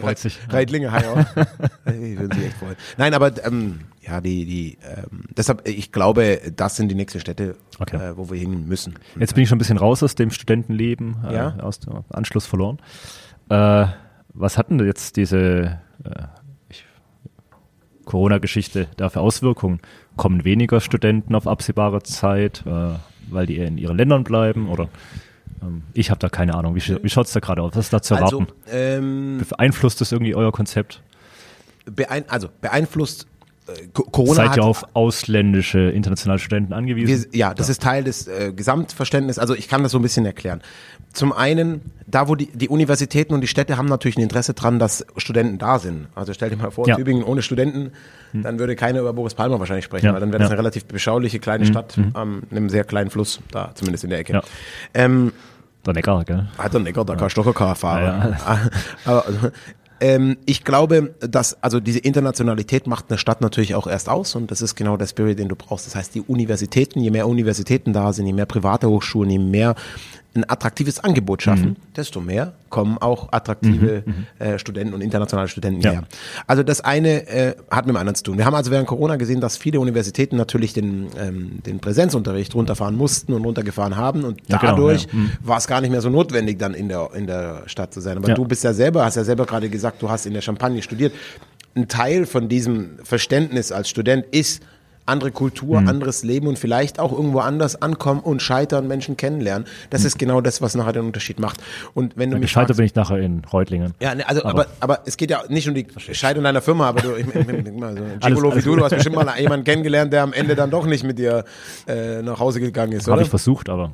Freut 0.00 0.18
sich. 0.18 0.38
Reitlinge, 0.48 0.92
hi 0.92 1.04
auch. 1.06 1.24
Die 1.86 2.18
würden 2.18 2.32
sich 2.36 2.46
echt 2.46 2.56
freuen. 2.56 2.76
Nein, 2.96 3.14
aber 3.14 3.32
ähm, 3.46 3.80
ja, 4.00 4.20
die, 4.20 4.44
die, 4.44 4.78
ähm, 4.84 5.24
deshalb, 5.36 5.66
ich 5.66 5.92
glaube, 5.92 6.40
das 6.54 6.76
sind 6.76 6.88
die 6.88 6.94
nächsten 6.94 7.20
Städte, 7.20 7.56
Okay. 7.78 7.96
äh, 7.96 8.16
wo 8.16 8.30
wir 8.30 8.38
hin 8.38 8.66
müssen. 8.66 8.94
Jetzt 9.18 9.34
bin 9.34 9.42
ich 9.42 9.48
schon 9.48 9.56
ein 9.56 9.58
bisschen 9.58 9.78
raus 9.78 10.02
aus 10.02 10.14
dem 10.14 10.30
Studentenleben, 10.30 11.16
äh, 11.28 11.34
Ja. 11.34 11.56
aus 11.60 11.80
dem 11.80 12.04
Anschluss 12.10 12.46
verloren. 12.46 12.78
Äh, 13.48 13.86
was 14.32 14.58
hatten 14.58 14.84
jetzt 14.84 15.16
diese 15.16 15.78
äh, 16.04 16.10
ich- 16.10 16.43
Corona-Geschichte 18.04 18.88
da 18.96 19.08
für 19.08 19.20
Auswirkungen? 19.20 19.80
Kommen 20.16 20.44
weniger 20.44 20.80
Studenten 20.80 21.34
auf 21.34 21.46
absehbare 21.46 22.02
Zeit, 22.02 22.64
äh, 22.66 22.90
weil 23.30 23.46
die 23.46 23.56
eher 23.56 23.68
in 23.68 23.78
ihren 23.78 23.96
Ländern 23.96 24.24
bleiben? 24.24 24.68
Oder 24.68 24.88
ähm, 25.62 25.82
ich 25.92 26.10
habe 26.10 26.20
da 26.20 26.28
keine 26.28 26.54
Ahnung. 26.54 26.74
Wie, 26.74 26.80
wie 27.02 27.08
schaut's 27.10 27.32
da 27.32 27.40
gerade 27.40 27.62
aus? 27.62 27.72
Was 27.74 27.86
ist 27.86 27.92
da 27.92 28.02
zu 28.02 28.14
Also, 28.14 28.40
erwarten? 28.40 28.52
ähm, 28.70 29.42
Beeinflusst 29.48 30.00
das 30.00 30.12
irgendwie 30.12 30.34
euer 30.34 30.52
Konzept? 30.52 31.02
beein 31.86 32.24
also 32.30 32.48
beeinflusst 32.62 33.26
Corona 33.94 34.34
Seid 34.34 34.48
hat, 34.50 34.56
ihr 34.58 34.64
auf 34.64 34.84
ausländische, 34.92 35.78
internationale 35.90 36.38
Studenten 36.38 36.72
angewiesen? 36.74 37.26
Wir, 37.32 37.38
ja, 37.38 37.54
das 37.54 37.68
ist 37.70 37.80
Teil 37.82 38.04
des 38.04 38.26
äh, 38.28 38.52
Gesamtverständnisses. 38.54 39.38
Also 39.38 39.54
ich 39.54 39.68
kann 39.68 39.82
das 39.82 39.92
so 39.92 39.98
ein 39.98 40.02
bisschen 40.02 40.26
erklären. 40.26 40.60
Zum 41.14 41.32
einen, 41.32 41.80
da 42.06 42.28
wo 42.28 42.34
die, 42.34 42.46
die 42.48 42.68
Universitäten 42.68 43.32
und 43.32 43.40
die 43.40 43.46
Städte 43.46 43.76
haben 43.78 43.86
natürlich 43.86 44.18
ein 44.18 44.22
Interesse 44.22 44.52
dran, 44.52 44.78
dass 44.78 45.06
Studenten 45.16 45.58
da 45.58 45.78
sind. 45.78 46.08
Also 46.14 46.34
stell 46.34 46.50
dir 46.50 46.56
mal 46.56 46.70
vor, 46.72 46.86
Ja. 46.86 46.96
Tübingen 46.96 47.22
ohne 47.24 47.40
Studenten, 47.40 47.92
dann 48.34 48.58
würde 48.58 48.74
keiner 48.76 49.00
über 49.00 49.12
Boris 49.12 49.34
Palmer 49.34 49.58
wahrscheinlich 49.60 49.84
sprechen, 49.84 50.06
Ja, 50.06 50.12
weil 50.12 50.20
dann 50.20 50.30
wäre 50.32 50.40
das 50.40 50.48
ja. 50.48 50.52
eine 50.52 50.58
relativ 50.58 50.84
beschauliche 50.86 51.38
kleine 51.38 51.64
Stadt 51.66 51.96
am 52.14 52.42
einem 52.50 52.68
sehr 52.68 52.84
kleinen 52.84 53.10
Fluss, 53.10 53.40
da 53.50 53.70
zumindest 53.74 54.04
in 54.04 54.10
der 54.10 54.18
Ecke. 54.18 54.32
Ja. 54.34 54.42
Ähm, 54.92 55.32
Der 55.86 55.94
Neckar, 55.94 56.24
gell? 56.24 56.48
hat 56.58 56.74
er 56.74 56.80
Neckar, 56.80 57.04
da 57.04 57.14
kannst 57.14 57.36
du 57.36 57.42
doch 57.42 57.76
fahren. 57.76 58.36
Ja, 58.36 58.60
Aber, 59.04 59.24
ähm, 60.04 60.36
ich 60.44 60.64
glaube, 60.64 61.14
dass 61.20 61.62
also 61.62 61.80
diese 61.80 61.98
Internationalität 61.98 62.86
macht 62.86 63.06
eine 63.08 63.16
Stadt 63.16 63.40
natürlich 63.40 63.74
auch 63.74 63.86
erst 63.86 64.10
aus 64.10 64.34
und 64.34 64.50
das 64.50 64.60
ist 64.60 64.74
genau 64.74 64.98
der 64.98 65.06
Spirit, 65.06 65.38
den 65.38 65.48
du 65.48 65.56
brauchst. 65.56 65.86
Das 65.86 65.94
heißt, 65.96 66.14
die 66.14 66.20
Universitäten, 66.20 67.00
je 67.00 67.10
mehr 67.10 67.26
Universitäten 67.26 67.94
da 67.94 68.12
sind, 68.12 68.26
je 68.26 68.34
mehr 68.34 68.44
private 68.44 68.86
Hochschulen, 68.86 69.30
je 69.30 69.38
mehr 69.38 69.74
ein 70.36 70.48
attraktives 70.48 70.98
Angebot 70.98 71.42
schaffen, 71.42 71.70
Mhm. 71.70 71.76
desto 71.96 72.20
mehr 72.20 72.54
kommen 72.70 72.98
auch 72.98 73.32
attraktive 73.32 74.02
äh, 74.38 74.58
Studenten 74.58 74.94
und 74.94 75.00
internationale 75.00 75.48
Studenten 75.48 75.80
Ja. 75.82 75.90
her. 75.92 76.04
Also 76.46 76.62
das 76.64 76.80
eine 76.80 77.28
äh, 77.28 77.54
hat 77.70 77.86
mit 77.86 77.94
dem 77.94 77.98
anderen 77.98 78.16
zu 78.16 78.24
tun. 78.24 78.38
Wir 78.38 78.44
haben 78.44 78.54
also 78.54 78.70
während 78.72 78.88
Corona 78.88 79.16
gesehen, 79.16 79.40
dass 79.40 79.56
viele 79.56 79.78
Universitäten 79.78 80.36
natürlich 80.36 80.72
den, 80.72 81.06
ähm, 81.18 81.62
den 81.64 81.78
Präsenzunterricht 81.78 82.54
runterfahren 82.54 82.96
mussten 82.96 83.32
und 83.32 83.44
runtergefahren 83.44 83.96
haben 83.96 84.24
und 84.24 84.40
Ja, 84.48 84.58
genau, 84.58 84.72
dadurch 84.72 85.04
ja. 85.04 85.08
Mhm. 85.12 85.30
war 85.42 85.58
es 85.58 85.66
gar 85.68 85.80
nicht 85.80 85.90
mehr 85.90 86.00
so 86.00 86.10
notwendig, 86.10 86.58
dann 86.58 86.74
in 86.74 86.88
der, 86.88 87.10
in 87.14 87.26
der 87.28 87.62
Stadt 87.66 87.94
zu 87.94 88.00
sein. 88.00 88.16
Aber 88.18 88.34
du 88.34 88.44
bist 88.44 88.64
ja 88.64 88.72
selber, 88.74 89.04
hast 89.04 89.14
ja 89.16 89.24
selber 89.24 89.46
gerade 89.46 89.68
gesagt, 89.70 90.02
du 90.02 90.10
hast 90.10 90.26
in 90.26 90.34
der 90.34 90.40
Champagne 90.42 90.82
studiert. 90.82 91.12
Ein 91.76 91.88
Teil 91.88 92.26
von 92.26 92.48
diesem 92.48 92.98
Verständnis 93.02 93.72
als 93.72 93.88
Student 93.88 94.24
ist 94.30 94.62
andere 95.06 95.30
Kultur, 95.32 95.80
Mhm. 95.80 95.88
anderes 95.88 96.22
Leben 96.24 96.46
und 96.46 96.58
vielleicht 96.58 96.98
auch 96.98 97.12
irgendwo 97.12 97.40
anders 97.40 97.80
ankommen 97.80 98.20
und 98.20 98.40
scheitern, 98.42 98.88
Menschen 98.88 99.16
kennenlernen. 99.16 99.66
Das 99.90 100.04
ist 100.04 100.18
genau 100.18 100.40
das, 100.40 100.62
was 100.62 100.74
nachher 100.74 100.92
den 100.94 101.04
Unterschied 101.06 101.38
macht. 101.38 101.60
Und 101.94 102.16
wenn 102.16 102.30
du 102.30 102.36
mich 102.36 102.42
Gescheitert 102.46 102.68
fragst, 102.68 102.76
bin 102.78 102.86
ich 102.86 102.94
nachher 102.94 103.18
in 103.18 103.42
Reutlingen. 103.52 103.94
ja, 104.00 104.14
ne, 104.14 104.28
also, 104.28 104.44
aber, 104.44 104.66
aber, 104.80 105.00
es 105.06 105.16
geht 105.16 105.30
ja 105.30 105.42
nicht 105.48 105.68
um 105.68 105.74
die 105.74 105.86
Scheidung 106.12 106.44
deiner 106.44 106.62
Firma, 106.62 106.88
aber 106.88 107.02
du, 107.02 107.14
ich, 107.16 107.26
ich, 107.26 107.34
ich, 107.36 107.72
mal, 107.72 107.96
so 107.96 108.02
ein 108.02 108.20
Gigolo 108.20 108.48
wie 108.48 108.52
alles 108.52 108.64
du, 108.64 108.70
gut. 108.70 108.80
du 108.80 108.84
hast 108.84 108.90
bestimmt 108.94 109.16
mal 109.16 109.28
jemanden 109.38 109.64
kennengelernt, 109.64 110.12
der 110.12 110.22
am 110.22 110.32
Ende 110.32 110.54
dann 110.54 110.70
doch 110.70 110.86
nicht 110.86 111.04
mit 111.04 111.18
dir 111.18 111.44
äh, 111.86 112.22
nach 112.22 112.38
Hause 112.40 112.60
gegangen 112.60 112.92
ist, 112.92 113.06
Habe 113.08 113.22
ich 113.22 113.28
versucht, 113.28 113.68
aber 113.68 113.92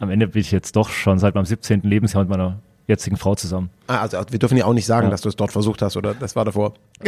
am 0.00 0.10
Ende 0.10 0.28
bin 0.28 0.40
ich 0.40 0.50
jetzt 0.52 0.76
doch 0.76 0.88
schon 0.90 1.18
seit 1.18 1.34
meinem 1.34 1.44
17. 1.46 1.82
Lebensjahr 1.82 2.22
mit 2.22 2.30
meiner 2.30 2.58
jetzigen 2.86 3.16
Frau 3.16 3.34
zusammen. 3.34 3.68
Ah, 3.88 3.98
also 3.98 4.18
wir 4.30 4.38
dürfen 4.38 4.56
ja 4.56 4.64
auch 4.64 4.72
nicht 4.72 4.86
sagen, 4.86 5.06
Ja. 5.08 5.10
dass 5.10 5.20
du 5.20 5.28
es 5.28 5.36
dort 5.36 5.50
versucht 5.52 5.82
hast, 5.82 5.96
oder? 5.96 6.14
Das 6.14 6.36
war 6.36 6.44
davor. 6.44 6.74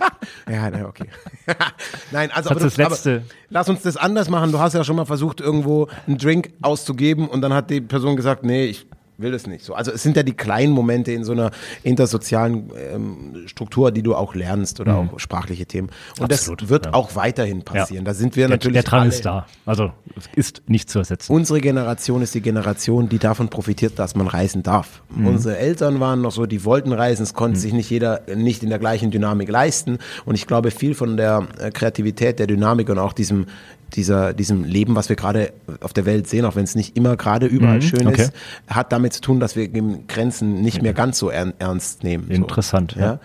ja, 0.50 0.70
na, 0.70 0.86
okay. 0.86 1.06
Nein, 2.10 2.30
also 2.32 2.48
Das 2.50 2.56
aber, 2.58 2.66
ist 2.66 2.78
du, 2.78 2.82
das 2.82 2.90
Letzte. 2.90 3.10
aber 3.16 3.24
lass 3.50 3.68
uns 3.68 3.82
das 3.82 3.96
anders 3.96 4.28
machen. 4.28 4.52
Du 4.52 4.58
hast 4.58 4.72
ja 4.74 4.84
schon 4.84 4.96
mal 4.96 5.04
versucht, 5.06 5.40
irgendwo 5.40 5.88
einen 6.06 6.18
Drink 6.18 6.50
auszugeben 6.62 7.28
und 7.28 7.40
dann 7.42 7.52
hat 7.54 7.70
die 7.70 7.80
Person 7.80 8.16
gesagt, 8.16 8.44
nee, 8.44 8.66
ich 8.66 8.86
will 9.18 9.32
das 9.32 9.46
nicht 9.46 9.64
so. 9.64 9.74
Also 9.74 9.92
es 9.92 10.02
sind 10.02 10.16
ja 10.16 10.22
die 10.22 10.32
kleinen 10.32 10.72
Momente 10.72 11.12
in 11.12 11.24
so 11.24 11.32
einer 11.32 11.50
intersozialen 11.82 12.70
ähm, 12.76 13.42
Struktur, 13.46 13.90
die 13.90 14.02
du 14.02 14.14
auch 14.14 14.34
lernst 14.34 14.80
oder 14.80 14.96
auch 14.96 15.18
sprachliche 15.18 15.66
Themen. 15.66 15.90
Und 16.20 16.32
Absolut, 16.32 16.62
das 16.62 16.68
wird 16.68 16.86
ja. 16.86 16.94
auch 16.94 17.16
weiterhin 17.16 17.62
passieren. 17.62 18.04
Ja. 18.04 18.12
Da 18.12 18.14
sind 18.14 18.36
wir 18.36 18.46
Der, 18.46 18.56
natürlich 18.56 18.82
der 18.82 18.90
Drang 18.90 19.08
ist 19.08 19.26
da. 19.26 19.46
Also 19.66 19.90
es 20.16 20.28
ist 20.36 20.62
nicht 20.68 20.88
zu 20.88 21.00
ersetzen. 21.00 21.32
Unsere 21.32 21.60
Generation 21.60 22.22
ist 22.22 22.34
die 22.34 22.40
Generation, 22.40 23.08
die 23.08 23.18
davon 23.18 23.48
profitiert, 23.48 23.98
dass 23.98 24.14
man 24.14 24.28
reisen 24.28 24.62
darf. 24.62 25.02
Mhm. 25.10 25.26
Unsere 25.26 25.58
Eltern 25.58 25.98
waren 25.98 26.22
noch 26.22 26.32
so, 26.32 26.46
die 26.46 26.64
wollten 26.64 26.92
reisen, 26.92 27.24
es 27.24 27.34
konnte 27.34 27.58
sich 27.58 27.72
nicht 27.72 27.90
jeder 27.90 28.22
nicht 28.34 28.62
in 28.62 28.70
der 28.70 28.78
gleichen 28.78 29.10
Dynamik 29.10 29.48
leisten. 29.48 29.98
Und 30.26 30.36
ich 30.36 30.46
glaube, 30.46 30.70
viel 30.70 30.94
von 30.94 31.16
der 31.16 31.48
äh, 31.58 31.70
Kreativität, 31.72 32.38
der 32.38 32.46
Dynamik 32.46 32.88
und 32.88 32.98
auch 32.98 33.12
diesem 33.12 33.46
dieser, 33.94 34.32
diesem 34.34 34.64
Leben, 34.64 34.94
was 34.94 35.08
wir 35.08 35.16
gerade 35.16 35.52
auf 35.80 35.92
der 35.92 36.04
Welt 36.06 36.28
sehen, 36.28 36.44
auch 36.44 36.56
wenn 36.56 36.64
es 36.64 36.74
nicht 36.74 36.96
immer 36.96 37.16
gerade 37.16 37.46
überall 37.46 37.80
schön 37.82 38.02
Mhm. 38.02 38.08
okay. 38.08 38.22
ist, 38.22 38.32
hat 38.68 38.92
damit 38.92 39.12
zu 39.14 39.20
tun, 39.20 39.40
dass 39.40 39.56
wir 39.56 39.68
Grenzen 39.68 40.60
nicht 40.62 40.82
mehr 40.82 40.92
ganz 40.94 41.18
so 41.18 41.30
ern, 41.30 41.54
ernst 41.58 42.04
nehmen. 42.04 42.24
So. 42.28 42.34
Interessant, 42.34 42.94
Ja. 42.96 43.02
ja. 43.02 43.20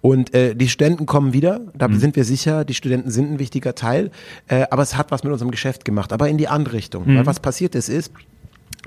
Und 0.00 0.34
äh, 0.34 0.54
die 0.54 0.68
Studenten 0.68 1.06
kommen 1.06 1.32
wieder, 1.32 1.60
da 1.74 1.88
Mhm. 1.88 1.98
sind 1.98 2.16
wir 2.16 2.24
sicher, 2.24 2.64
die 2.64 2.74
Studenten 2.74 3.10
sind 3.10 3.32
ein 3.32 3.38
wichtiger 3.38 3.74
Teil, 3.74 4.10
äh, 4.48 4.64
aber 4.70 4.82
es 4.82 4.96
hat 4.96 5.10
was 5.10 5.22
mit 5.22 5.32
unserem 5.32 5.50
Geschäft 5.50 5.84
gemacht, 5.84 6.12
aber 6.12 6.28
in 6.28 6.38
die 6.38 6.48
andere 6.48 6.74
Richtung. 6.76 7.06
Mhm. 7.06 7.16
Weil 7.18 7.26
was 7.26 7.40
passiert 7.40 7.74
ist, 7.74 7.88
ist, 7.88 8.10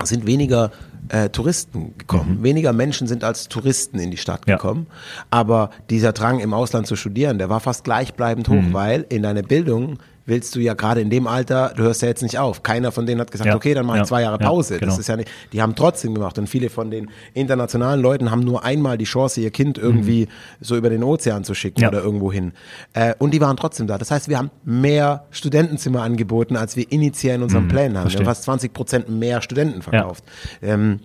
sind 0.02 0.26
weniger 0.26 0.70
äh, 1.08 1.28
Touristen 1.28 1.92
gekommen. 1.98 2.42
Weniger 2.42 2.72
Menschen 2.72 3.06
sind 3.06 3.22
als 3.24 3.48
Touristen 3.48 3.98
in 3.98 4.10
die 4.10 4.16
Stadt 4.16 4.46
Mhm. 4.46 4.50
Ja. 4.50 4.56
gekommen. 4.56 4.86
Aber 5.30 5.70
dieser 5.90 6.12
Drang 6.12 6.40
im 6.40 6.54
Ausland 6.54 6.86
zu 6.86 6.96
studieren, 6.96 7.38
der 7.38 7.48
war 7.50 7.60
fast 7.60 7.84
gleichbleibend 7.84 8.48
hoch, 8.48 8.54
Mhm. 8.62 8.72
weil 8.72 9.06
in 9.08 9.22
deiner 9.22 9.42
Bildung 9.42 9.98
willst 10.30 10.54
du 10.56 10.60
ja 10.60 10.72
gerade 10.72 11.02
in 11.02 11.10
dem 11.10 11.26
Alter, 11.26 11.74
du 11.76 11.82
hörst 11.82 12.00
ja 12.00 12.08
jetzt 12.08 12.22
nicht 12.22 12.38
auf. 12.38 12.62
Keiner 12.62 12.90
von 12.92 13.04
denen 13.04 13.20
hat 13.20 13.30
gesagt, 13.30 13.48
Ja. 13.48 13.54
okay, 13.56 13.74
dann 13.74 13.84
mach 13.84 13.96
ich 13.96 14.00
Ja. 14.00 14.04
zwei 14.06 14.22
Jahre 14.22 14.40
Ja, 14.40 14.48
Pause. 14.48 14.78
genau. 14.78 14.90
Das 14.90 14.98
ist 14.98 15.08
ja 15.08 15.16
nicht, 15.16 15.28
die 15.52 15.60
haben 15.60 15.74
trotzdem 15.74 16.14
gemacht 16.14 16.38
und 16.38 16.46
viele 16.48 16.70
von 16.70 16.90
den 16.90 17.10
internationalen 17.34 18.00
Leuten 18.00 18.30
haben 18.30 18.40
nur 18.40 18.64
einmal 18.64 18.96
die 18.96 19.04
Chance, 19.04 19.42
ihr 19.42 19.50
Kind 19.50 19.76
irgendwie 19.76 20.28
so 20.62 20.76
über 20.76 20.88
den 20.88 21.02
Ozean 21.04 21.44
zu 21.44 21.52
schicken 21.54 21.82
Mhm. 21.82 21.88
Oder 21.88 22.02
irgendwo 22.02 22.32
hin. 22.32 22.52
Äh, 22.94 23.14
und 23.18 23.34
die 23.34 23.40
waren 23.42 23.58
trotzdem 23.58 23.86
da. 23.86 23.98
Das 23.98 24.10
heißt, 24.10 24.28
wir 24.30 24.38
haben 24.38 24.50
mehr 24.64 25.24
Studentenzimmer 25.30 26.00
angeboten, 26.02 26.56
als 26.56 26.76
wir 26.76 26.90
initial 26.90 27.34
in 27.34 27.42
unseren 27.42 27.68
Plänen 27.68 27.98
haben. 27.98 28.08
Wir 28.08 28.14
Mhm. 28.16 28.20
haben 28.20 28.24
fast 28.26 28.44
20 28.44 28.72
Prozent 28.72 29.08
mehr 29.10 29.42
Studenten 29.42 29.82
verkauft. 29.82 30.24
Ähm, 30.62 31.00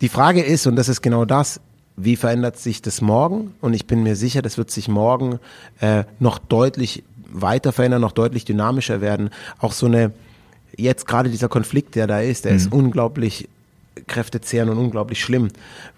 die 0.00 0.08
Frage 0.08 0.42
ist, 0.42 0.66
und 0.66 0.76
das 0.76 0.88
ist 0.88 1.02
genau 1.02 1.24
das, 1.24 1.60
wie 1.96 2.16
verändert 2.16 2.58
sich 2.58 2.82
das 2.82 3.00
morgen? 3.00 3.54
Und 3.62 3.72
ich 3.72 3.86
bin 3.86 4.02
mir 4.02 4.16
sicher, 4.16 4.42
das 4.42 4.58
wird 4.58 4.70
sich 4.70 4.86
morgen 4.88 5.38
äh, 5.80 6.04
noch 6.18 6.38
deutlich 6.38 7.02
weiter 7.40 7.72
verändern, 7.72 8.00
noch 8.00 8.12
deutlich 8.12 8.44
dynamischer 8.44 9.00
werden. 9.00 9.30
Auch 9.58 9.72
so 9.72 9.86
eine, 9.86 10.12
jetzt 10.76 11.06
gerade 11.06 11.30
dieser 11.30 11.48
Konflikt, 11.48 11.94
der 11.94 12.06
da 12.06 12.20
ist, 12.20 12.44
der 12.44 12.52
ist 12.52 12.72
unglaublich 12.72 13.48
kräftezehrend 14.06 14.70
und 14.70 14.78
unglaublich 14.78 15.20
schlimm. 15.20 15.48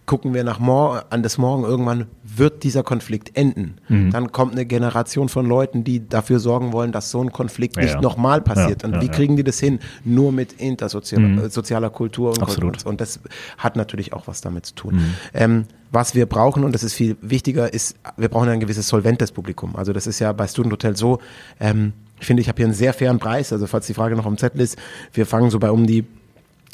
Gucken 0.06 0.32
wir 0.32 0.42
nach 0.42 0.58
mor 0.58 1.04
an 1.10 1.22
das 1.22 1.36
Morgen, 1.36 1.64
irgendwann 1.64 2.06
wird 2.22 2.62
dieser 2.62 2.82
Konflikt 2.82 3.36
enden. 3.36 3.76
Dann 4.10 4.32
kommt 4.32 4.52
eine 4.52 4.64
Generation 4.64 5.28
von 5.28 5.44
Leuten, 5.46 5.84
die 5.84 6.08
dafür 6.08 6.38
sorgen 6.38 6.72
wollen, 6.72 6.92
dass 6.92 7.10
so 7.10 7.22
ein 7.22 7.30
Konflikt 7.30 7.76
Ja, 7.76 7.82
nicht 7.82 7.94
ja. 7.96 8.00
nochmal 8.00 8.40
passiert. 8.40 8.82
Ja, 8.82 8.88
und 8.88 9.02
wie 9.02 9.08
kriegen 9.08 9.36
die 9.36 9.44
das 9.44 9.60
hin? 9.60 9.80
Nur 10.04 10.32
mit 10.32 10.54
intersozialer 10.54 11.44
äh, 11.44 11.50
sozialer 11.50 11.90
Kultur 11.90 12.30
und 12.30 12.42
Absolut. 12.42 12.74
Kultur. 12.74 12.90
Und 12.90 13.00
das 13.02 13.20
hat 13.58 13.76
natürlich 13.76 14.14
auch 14.14 14.26
was 14.28 14.40
damit 14.40 14.64
zu 14.64 14.74
tun. 14.74 15.14
Ähm, 15.34 15.64
was 15.90 16.14
wir 16.14 16.26
brauchen, 16.26 16.64
und 16.64 16.72
das 16.72 16.82
ist 16.82 16.94
viel 16.94 17.16
wichtiger, 17.20 17.72
ist, 17.72 17.96
wir 18.16 18.28
brauchen 18.28 18.48
ein 18.48 18.60
gewisses 18.60 18.88
solventes 18.88 19.32
Publikum. 19.32 19.76
Also 19.76 19.92
das 19.92 20.06
ist 20.06 20.18
ja 20.20 20.32
bei 20.32 20.46
Student 20.46 20.72
Hotel 20.72 20.96
so, 20.96 21.18
ähm, 21.60 21.92
ich 22.20 22.26
finde, 22.26 22.40
ich 22.40 22.48
habe 22.48 22.56
hier 22.56 22.66
einen 22.66 22.74
sehr 22.74 22.92
fairen 22.94 23.18
Preis. 23.18 23.52
Also 23.52 23.66
falls 23.66 23.86
die 23.86 23.94
Frage 23.94 24.16
noch 24.16 24.26
am 24.26 24.38
Zettel 24.38 24.60
ist, 24.60 24.78
wir 25.12 25.26
fangen 25.26 25.50
so 25.50 25.58
bei 25.58 25.70
um 25.70 25.86
die 25.86 26.04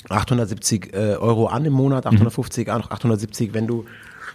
870 0.08 0.92
äh, 0.92 1.16
Euro 1.16 1.46
an 1.46 1.64
im 1.64 1.72
Monat, 1.72 2.06
850, 2.06 2.70
an, 2.70 2.82
870, 2.82 3.54
wenn 3.54 3.66
du 3.66 3.84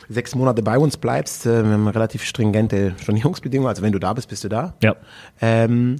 sechs 0.10 0.36
Monate 0.36 0.64
bei 0.64 0.78
uns 0.78 0.98
bleibst. 0.98 1.46
Äh, 1.46 1.64
wir 1.64 1.72
haben 1.72 1.88
relativ 1.88 2.24
stringente 2.24 2.96
Stornierungsbedingungen. 3.02 3.70
Also 3.70 3.82
wenn 3.82 3.92
du 3.92 4.00
da 4.00 4.14
bist, 4.14 4.30
bist 4.30 4.44
du 4.44 4.50
da. 4.50 4.74
Ja. 4.82 4.96
Ähm, 5.42 5.98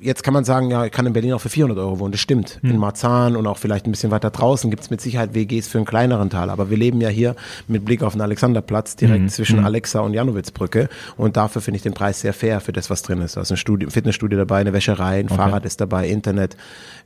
jetzt 0.00 0.22
kann 0.22 0.34
man 0.34 0.44
sagen, 0.44 0.70
ja, 0.70 0.84
ich 0.84 0.92
kann 0.92 1.06
in 1.06 1.12
Berlin 1.12 1.32
auch 1.32 1.40
für 1.40 1.48
400 1.48 1.78
Euro 1.78 1.98
wohnen. 1.98 2.12
Das 2.12 2.20
stimmt. 2.20 2.58
In 2.62 2.76
Marzahn 2.78 3.36
und 3.36 3.46
auch 3.46 3.58
vielleicht 3.58 3.86
ein 3.86 3.90
bisschen 3.90 4.10
weiter 4.10 4.30
draußen 4.30 4.70
gibt 4.70 4.82
es 4.82 4.90
mit 4.90 5.00
Sicherheit 5.00 5.34
WGs 5.34 5.68
für 5.68 5.78
einen 5.78 5.84
kleineren 5.86 6.30
Teil. 6.30 6.50
Aber 6.50 6.70
wir 6.70 6.76
leben 6.76 7.00
ja 7.00 7.08
hier 7.08 7.36
mit 7.68 7.84
Blick 7.84 8.02
auf 8.02 8.12
den 8.12 8.20
Alexanderplatz 8.22 8.96
direkt 8.96 9.30
zwischen 9.30 9.64
Alexa 9.64 10.00
und 10.00 10.14
Janowitzbrücke. 10.14 10.88
Und 11.16 11.36
dafür 11.36 11.62
finde 11.62 11.76
ich 11.76 11.82
den 11.82 11.94
Preis 11.94 12.20
sehr 12.20 12.32
fair 12.34 12.60
für 12.60 12.72
das, 12.72 12.90
was 12.90 13.02
drin 13.02 13.20
ist. 13.20 13.36
Ist 13.36 13.50
ein 13.50 13.56
Studio, 13.56 13.88
Fitnessstudio 13.90 14.38
dabei, 14.38 14.60
eine 14.60 14.72
Wäscherei, 14.72 15.20
ein 15.20 15.28
Fahrrad 15.28 15.64
ist 15.64 15.80
dabei, 15.80 16.08
Internet, 16.08 16.56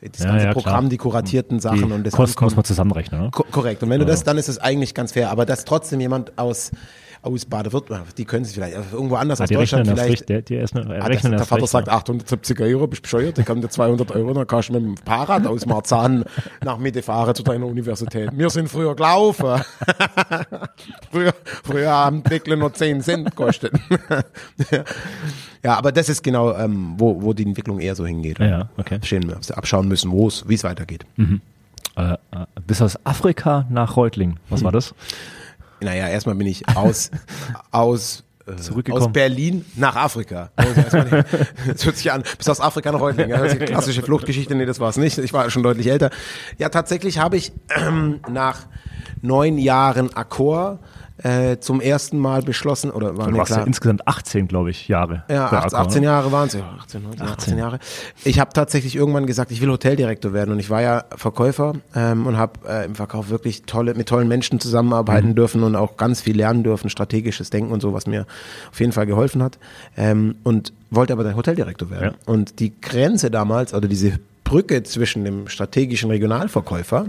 das 0.00 0.20
Ja, 0.24 0.30
ganze 0.30 0.46
ja, 0.46 0.52
Programm, 0.52 0.80
klar. 0.80 0.90
die 0.90 0.96
kuratierten 0.98 1.60
Sachen 1.60 1.88
Die 1.88 1.92
und 1.92 2.04
das 2.06 2.14
Kosten 2.14 2.42
muss 2.44 2.56
man 2.56 2.64
zusammenrechnen. 2.64 3.22
Ne? 3.22 3.30
Ko 3.30 3.44
korrekt. 3.50 3.82
Und 3.82 3.90
wenn 3.90 4.00
du 4.00 4.06
das, 4.06 4.24
dann 4.24 4.38
ist 4.38 4.48
es 4.48 4.58
eigentlich 4.58 4.94
ganz 4.94 5.12
fair. 5.12 5.30
Aber 5.30 5.46
dass 5.46 5.64
trotzdem 5.64 6.00
jemand 6.00 6.36
aus, 6.38 6.70
aus 7.26 7.44
Baden-Württemberg, 7.44 8.14
die 8.16 8.24
können 8.24 8.44
sich 8.44 8.54
vielleicht, 8.54 8.76
irgendwo 8.92 9.16
anders 9.16 9.40
Ah, 9.40 9.44
aus 9.44 9.50
Deutschland 9.50 9.86
vielleicht. 9.88 10.10
recht, 10.10 10.28
der, 10.28 10.42
die 10.42 10.54
erst, 10.54 10.76
Ah, 10.76 11.08
das, 11.08 11.22
der 11.22 11.38
Vater 11.44 11.66
sagt 11.66 11.88
ne? 11.88 11.92
870 11.92 12.60
Euro, 12.60 12.86
bist 12.86 13.02
bescheuert, 13.02 13.38
ich 13.38 13.44
kann 13.44 13.60
dir 13.60 13.68
200 13.68 14.10
Euro, 14.12 14.32
dann 14.32 14.46
kannst 14.46 14.68
du 14.68 14.74
mit 14.74 14.82
dem 14.82 14.96
Fahrrad 14.96 15.46
aus 15.46 15.66
Marzahn 15.66 16.24
nach 16.64 16.78
Mitte 16.78 17.02
fahren 17.02 17.34
zu 17.34 17.42
deiner 17.42 17.66
Universität. 17.66 18.30
Wir 18.32 18.48
sind 18.50 18.68
früher 18.68 18.94
gelaufen. 18.94 19.62
früher, 21.10 21.34
früher 21.64 21.90
haben 21.90 22.22
Deckle 22.22 22.56
nur 22.56 22.72
10 22.72 23.00
Cent 23.02 23.24
gekostet. 23.30 23.72
ja, 25.62 25.76
aber 25.76 25.92
das 25.92 26.08
ist 26.08 26.22
genau, 26.22 26.54
ähm, 26.56 26.94
wo, 26.96 27.22
wo 27.22 27.32
die 27.32 27.44
Entwicklung 27.44 27.78
eher 27.80 27.94
so 27.94 28.06
hingeht. 28.06 28.38
Ja, 28.38 28.46
ja, 28.46 28.68
okay. 28.76 28.98
Stehen 29.02 29.28
wir, 29.28 29.38
abschauen 29.56 29.88
müssen, 29.88 30.10
wo 30.10 30.28
es, 30.28 30.48
wie 30.48 30.54
es 30.54 30.64
weitergeht. 30.64 31.04
Äh, 31.96 32.12
äh, 32.12 32.16
bis 32.66 32.82
aus 32.82 32.98
Afrika 33.04 33.66
nach 33.70 33.96
Reutlingen. 33.96 34.38
Was 34.48 34.62
war 34.62 34.72
das? 34.72 34.94
Naja, 35.80 36.08
erstmal 36.08 36.34
bin 36.34 36.46
ich 36.46 36.68
aus, 36.76 37.10
aus, 37.70 38.24
äh, 38.46 38.56
Zurückgekommen. 38.56 39.04
aus 39.04 39.12
Berlin 39.12 39.64
nach 39.76 39.96
Afrika. 39.96 40.50
Also 40.56 40.74
Das 41.66 41.84
hört 41.84 41.96
sich 41.96 42.10
an, 42.12 42.22
bis 42.38 42.48
aus 42.48 42.60
Afrika 42.60 42.92
nach. 42.92 43.28
Ja, 43.28 43.44
ist 43.44 43.60
die 43.60 43.64
klassische 43.64 44.02
Fluchtgeschichte. 44.02 44.54
Nee, 44.54 44.66
das 44.66 44.80
war 44.80 44.88
es 44.88 44.96
nicht. 44.96 45.18
Ich 45.18 45.32
war 45.32 45.50
schon 45.50 45.62
deutlich 45.62 45.88
älter. 45.88 46.10
Ja, 46.58 46.68
tatsächlich 46.68 47.18
habe 47.18 47.36
ich 47.36 47.52
ähm, 47.76 48.20
nach 48.28 48.66
neun 49.22 49.58
Jahren 49.58 50.14
Akkord 50.14 50.78
äh, 51.22 51.58
zum 51.58 51.80
ersten 51.80 52.18
Mal 52.18 52.42
beschlossen, 52.42 52.90
oder 52.90 53.16
war 53.16 53.26
Du 53.26 53.32
mir 53.32 53.38
warst 53.38 53.50
ja 53.50 53.56
klar, 53.56 53.66
insgesamt 53.66 54.06
18, 54.06 54.48
glaube 54.48 54.70
ich, 54.70 54.88
Jahre. 54.88 55.24
ja, 55.28 55.48
bei 55.48 55.58
18, 55.58 55.66
Accor, 55.66 55.78
18 55.80 56.00
ne? 56.00 56.06
Jahre 56.06 56.32
waren 56.32 56.48
es. 56.48 56.54
Ja, 56.54 56.76
18, 56.80 57.02
19, 57.02 57.26
18 57.26 57.58
Jahre. 57.58 57.78
Ich 58.24 58.38
habe 58.38 58.52
tatsächlich 58.52 58.96
irgendwann 58.96 59.26
gesagt, 59.26 59.50
ich 59.50 59.60
will 59.60 59.70
Hoteldirektor 59.70 60.32
werden. 60.32 60.52
Und 60.52 60.58
ich 60.58 60.68
war 60.68 60.82
ja 60.82 61.04
Verkäufer 61.16 61.74
ähm, 61.94 62.26
und 62.26 62.36
habe 62.36 62.60
äh, 62.68 62.84
im 62.84 62.94
Verkauf 62.94 63.30
wirklich 63.30 63.62
tolle, 63.62 63.94
mit 63.94 64.08
tollen 64.08 64.28
Menschen 64.28 64.60
zusammenarbeiten 64.60 65.34
dürfen 65.34 65.62
und 65.62 65.74
auch 65.74 65.96
ganz 65.96 66.20
viel 66.20 66.36
lernen 66.36 66.62
dürfen, 66.62 66.90
strategisches 66.90 67.50
Denken 67.50 67.72
und 67.72 67.80
so, 67.80 67.92
was 67.92 68.06
mir 68.06 68.26
auf 68.70 68.80
jeden 68.80 68.92
Fall 68.92 69.06
geholfen 69.06 69.42
hat. 69.42 69.58
Ähm, 69.96 70.36
und 70.42 70.72
wollte 70.90 71.12
aber 71.12 71.24
dann 71.24 71.36
Hoteldirektor 71.36 71.90
werden. 71.90 72.14
Ja. 72.14 72.32
Und 72.32 72.60
die 72.60 72.78
Grenze 72.80 73.30
damals, 73.30 73.72
oder 73.74 73.88
diese 73.88 74.18
Brücke 74.46 74.84
zwischen 74.84 75.24
dem 75.24 75.48
strategischen 75.48 76.08
Regionalverkäufer 76.08 77.06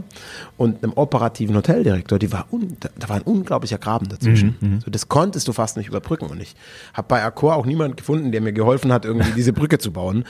und 0.58 0.84
einem 0.84 0.94
operativen 0.94 1.56
Hoteldirektor, 1.56 2.18
die 2.18 2.32
war 2.32 2.48
un, 2.52 2.78
da, 2.80 2.90
war 3.08 3.18
ein 3.18 3.22
unglaublicher 3.22 3.78
Graben 3.78 4.10
dazwischen. 4.10 4.56
so, 4.84 4.90
das 4.90 5.08
konntest 5.08 5.48
du 5.48 5.54
fast 5.54 5.78
nicht 5.78 5.88
überbrücken. 5.88 6.26
Und 6.26 6.42
ich 6.42 6.56
habe 6.96 7.08
bei 7.08 7.24
Accor 7.24 7.56
auch 7.56 7.68
niemanden 7.68 7.96
gefunden, 7.96 8.32
der 8.32 8.42
mir 8.42 8.54
geholfen 8.54 8.92
hat, 8.92 9.06
irgendwie 9.06 9.32
diese 9.36 9.54
Brücke 9.54 9.78
zu 9.78 9.92
bauen. 9.92 10.26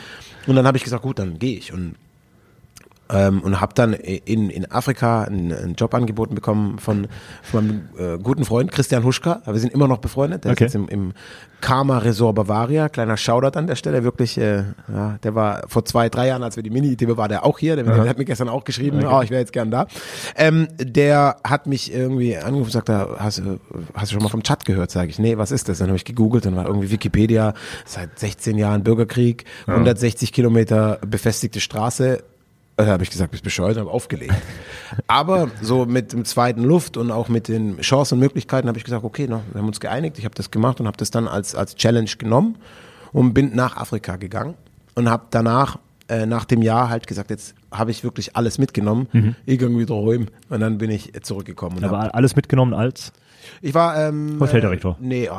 Und 0.48 0.58
dann 0.58 0.68
habe 0.68 0.78
ich 0.78 0.84
gesagt, 0.84 1.02
gut, 1.02 1.18
dann 1.18 1.40
gehe 1.40 1.58
ich. 1.58 1.72
Und 1.72 1.96
ähm, 3.10 3.42
und 3.42 3.62
habe 3.62 3.74
dann 3.74 3.94
in, 3.94 4.50
in 4.50 4.70
Afrika 4.72 5.24
ein, 5.24 5.52
ein 5.52 5.76
Job 5.76 5.94
angeboten 5.94 6.36
bekommen 6.36 6.80
von, 6.80 7.08
von 7.44 7.66
meinem 7.66 7.82
äh, 8.16 8.18
guten 8.22 8.46
Freund 8.46 8.72
Christian 8.72 9.04
Huschka. 9.04 9.42
Wir 9.46 9.60
sind 9.60 9.74
immer 9.74 9.88
noch 9.88 10.00
befreundet. 10.00 10.44
Der 10.46 10.52
Okay. 10.52 10.66
ist 10.66 10.74
jetzt 10.74 10.82
im, 10.82 10.90
im 10.90 11.14
Karma 11.62 11.98
Resort 12.00 12.36
Bavaria. 12.36 12.90
Kleiner 12.90 13.18
Shoutout 13.18 13.58
an 13.58 13.68
der 13.68 13.76
Stelle. 13.76 14.04
Wirklich, 14.04 14.38
äh, 14.38 14.64
ja, 14.94 15.18
der 15.24 15.36
war 15.36 15.64
vor 15.68 15.86
zwei, 15.86 16.10
drei 16.10 16.28
Jahren, 16.28 16.44
als 16.44 16.56
wir 16.56 16.64
die 16.64 16.70
Mini-Idee 16.70 17.16
war 17.18 17.28
der 17.28 17.46
auch 17.46 17.58
hier. 17.60 17.76
Der, 17.76 17.86
der 17.86 18.08
hat 18.10 18.18
mir 18.18 18.26
gestern 18.26 18.50
auch 18.50 18.64
geschrieben, 18.64 19.04
oh, 19.06 19.22
ich 19.22 19.30
wäre 19.30 19.40
jetzt 19.42 19.54
gern 19.54 19.72
da. 19.72 19.88
Ähm, 20.36 20.68
der 20.78 21.38
hat 21.44 21.66
mich 21.68 21.94
irgendwie 21.94 22.38
angerufen 22.38 22.66
und 22.66 22.72
sagt, 22.72 22.90
da, 22.90 23.16
hast, 23.20 23.40
du- 23.40 23.60
hast 23.94 24.12
du 24.12 24.16
schon 24.16 24.24
mal 24.24 24.30
vom 24.30 24.44
Chat 24.44 24.66
gehört? 24.66 24.92
Sage 24.92 25.10
ich, 25.10 25.18
nee, 25.20 25.38
was 25.38 25.52
ist 25.52 25.70
das? 25.70 25.80
Dann 25.80 25.88
habe 25.88 25.98
ich 25.98 26.06
gegoogelt, 26.06 26.46
dann 26.46 26.56
war 26.56 26.66
irgendwie 26.68 26.92
Wikipedia, 26.92 27.54
seit 27.86 28.20
16 28.20 28.58
Jahren 28.58 28.84
Bürgerkrieg, 28.84 29.46
160 29.68 30.32
Kilometer 30.34 31.00
befestigte 31.08 31.60
Straße, 31.60 32.24
da 32.86 32.94
habe 32.94 33.04
ich 33.04 33.10
gesagt, 33.10 33.32
bist 33.32 33.44
bescheuert, 33.44 33.78
habe 33.78 33.90
aufgelegt. 33.90 34.34
Aber 35.08 35.50
so 35.62 35.86
mit 35.86 36.14
dem 36.14 36.26
zweiten 36.26 36.64
Luft 36.64 36.96
und 36.96 37.12
auch 37.12 37.28
mit 37.28 37.48
den 37.48 37.80
Chancen 37.82 38.16
und 38.16 38.20
Möglichkeiten 38.20 38.68
habe 38.68 38.78
ich 38.78 38.84
gesagt, 38.84 39.04
okay, 39.04 39.28
no, 39.28 39.42
wir 39.52 39.60
haben 39.62 39.68
uns 39.68 39.80
geeinigt. 39.80 40.20
Ich 40.20 40.26
habe 40.26 40.36
das 40.36 40.52
gemacht 40.52 40.80
und 40.80 40.86
habe 40.88 40.98
das 40.98 41.10
dann 41.10 41.28
als, 41.28 41.56
als 41.56 41.76
Challenge 41.76 42.12
genommen 42.18 42.58
und 43.14 43.34
bin 43.34 43.56
nach 43.56 43.78
Afrika 43.78 44.16
gegangen 44.18 44.54
und 44.94 45.10
habe 45.10 45.26
danach, 45.32 45.80
äh, 46.08 46.26
nach 46.28 46.46
dem 46.46 46.62
Jahr 46.62 46.90
halt 46.90 47.08
gesagt, 47.08 47.32
jetzt 47.32 47.56
habe 47.72 47.92
ich 47.92 48.04
wirklich 48.04 48.36
alles 48.36 48.60
mitgenommen, 48.60 49.36
irgendwie 49.46 49.86
daheim. 49.86 50.28
Und 50.50 50.60
dann 50.60 50.78
bin 50.78 50.92
ich 50.92 51.12
zurückgekommen. 51.24 51.78
Und 51.78 51.84
hab, 51.84 51.92
Aber 51.92 52.16
alles 52.16 52.36
mitgenommen 52.36 52.74
als 52.74 53.12
ich 53.62 53.74
war 53.74 53.98
ähm, 54.08 54.38
Hoteldirektor. 54.40 54.98
Äh, 55.02 55.06
nee, 55.06 55.30
oh, 55.32 55.36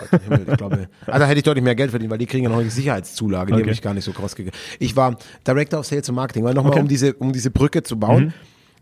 Gott, 0.00 0.08
im 0.12 0.20
Himmel, 0.32 0.46
ich 0.50 0.56
glaube, 0.56 0.88
also 1.06 1.26
hätte 1.26 1.38
ich 1.38 1.42
deutlich 1.44 1.64
mehr 1.64 1.74
Geld 1.74 1.90
verdient, 1.90 2.10
weil 2.10 2.18
die 2.18 2.26
kriegen 2.26 2.44
ja 2.44 2.50
noch 2.50 2.58
eine 2.58 2.70
Sicherheitszulage, 2.70 3.48
die 3.48 3.52
Okay. 3.54 3.62
habe 3.62 3.72
ich 3.72 3.82
gar 3.82 3.94
nicht 3.94 4.04
so 4.04 4.12
groß 4.12 4.34
gegeben. 4.36 4.56
Ich 4.78 4.96
war 4.96 5.16
Director 5.46 5.80
of 5.80 5.86
Sales 5.86 6.08
und 6.08 6.14
Marketing, 6.14 6.44
weil 6.44 6.54
nochmal 6.54 6.72
Okay. 6.72 6.80
um 6.82 6.88
diese 6.88 7.12
um 7.14 7.32
diese 7.32 7.50
Brücke 7.50 7.82
zu 7.82 7.98
bauen. 7.98 8.24
Mhm. 8.26 8.32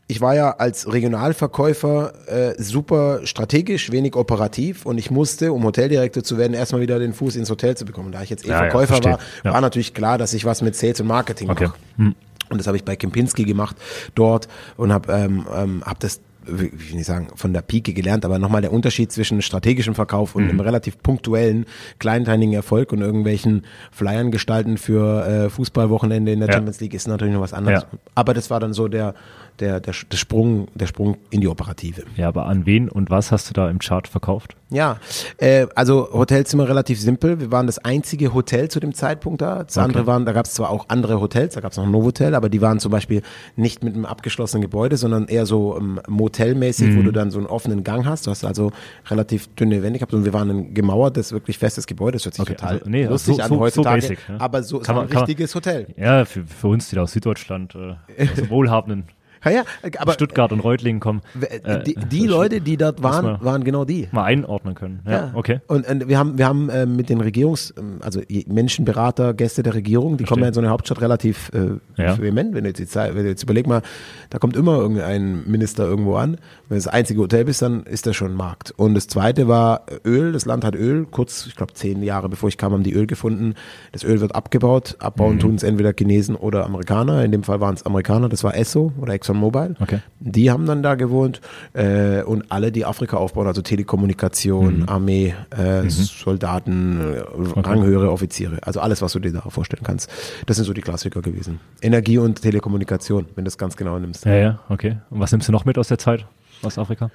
ich 0.09 0.21
war 0.21 0.35
ja 0.35 0.51
als 0.59 0.93
Regionalverkäufer 0.93 2.13
äh, 2.27 2.55
super 2.63 3.21
strategisch, 3.25 3.91
wenig 3.93 4.15
operativ 4.17 4.85
und 4.87 4.99
ich 4.99 5.11
musste, 5.11 5.53
um 5.53 5.65
Hoteldirektor 5.65 6.23
zu 6.23 6.39
werden, 6.39 6.55
erstmal 6.55 6.83
wieder 6.83 6.99
den 6.99 7.13
Fuß 7.15 7.37
ins 7.37 7.49
Hotel 7.51 7.77
zu 7.77 7.85
bekommen. 7.85 8.13
Da 8.13 8.23
ich 8.23 8.31
jetzt 8.31 8.45
eh 8.45 8.49
Ja, 8.49 8.55
ja, 8.55 8.59
Verkäufer 8.61 8.87
verstehe. 8.89 9.13
war, 9.13 9.19
Ja. 9.45 9.53
war 9.55 9.61
natürlich 9.61 9.95
klar, 9.95 10.19
dass 10.19 10.35
ich 10.35 10.45
was 10.45 10.63
mit 10.63 10.77
Sales 10.77 11.01
und 11.01 11.07
Marketing 11.07 11.49
Okay. 11.51 11.67
mache. 11.69 11.77
Hm. 11.97 12.15
Und 12.51 12.59
das 12.59 12.67
habe 12.67 12.77
ich 12.77 12.85
bei 12.85 12.97
Kempinski 12.97 13.45
gemacht 13.45 13.77
dort 14.15 14.49
und 14.77 14.93
habe 14.93 15.11
ähm, 15.13 15.47
ähm, 15.57 15.83
hab 15.87 16.01
das 16.01 16.21
wie 16.47 16.73
will 16.73 17.01
ich 17.01 17.07
sagen, 17.07 17.29
von 17.37 17.53
der 17.53 17.63
Pike 17.63 17.93
gelernt, 17.93 18.25
aber 18.25 18.39
nochmal 18.39 18.61
der 18.63 18.73
Unterschied 18.73 19.13
zwischen 19.13 19.43
strategischem 19.43 19.95
Verkauf 19.95 20.35
Mhm. 20.35 20.43
und 20.43 20.51
einem 20.51 20.61
relativ 20.61 20.99
punktuellen, 21.03 21.67
kleinteiligen 21.99 22.55
Erfolg 22.55 22.93
und 22.93 23.01
irgendwelchen 23.01 23.65
Flyern 23.91 24.31
gestalten 24.31 24.77
für 24.79 25.27
äh, 25.27 25.51
Fußballwochenende 25.51 26.33
in 26.33 26.41
der 26.41 26.49
Ja. 26.49 26.55
Champions 26.55 26.81
League 26.81 26.95
ist 26.95 27.07
natürlich 27.09 27.35
noch 27.35 27.41
was 27.41 27.53
anderes. 27.55 27.83
Ja. 27.91 27.99
Aber 28.15 28.35
das 28.35 28.51
war 28.51 28.61
dann 28.61 28.73
so 28.73 28.89
der, 28.89 29.15
der, 29.61 29.81
der, 29.81 29.95
der 30.11 30.17
Sprung, 30.17 30.69
der 30.75 30.87
Sprung 30.87 31.17
in 31.31 31.41
die 31.41 31.49
Operative. 31.49 32.03
Ja, 32.17 32.29
aber 32.29 32.47
an 32.47 32.67
wen 32.67 32.89
und 32.89 33.11
was 33.11 33.31
hast 33.33 33.49
du 33.51 33.55
da 33.55 33.69
im 33.71 33.79
Chart 33.79 34.09
verkauft? 34.09 34.57
Ja, 34.71 34.97
äh, 35.37 35.67
also 35.75 36.09
Hotelzimmer 36.13 36.67
relativ 36.67 36.99
simpel. 36.99 37.39
Wir 37.41 37.53
waren 37.53 37.67
das 37.67 37.79
einzige 37.79 38.33
Hotel 38.33 38.69
zu 38.69 38.81
dem 38.81 38.95
Zeitpunkt 38.95 39.43
da. 39.43 39.65
Das 39.65 39.77
Okay. 39.77 39.85
andere 39.85 40.07
waren, 40.07 40.25
da 40.25 40.33
gab 40.33 40.47
es 40.47 40.55
zwar 40.55 40.71
auch 40.71 40.87
andere 40.89 41.21
Hotels, 41.21 41.55
da 41.55 41.61
gab 41.61 41.73
es 41.73 41.77
noch 41.79 41.85
ein 41.85 41.91
Novotel, 41.91 42.35
aber 42.35 42.49
die 42.49 42.61
waren 42.63 42.81
zum 42.81 42.91
Beispiel 42.91 43.21
nicht 43.55 43.85
mit 43.85 43.95
einem 43.95 44.07
abgeschlossenen 44.07 44.63
Gebäude, 44.63 44.97
sondern 44.97 45.27
eher 45.29 45.45
so 45.45 45.77
ähm, 45.77 46.01
motelmäßig, 46.09 46.89
Mhm. 46.89 46.99
wo 46.99 47.03
du 47.03 47.13
dann 47.13 47.31
so 47.31 47.39
einen 47.39 47.47
offenen 47.49 47.85
Gang 47.85 48.07
hast. 48.07 48.27
Du 48.27 48.31
hast 48.31 48.45
also 48.45 48.73
relativ 49.11 49.49
dünne 49.55 49.83
Wände 49.83 49.99
gehabt 49.99 50.15
und 50.15 50.25
wir 50.25 50.33
waren 50.33 50.49
ein 50.51 50.75
gemauertes, 50.75 51.33
wirklich 51.33 51.59
festes 51.59 51.87
Gebäude. 51.87 52.13
Das 52.13 52.25
hört 52.25 52.35
sich 52.35 52.43
Okay, 52.43 52.55
total 52.55 52.79
also, 52.79 52.89
nee, 52.91 53.05
lustig 53.05 53.37
so- 53.37 53.43
an 53.43 53.49
so- 53.51 53.55
so 53.57 53.61
heutzutage, 53.61 54.01
basic, 54.01 54.19
ja. 54.29 54.37
aber 54.41 54.63
so 54.63 54.79
Kann 54.79 54.95
man- 54.97 55.05
ein 55.05 55.09
kann 55.11 55.15
man- 55.21 55.25
richtiges 55.27 55.55
Hotel. 55.55 55.87
Ja, 55.99 56.25
für, 56.25 56.45
für 56.47 56.69
uns, 56.69 56.89
die 56.89 56.97
da 56.97 57.03
aus 57.03 57.13
Süddeutschland, 57.13 57.75
äh, 57.75 58.23
aus 58.23 58.35
dem 58.37 58.49
wohlhabenden 58.51 59.05
Ja, 59.45 59.51
ja, 59.51 59.63
aber 59.99 60.13
Stuttgart 60.13 60.53
und 60.53 60.61
Reutlingen 60.61 61.01
kommen, 61.01 61.21
äh, 61.41 61.83
die, 61.83 61.95
die 61.95 62.27
Leute, 62.27 62.61
die 62.61 62.77
dort 62.77 63.03
waren, 63.03 63.39
waren 63.45 63.65
genau 63.65 63.85
die. 63.85 64.09
mal 64.13 64.25
einordnen 64.25 64.75
können. 64.75 65.01
Ja, 65.09 65.31
okay. 65.35 65.61
Und, 65.67 65.89
und 65.89 66.09
wir 66.09 66.19
haben, 66.19 66.39
wir 66.39 66.47
haben 66.47 66.69
äh, 66.69 66.87
mit 66.87 67.09
den 67.09 67.21
Regierungs, 67.21 67.75
ähm, 67.77 67.99
also 68.03 68.21
Menschenberater, 68.47 69.35
Gäste 69.35 69.63
der 69.63 69.75
Regierung, 69.75 70.17
die 70.17 70.25
kommen 70.25 70.43
ja 70.43 70.49
in 70.49 70.55
so 70.55 70.61
eine 70.61 70.71
Hauptstadt 70.71 71.01
relativ 71.01 71.51
äh, 71.55 72.03
Ja. 72.03 72.19
vehement. 72.21 72.55
Wenn 72.55 72.65
du 72.65 72.71
jetzt, 72.71 72.79
die 72.79 72.87
Zeit, 72.87 73.15
wenn 73.15 73.25
du 73.25 73.31
jetzt 73.31 73.43
überleg 73.43 73.67
mal, 73.67 73.83
da 74.31 74.39
kommt 74.39 74.57
immer 74.57 74.77
irgendein 74.79 75.43
Minister 75.51 75.85
irgendwo 75.85 76.17
an. 76.17 76.39
Wenn 76.73 76.79
du 76.79 76.85
das 76.85 76.95
einzige 76.95 77.21
Hotel 77.21 77.45
bist, 77.45 77.61
dann 77.61 77.83
ist 77.83 78.07
das 78.07 78.17
schon 78.17 78.33
ein 78.33 78.35
Markt. 78.35 78.71
Und 78.71 78.95
das 78.95 79.07
zweite 79.07 79.47
war 79.47 79.85
Öl. 80.07 80.33
Das 80.33 80.47
Land 80.47 80.65
hat 80.65 80.75
Öl. 80.75 81.05
Kurz, 81.05 81.45
ich 81.47 81.55
glaube 81.55 81.75
zehn 81.75 82.03
Jahre 82.03 82.31
bevor 82.31 82.49
ich 82.49 82.57
kam, 82.57 82.73
haben 82.73 82.83
die 82.83 82.95
Öl 82.95 83.07
gefunden. 83.07 83.57
Das 83.93 84.05
Öl 84.05 84.23
wird 84.23 84.35
abgebaut. 84.35 84.97
Abbauen 84.99 85.39
tun 85.39 85.57
es 85.57 85.65
entweder 85.65 85.93
Chinesen 85.93 86.35
oder 86.35 86.65
Amerikaner. 86.65 87.27
In 87.27 87.31
dem 87.31 87.43
Fall 87.43 87.61
waren 87.61 87.75
es 87.75 87.85
Amerikaner. 87.85 88.31
Das 88.31 88.43
war 88.43 88.57
Esso 88.57 88.91
oder 88.99 89.13
ExxonMobil. 89.13 89.77
Okay. 89.81 89.99
Die 90.21 90.51
haben 90.51 90.65
dann 90.65 90.83
da 90.83 90.95
gewohnt 90.95 91.43
äh, 91.75 92.23
und 92.23 92.51
alle, 92.51 92.73
die 92.73 92.87
Afrika 92.87 93.19
aufbauen, 93.19 93.47
also 93.47 93.61
Telekommunikation, 93.61 94.89
Armee, 94.89 95.35
äh, 95.51 95.91
Soldaten, 95.91 97.01
äh, 97.01 97.61
ranghöhere 97.61 98.11
Offiziere, 98.11 98.61
also 98.63 98.81
alles, 98.81 99.03
was 99.03 99.13
du 99.13 99.19
dir 99.19 99.33
da 99.33 99.43
vorstellen 99.43 99.83
kannst. 99.85 100.11
Das 100.47 100.57
sind 100.57 100.65
so 100.65 100.73
die 100.73 100.81
Klassiker 100.81 101.21
gewesen. 101.21 101.61
Energie 101.83 102.17
und 102.17 102.41
Telekommunikation, 102.41 103.27
wenn 103.35 103.45
du 103.45 103.49
das 103.49 103.59
ganz 103.59 103.77
genau 103.77 103.99
nimmst. 103.99 104.25
Ja, 104.25 104.37
ja, 104.37 104.59
okay. 104.71 104.97
Und 105.11 105.21
was 105.21 105.33
nimmst 105.33 105.49
du 105.49 105.53
noch 105.53 105.67
mit 105.67 105.77
aus 105.77 105.89
der 105.89 105.99
Zeit 105.99 106.25
aus 106.63 106.79
Afrika? 106.79 107.11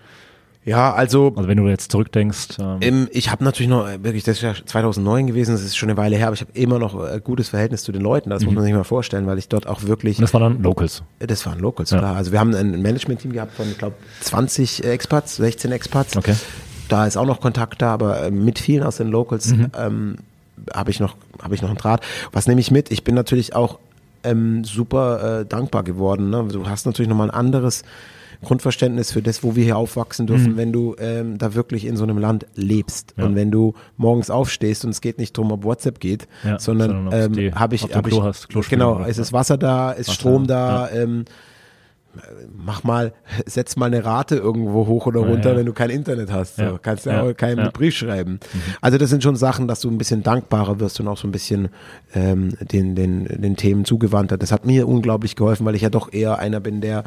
Ja, 0.66 0.94
also 0.94 1.32
Also 1.34 1.48
wenn 1.48 1.56
du 1.58 1.68
jetzt 1.70 1.94
zurückdenkst, 1.94 2.58
ähm, 2.82 3.08
ich 3.14 3.32
habe 3.32 3.42
natürlich 3.42 3.70
noch, 3.70 3.88
äh, 3.88 4.04
wirklich, 4.04 4.26
das 4.26 4.36
ist 4.38 4.42
ja 4.44 4.54
2009 4.54 5.28
gewesen, 5.28 5.54
das 5.54 5.62
ist 5.62 5.78
schon 5.78 5.90
eine 5.90 5.98
Weile 5.98 6.18
her, 6.18 6.28
aber 6.28 6.34
ich 6.34 6.42
habe 6.42 6.52
immer 6.56 6.78
noch 6.78 6.94
ein 7.00 7.24
gutes 7.24 7.48
Verhältnis 7.50 7.84
zu 7.84 7.94
den 7.94 8.02
Leuten, 8.02 8.30
das 8.30 8.44
muss 8.44 8.54
man 8.54 8.66
sich 8.66 8.74
mal 8.74 8.84
vorstellen, 8.84 9.28
weil 9.28 9.38
ich 9.38 9.48
dort 9.48 9.66
auch 9.66 9.84
wirklich 9.84 10.18
und 10.18 10.24
das 10.24 10.34
waren 10.34 10.42
dann 10.56 10.62
Locals. 10.62 11.04
Das 11.20 11.46
waren 11.46 11.60
Locals, 11.60 11.92
Ja. 11.92 12.00
klar. 12.00 12.18
Also 12.18 12.34
wir 12.34 12.42
haben 12.42 12.54
ein 12.54 12.82
Management-Team 12.82 13.32
gehabt 13.32 13.54
von, 13.56 13.70
ich 13.72 13.78
glaube, 13.78 13.96
20 14.20 14.84
Expats, 14.84 15.38
16 15.38 15.72
Expats. 15.72 16.18
Okay. 16.18 16.36
Da 16.90 17.06
ist 17.08 17.16
auch 17.16 17.26
noch 17.26 17.40
Kontakt 17.40 17.82
da, 17.82 17.94
aber 17.94 18.24
äh, 18.24 18.32
mit 18.32 18.60
vielen 18.60 18.84
aus 18.84 18.98
den 18.98 19.08
Locals 19.08 19.54
Mhm. 19.54 19.68
ähm, 19.78 20.16
habe 20.74 20.92
ich 20.92 21.00
noch 21.00 21.16
habe 21.42 21.56
ich 21.56 21.62
noch 21.62 21.70
einen 21.70 21.78
Draht. 21.78 22.02
Was 22.34 22.48
nehme 22.48 22.60
ich 22.60 22.72
mit? 22.72 22.92
Ich 22.92 23.06
bin 23.06 23.16
natürlich 23.16 23.56
auch 23.56 23.80
ähm, 24.24 24.66
super 24.66 25.42
äh, 25.42 25.46
dankbar 25.46 25.84
geworden. 25.84 26.30
Ne? 26.30 26.46
Du 26.52 26.68
hast 26.68 26.86
natürlich 26.86 27.08
nochmal 27.08 27.30
ein 27.30 27.34
anderes 27.34 27.84
Grundverständnis 28.44 29.12
für 29.12 29.22
das, 29.22 29.44
wo 29.44 29.56
wir 29.56 29.64
hier 29.64 29.78
aufwachsen 29.78 30.28
dürfen, 30.28 30.58
wenn 30.58 30.72
du 30.72 30.96
ähm, 31.00 31.38
da 31.38 31.54
wirklich 31.54 31.86
in 31.86 31.98
so 31.98 32.04
einem 32.04 32.18
Land 32.18 32.46
lebst. 32.56 33.14
Mhm. 33.16 33.22
Ja. 33.22 33.30
Und 33.30 33.36
wenn 33.36 33.52
du 33.52 33.74
morgens 33.98 34.30
aufstehst 34.30 34.86
und 34.86 34.92
es 34.92 35.02
geht 35.02 35.18
nicht 35.18 35.38
drum, 35.38 35.52
ob 35.52 35.64
WhatsApp 35.64 36.00
geht, 36.00 36.28
Ja, 36.44 36.60
sondern, 36.60 37.10
sondern 37.12 37.38
ähm, 37.38 37.56
habe 37.56 37.76
ich, 37.76 37.84
hab 37.84 38.06
Klo 38.06 38.20
ich 38.20 38.24
hast, 38.24 38.50
genau, 38.70 39.04
ist 39.04 39.18
es 39.18 39.34
Wasser 39.34 39.58
da, 39.58 39.92
ist 39.92 40.12
Strom 40.12 40.48
da, 40.48 40.90
ja. 40.90 41.02
ähm, 41.02 41.26
mach 42.56 42.84
mal, 42.84 43.14
setz 43.46 43.76
mal 43.76 43.88
eine 43.88 44.04
Rate 44.04 44.36
irgendwo 44.36 44.88
hoch 44.88 45.06
oder 45.06 45.22
Ja, 45.22 45.28
runter, 45.28 45.52
ja. 45.52 45.58
wenn 45.58 45.66
du 45.66 45.74
kein 45.74 45.90
Internet 45.90 46.32
hast. 46.32 46.58
So. 46.58 46.64
Ja, 46.64 46.78
Kannst 46.82 47.06
du 47.06 47.10
ja, 47.10 47.24
auch 47.24 47.34
keinen 47.34 47.60
ja. 47.66 47.70
Brief 47.72 47.96
schreiben. 47.96 48.40
Also 48.82 48.98
das 48.98 49.10
sind 49.10 49.24
schon 49.24 49.36
Sachen, 49.36 49.68
dass 49.68 49.82
du 49.82 49.90
ein 49.90 49.98
bisschen 49.98 50.24
dankbarer 50.24 50.80
wirst 50.80 51.00
und 51.00 51.08
auch 51.08 51.18
so 51.18 51.28
ein 51.28 51.32
bisschen 51.32 51.70
ähm, 52.14 52.54
den, 52.62 52.96
den, 52.96 53.26
den 53.26 53.56
Themen 53.56 53.86
zugewandter. 53.86 54.38
Das 54.38 54.52
hat 54.52 54.66
mir 54.66 54.88
unglaublich 54.88 55.36
geholfen, 55.36 55.66
weil 55.66 55.76
ich 55.76 55.82
ja 55.82 55.90
doch 55.90 56.12
eher 56.14 56.40
einer 56.40 56.60
bin, 56.60 56.82
der 56.82 57.04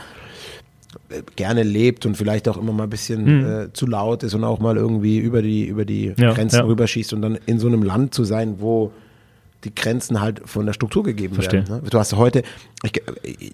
gerne 1.37 1.62
lebt 1.62 2.05
und 2.07 2.16
vielleicht 2.16 2.48
auch 2.48 2.57
immer 2.57 2.72
mal 2.72 2.85
ein 2.85 2.90
bisschen 2.90 3.44
äh, 3.44 3.72
zu 3.72 3.87
laut 3.87 4.22
ist 4.22 4.35
und 4.35 4.44
auch 4.44 4.59
mal 4.59 4.76
irgendwie 4.76 5.18
über 5.18 5.42
die, 5.42 5.64
über 5.66 5.85
die 5.85 6.09
Mhm. 6.09 6.14
Ja, 6.18 6.33
Grenzen 6.33 6.57
ja. 6.57 6.64
rüberschießt 6.64 7.12
und 7.12 7.22
dann 7.22 7.38
in 7.46 7.59
so 7.59 7.68
einem 7.68 7.83
Land 7.83 8.14
zu 8.14 8.24
sein, 8.24 8.57
wo 8.59 8.90
die 9.64 9.74
Grenzen 9.74 10.22
halt 10.22 10.40
von 10.46 10.64
der 10.64 10.72
Struktur 10.72 11.03
gegeben 11.03 11.35
Verstehe. 11.35 11.68
werden. 11.68 11.83
Ne? 11.85 11.90
Du 11.90 11.98
hast 11.98 12.16
heute, 12.16 12.42
ich, 12.83 12.92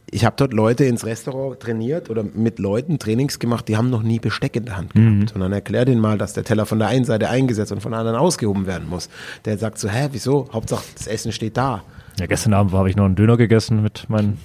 ich 0.09 0.25
habe 0.25 0.37
dort 0.39 0.53
Leute 0.53 0.85
ins 0.85 1.05
Restaurant 1.05 1.59
trainiert 1.59 2.11
oder 2.11 2.23
mit 2.23 2.61
Leuten 2.61 3.01
Trainings 3.01 3.41
gemacht, 3.41 3.67
die 3.67 3.77
haben 3.77 3.91
noch 3.91 4.05
nie 4.05 4.21
Besteck 4.21 4.55
in 4.55 4.67
der 4.67 4.77
Hand 4.77 4.95
gehabt. 4.95 5.11
Mhm. 5.11 5.27
Sondern 5.29 5.53
erklär 5.53 5.85
denen 5.85 6.01
mal, 6.01 6.17
dass 6.17 6.33
der 6.33 6.45
Teller 6.45 6.65
von 6.65 6.79
der 6.79 6.89
einen 6.89 7.05
Seite 7.05 7.29
eingesetzt 7.29 7.73
und 7.73 7.81
von 7.81 7.91
der 7.91 7.99
anderen 8.01 8.19
ausgehoben 8.19 8.67
werden 8.69 8.89
muss. 8.89 9.09
Der 9.47 9.59
sagt 9.59 9.79
so, 9.79 9.89
hä, 9.89 10.09
wieso? 10.13 10.49
Hauptsache 10.53 10.85
das 10.97 11.09
Essen 11.09 11.33
steht 11.33 11.57
da. 11.57 11.83
Ja, 12.21 12.27
gestern 12.27 12.55
Abend 12.55 12.73
habe 12.73 12.89
ich 12.89 12.95
noch 12.95 13.05
einen 13.05 13.17
Döner 13.17 13.37
gegessen 13.37 13.83
mit 13.83 14.09
meinem 14.09 14.39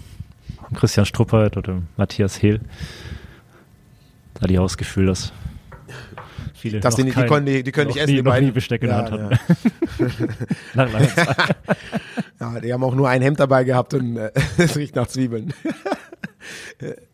Christian 0.75 1.05
Struppert 1.05 1.57
oder 1.57 1.81
Matthias 1.97 2.41
Hehl. 2.41 2.59
Da 4.33 4.41
hatte 4.41 4.53
ich 4.53 4.59
auch 4.59 4.63
das 4.65 4.77
Gefühl, 4.77 5.05
dass 5.07 5.31
viele 6.53 6.79
Dass 6.79 6.97
noch 6.97 7.03
die, 7.05 7.09
die, 7.09 7.15
kein- 7.15 7.27
können, 7.27 7.45
die, 7.45 7.63
die 7.63 7.71
können 7.71 7.87
nicht 7.87 7.97
essen, 7.97 8.09
nie, 8.11 8.15
die 8.17 8.23
noch 8.23 8.31
beiden. 8.31 8.47
nie 8.47 8.51
Besteck 8.53 8.81
in 8.83 8.89
der 8.89 8.97
Ja, 8.99 9.11
Hand 9.11 9.31
ja. 9.31 9.39
hatten. 9.39 10.27
Nach 10.73 10.91
langer 10.91 11.07
Zeit. 11.15 11.55
Ja, 12.39 12.59
die 12.59 12.73
haben 12.73 12.83
auch 12.83 12.95
nur 12.95 13.07
ein 13.07 13.21
Hemd 13.21 13.39
dabei 13.39 13.63
gehabt 13.63 13.93
und 13.93 14.17
äh, 14.17 14.31
es 14.57 14.75
riecht 14.75 14.95
nach 14.95 15.05
Zwiebeln. 15.05 15.53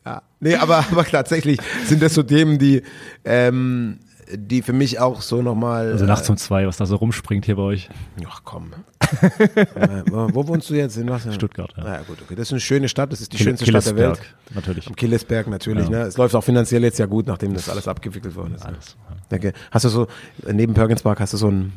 ja. 0.05 0.21
Nee, 0.39 0.55
aber, 0.55 0.77
aber 0.89 1.03
tatsächlich 1.03 1.59
sind 1.85 2.01
das 2.01 2.13
so 2.13 2.23
Themen, 2.23 2.57
die, 2.57 2.81
ähm, 3.25 3.99
die 4.35 4.61
für 4.61 4.73
mich 4.73 4.99
auch 4.99 5.21
so 5.21 5.41
nochmal. 5.41 5.91
Also 5.91 6.05
nachts 6.05 6.29
um 6.29 6.37
zwei, 6.37 6.67
was 6.67 6.77
da 6.77 6.85
so 6.85 6.95
rumspringt 6.97 7.45
hier 7.45 7.55
bei 7.55 7.61
euch. 7.63 7.89
Ach 8.27 8.41
komm. 8.43 8.71
äh, 9.21 10.03
wo, 10.11 10.29
wo 10.33 10.47
wohnst 10.47 10.69
du 10.69 10.73
jetzt? 10.75 10.97
In? 10.97 11.09
Stuttgart, 11.31 11.73
ja. 11.77 11.85
Ja. 11.85 11.93
ja, 11.95 12.01
gut, 12.01 12.17
okay. 12.21 12.35
Das 12.35 12.47
ist 12.47 12.51
eine 12.53 12.59
schöne 12.59 12.89
Stadt, 12.89 13.11
das 13.11 13.21
ist 13.21 13.31
die 13.31 13.37
Kille- 13.37 13.51
schönste 13.51 13.65
Stadt 13.67 13.85
der 13.85 13.95
Welt. 13.95 14.15
Killesberg, 14.19 14.55
natürlich. 14.55 14.87
Am 14.87 14.95
Killesberg 14.95 15.47
natürlich, 15.47 15.85
Ja. 15.85 15.89
ne? 15.89 15.97
Es 16.01 16.17
läuft 16.17 16.35
auch 16.35 16.43
finanziell 16.43 16.83
jetzt 16.83 16.99
ja 16.99 17.05
gut, 17.05 17.27
nachdem 17.27 17.53
das 17.53 17.69
alles 17.69 17.87
abgewickelt 17.87 18.35
worden 18.35 18.55
ist. 18.55 18.63
ne? 18.63 18.67
Alles, 18.69 18.97
ja. 19.09 19.15
Danke. 19.29 19.53
Hast 19.71 19.85
du 19.85 19.89
so, 19.89 20.07
neben 20.51 20.73
Perkins 20.73 21.03
hast 21.05 21.33
du 21.33 21.37
so 21.37 21.49
ein, 21.49 21.73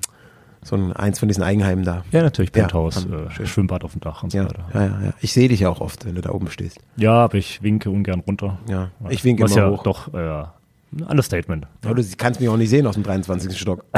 so 0.63 0.75
ein, 0.77 0.93
eins 0.93 1.19
von 1.21 1.29
diesen 1.29 1.43
Eigenheimen 1.45 1.85
da? 1.85 2.05
Ja, 2.11 2.23
natürlich, 2.23 2.51
Ja, 2.55 2.63
Penthouse, 2.63 2.97
haben- 2.97 3.29
äh. 3.29 3.47
Schwimmbad 3.47 3.85
auf 3.85 3.93
dem 3.93 4.01
Dach 4.01 4.23
und 4.25 4.33
so 4.33 4.39
Ja, 4.39 4.45
weiter. 4.47 4.65
ja, 4.75 4.81
ja, 4.87 5.01
ja. 5.07 5.13
Ich 5.21 5.33
sehe 5.33 5.49
dich 5.49 5.61
ja 5.61 5.69
auch 5.71 5.81
oft, 5.81 6.05
wenn 6.07 6.17
du 6.17 6.21
da 6.23 6.31
oben 6.31 6.51
stehst. 6.51 6.79
Ja, 6.97 7.13
aber 7.13 7.37
ich 7.37 7.63
winke 7.63 7.91
ungern 7.91 8.21
runter. 8.21 8.59
Ja, 8.69 8.91
ich 9.09 9.23
winke 9.25 9.45
immer 9.45 9.55
ja 9.57 9.71
hoch. 9.71 9.83
doch, 9.85 10.13
äh, 10.15 10.45
ein 10.93 11.03
Understatement. 11.05 11.67
Aber 11.85 11.95
du 11.95 12.05
kannst 12.17 12.41
mich 12.41 12.49
auch 12.49 12.57
nicht 12.57 12.71
sehen 12.71 12.87
aus 12.87 12.95
dem 12.95 13.03
23. 13.05 13.59
Stock. 13.59 13.85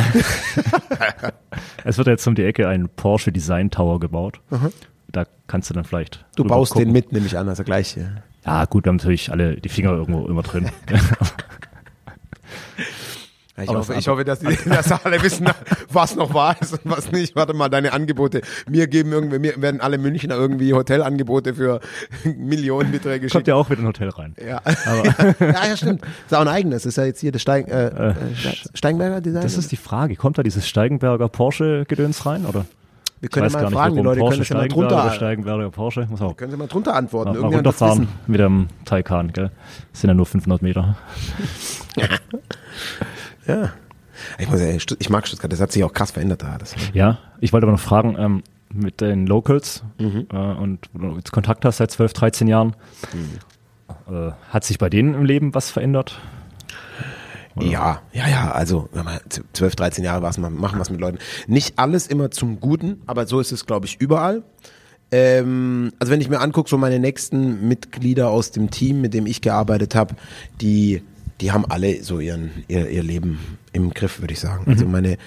Es 1.84 1.98
wird 1.98 2.06
jetzt 2.06 2.26
um 2.26 2.34
die 2.34 2.44
Ecke 2.44 2.68
ein 2.68 2.88
Porsche 2.88 3.32
Design 3.32 3.70
Tower 3.70 3.98
gebaut. 3.98 4.40
Da 5.10 5.26
kannst 5.46 5.68
du 5.68 5.74
dann 5.74 5.84
vielleicht. 5.84 6.24
Du 6.36 6.44
baust 6.44 6.72
gucken. 6.72 6.88
den 6.88 6.92
mit, 6.92 7.12
nehme 7.12 7.26
ich 7.26 7.36
an, 7.36 7.48
also 7.48 7.64
gleich. 7.64 7.96
Ja. 7.96 8.04
Ja, 8.44 8.64
gut, 8.64 8.84
wir 8.84 8.90
haben 8.90 8.96
natürlich 8.96 9.30
alle 9.30 9.56
die 9.56 9.68
Finger 9.68 9.92
irgendwo 9.92 10.26
immer 10.26 10.42
drin. 10.42 10.70
Ich, 13.62 13.68
Aber 13.68 13.78
hoffe, 13.80 13.94
ich 13.94 14.08
hoffe, 14.08 14.24
dass, 14.24 14.40
die, 14.40 14.56
dass 14.68 14.90
alle 15.04 15.22
wissen, 15.22 15.48
was 15.90 16.16
noch 16.16 16.32
wahr 16.34 16.56
ist 16.60 16.72
und 16.72 16.80
was 16.84 17.10
nicht. 17.12 17.36
Warte 17.36 17.54
mal, 17.54 17.68
deine 17.68 17.92
Angebote. 17.92 18.42
Mir 18.68 18.86
geben 18.86 19.12
irgendwie, 19.12 19.38
mir 19.38 19.60
werden 19.60 19.80
alle 19.80 19.98
Münchner 19.98 20.34
irgendwie 20.34 20.72
Hotelangebote 20.74 21.54
für 21.54 21.80
Millionenbeträge 22.24 23.20
Kommt 23.20 23.22
geschickt. 23.32 23.48
ja 23.48 23.54
auch 23.54 23.68
wieder 23.70 23.80
in 23.80 23.84
ein 23.86 23.88
Hotel 23.88 24.08
rein. 24.10 24.34
Ja. 24.44 24.60
Aber 24.86 25.04
ja, 25.40 25.66
ja, 25.68 25.76
stimmt. 25.76 26.02
Ist 26.26 26.34
auch 26.34 26.40
ein 26.40 26.48
eigenes. 26.48 26.82
Das 26.82 26.86
ist 26.86 26.96
ja 26.96 27.04
jetzt 27.04 27.20
hier 27.20 27.32
das 27.32 27.42
Stein, 27.42 27.66
äh, 27.68 28.10
äh, 28.10 28.14
Steinberger 28.74 29.20
Design. 29.20 29.42
das 29.42 29.56
ist 29.56 29.70
die 29.72 29.76
Frage. 29.76 30.16
Kommt 30.16 30.38
da 30.38 30.42
dieses 30.42 30.68
Steigenberger 30.68 31.28
Porsche-Gedöns 31.28 32.26
rein? 32.26 32.46
Oder? 32.46 32.64
Wir 33.20 33.28
Ich 33.28 33.30
können 33.34 33.46
weiß 33.46 33.52
mal 33.52 33.60
gar 33.60 33.68
nicht, 33.68 33.78
fragen, 33.78 33.94
die 33.94 34.02
Leute 34.02 34.18
können 34.18 34.28
Porsche 34.30 34.38
das 34.40 34.48
ja 34.48 34.56
mal 34.56 34.60
Steigenberger 34.64 34.94
oder 34.94 35.02
drunter, 35.02 35.14
Steigenberger 35.16 35.70
Porsche. 35.70 36.06
Muss 36.10 36.20
auch 36.22 36.36
können 36.36 36.50
Sie 36.50 36.56
mal 36.56 36.66
drunter 36.66 36.94
antworten. 36.96 37.32
mal, 37.34 37.40
mal 37.40 37.54
runterfahren 37.54 38.08
mit 38.26 38.40
dem 38.40 38.66
Taycan, 38.84 39.32
gell? 39.32 39.50
Das 39.92 40.00
sind 40.00 40.08
ja 40.08 40.14
nur 40.14 40.26
500 40.26 40.60
Meter. 40.60 40.96
Ja. 43.46 43.70
Ich, 44.38 44.48
muss, 44.50 44.60
ich 44.60 45.10
mag 45.10 45.26
Stuttgart, 45.26 45.50
das 45.52 45.60
hat 45.60 45.72
sich 45.72 45.82
auch 45.84 45.92
krass 45.92 46.10
verändert 46.10 46.42
da. 46.42 46.58
Das, 46.58 46.74
Ja, 46.92 47.18
ich 47.40 47.52
wollte 47.52 47.64
aber 47.66 47.72
noch 47.72 47.80
fragen, 47.80 48.14
ähm, 48.18 48.42
mit 48.72 49.00
den 49.00 49.26
Locals 49.26 49.82
Mhm. 49.98 50.26
äh, 50.32 50.36
und 50.36 50.88
wo 50.92 51.08
du 51.10 51.16
jetzt 51.16 51.32
Kontakt 51.32 51.64
hast 51.64 51.78
seit 51.78 51.90
12, 51.90 52.12
13 52.12 52.48
Jahren, 52.48 52.74
Äh, 54.10 54.32
hat 54.50 54.64
sich 54.64 54.78
bei 54.78 54.88
denen 54.88 55.14
im 55.14 55.24
Leben 55.24 55.54
was 55.54 55.70
verändert? 55.70 56.18
Oder? 57.54 57.66
Ja, 57.66 58.02
ja, 58.12 58.28
ja, 58.28 58.50
also 58.52 58.88
wenn 58.92 59.04
man 59.04 59.18
12, 59.52 59.76
13 59.76 60.04
Jahre 60.04 60.22
was 60.22 60.38
machen 60.38 60.78
was 60.78 60.88
mit 60.90 61.00
Leuten. 61.00 61.18
Nicht 61.46 61.78
alles 61.78 62.06
immer 62.06 62.30
zum 62.30 62.58
Guten, 62.60 63.02
aber 63.06 63.26
so 63.26 63.40
ist 63.40 63.52
es, 63.52 63.66
glaube 63.66 63.86
ich, 63.86 64.00
überall. 64.00 64.42
Ähm, 65.10 65.92
also 65.98 66.10
wenn 66.10 66.22
ich 66.22 66.30
mir 66.30 66.40
angucke, 66.40 66.70
so 66.70 66.78
meine 66.78 66.98
nächsten 66.98 67.68
Mitglieder 67.68 68.30
aus 68.30 68.50
dem 68.50 68.70
Team, 68.70 69.02
mit 69.02 69.12
dem 69.12 69.26
ich 69.26 69.42
gearbeitet 69.42 69.94
habe, 69.94 70.14
die, 70.62 71.02
die 71.42 71.52
haben 71.52 71.66
alle 71.66 72.02
so 72.02 72.20
ihren, 72.20 72.50
ihr, 72.68 72.88
ihr 72.88 73.02
Leben 73.02 73.38
im 73.72 73.90
Griff, 73.90 74.20
würde 74.20 74.32
ich 74.32 74.40
sagen. 74.40 74.64
Also 74.66 74.86
mhm. 74.86 74.92
Meine, 74.92 75.18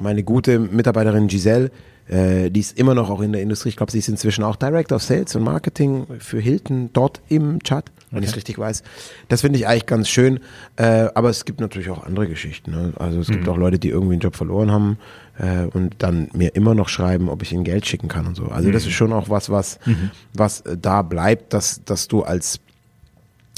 meine 0.00 0.22
gute 0.22 0.58
Mitarbeiterin 0.58 1.26
Giselle, 1.26 1.70
äh, 2.08 2.50
die 2.50 2.60
ist 2.60 2.78
immer 2.78 2.94
noch 2.94 3.10
auch 3.10 3.20
in 3.20 3.32
der 3.32 3.42
Industrie. 3.42 3.70
Ich 3.70 3.76
glaube, 3.76 3.92
sie 3.92 3.98
ist 3.98 4.08
inzwischen 4.08 4.44
auch 4.44 4.56
Director 4.56 4.96
of 4.96 5.02
Sales 5.02 5.34
und 5.34 5.42
Marketing 5.42 6.06
für 6.20 6.38
Hilton 6.38 6.90
dort 6.92 7.20
im 7.28 7.62
Chat 7.62 7.90
wenn 8.10 8.18
okay. 8.18 8.24
ich 8.24 8.30
es 8.30 8.36
richtig 8.36 8.58
weiß. 8.58 8.82
Das 9.28 9.40
finde 9.40 9.58
ich 9.58 9.66
eigentlich 9.66 9.86
ganz 9.86 10.08
schön. 10.08 10.40
Äh, 10.76 11.08
aber 11.14 11.28
es 11.28 11.44
gibt 11.44 11.60
natürlich 11.60 11.90
auch 11.90 12.04
andere 12.04 12.28
Geschichten. 12.28 12.70
Ne? 12.70 12.92
Also 12.98 13.20
es 13.20 13.28
mhm. 13.28 13.32
gibt 13.34 13.48
auch 13.48 13.56
Leute, 13.56 13.78
die 13.78 13.88
irgendwie 13.88 14.14
einen 14.14 14.20
Job 14.20 14.36
verloren 14.36 14.70
haben 14.70 14.98
äh, 15.38 15.64
und 15.66 15.96
dann 15.98 16.28
mir 16.32 16.54
immer 16.54 16.74
noch 16.74 16.88
schreiben, 16.88 17.28
ob 17.28 17.42
ich 17.42 17.52
ihnen 17.52 17.64
Geld 17.64 17.86
schicken 17.86 18.08
kann 18.08 18.26
und 18.26 18.36
so. 18.36 18.46
Also 18.46 18.68
mhm. 18.68 18.72
das 18.72 18.86
ist 18.86 18.92
schon 18.92 19.12
auch 19.12 19.28
was, 19.28 19.50
was, 19.50 19.78
mhm. 19.86 20.10
was 20.34 20.60
äh, 20.62 20.76
da 20.80 21.02
bleibt, 21.02 21.52
dass, 21.52 21.82
dass 21.84 22.06
du 22.06 22.22
als 22.22 22.60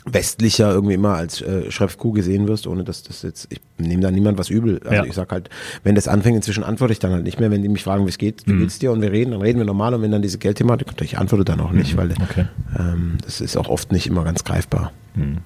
westlicher 0.05 0.73
irgendwie 0.73 0.95
immer 0.95 1.15
als 1.15 1.41
äh, 1.43 1.71
Schröpfkuh 1.71 2.13
gesehen 2.13 2.49
wirst, 2.49 2.67
ohne 2.67 2.85
dass 2.85 3.03
das 3.03 3.23
jetzt, 3.23 3.49
ich 3.51 3.61
nehme 3.79 4.03
da 4.03 4.11
niemand 4.11 4.39
was 4.39 4.49
übel. 4.49 4.81
Also 4.85 4.95
ja. 4.95 5.05
ich 5.05 5.15
sag 5.15 5.31
halt, 5.33 5.51
wenn 5.83 5.95
das 5.95 6.09
anfängt, 6.09 6.37
inzwischen 6.37 6.65
antworte 6.65 6.93
ich 6.93 6.99
dann 6.99 7.13
halt 7.13 7.25
nicht 7.25 7.41
mehr, 7.41 7.51
wenn 7.51 7.63
die 7.63 7.69
mich 7.69 7.85
fragen, 7.85 8.05
wie 8.07 8.11
es 8.11 8.19
geht, 8.19 8.47
wie 8.47 8.53
mhm. 8.53 8.61
geht's 8.61 8.79
dir 8.79 8.93
und 8.93 9.03
wir 9.03 9.13
reden, 9.13 9.33
dann 9.33 9.43
reden 9.43 9.59
wir 9.59 9.67
normal 9.67 9.95
und 9.95 10.03
wenn 10.03 10.11
dann 10.11 10.23
diese 10.23 10.39
Geldthematik 10.39 10.89
kommt, 10.89 11.01
ich 11.03 11.19
antworte 11.19 11.45
dann 11.45 11.61
auch 11.61 11.73
nicht, 11.73 11.95
mhm. 11.95 11.99
weil 11.99 12.13
okay. 12.13 12.47
ähm, 12.79 13.19
das 13.25 13.41
ist 13.41 13.57
auch 13.57 13.69
oft 13.69 13.93
nicht 13.93 14.07
immer 14.07 14.25
ganz 14.25 14.45
greifbar. 14.45 14.93
Mhm. 15.15 15.39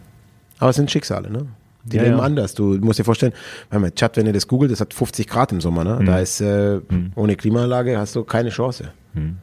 Aber 0.59 0.71
es 0.71 0.77
sind 0.77 0.91
Schicksale, 0.91 1.31
ne? 1.31 1.47
Die 1.85 1.97
ja, 1.97 2.05
leben 2.05 2.19
ja. 2.19 2.23
anders. 2.23 2.55
Du 2.55 2.75
musst 2.77 3.01
dir 3.01 3.05
vorstellen, 3.05 3.33
wenn 3.71 3.93
Chat, 3.97 4.17
wenn 4.17 4.27
ihr 4.27 4.33
das 4.33 4.47
googelt, 4.47 4.71
das 4.71 4.81
hat 4.81 4.95
50 4.95 5.27
Grad 5.27 5.51
im 5.51 5.61
Sommer, 5.61 5.83
ne? 5.83 6.01
Da 6.05 6.17
mhm. 6.17 6.23
ist 6.23 6.41
äh, 6.41 6.81
mhm. 6.89 7.13
ohne 7.17 7.35
Klimaanlage 7.35 7.99
hast 7.99 8.15
du 8.15 8.23
keine 8.23 8.51
Chance. 8.51 8.93
Mhm. 9.15 9.39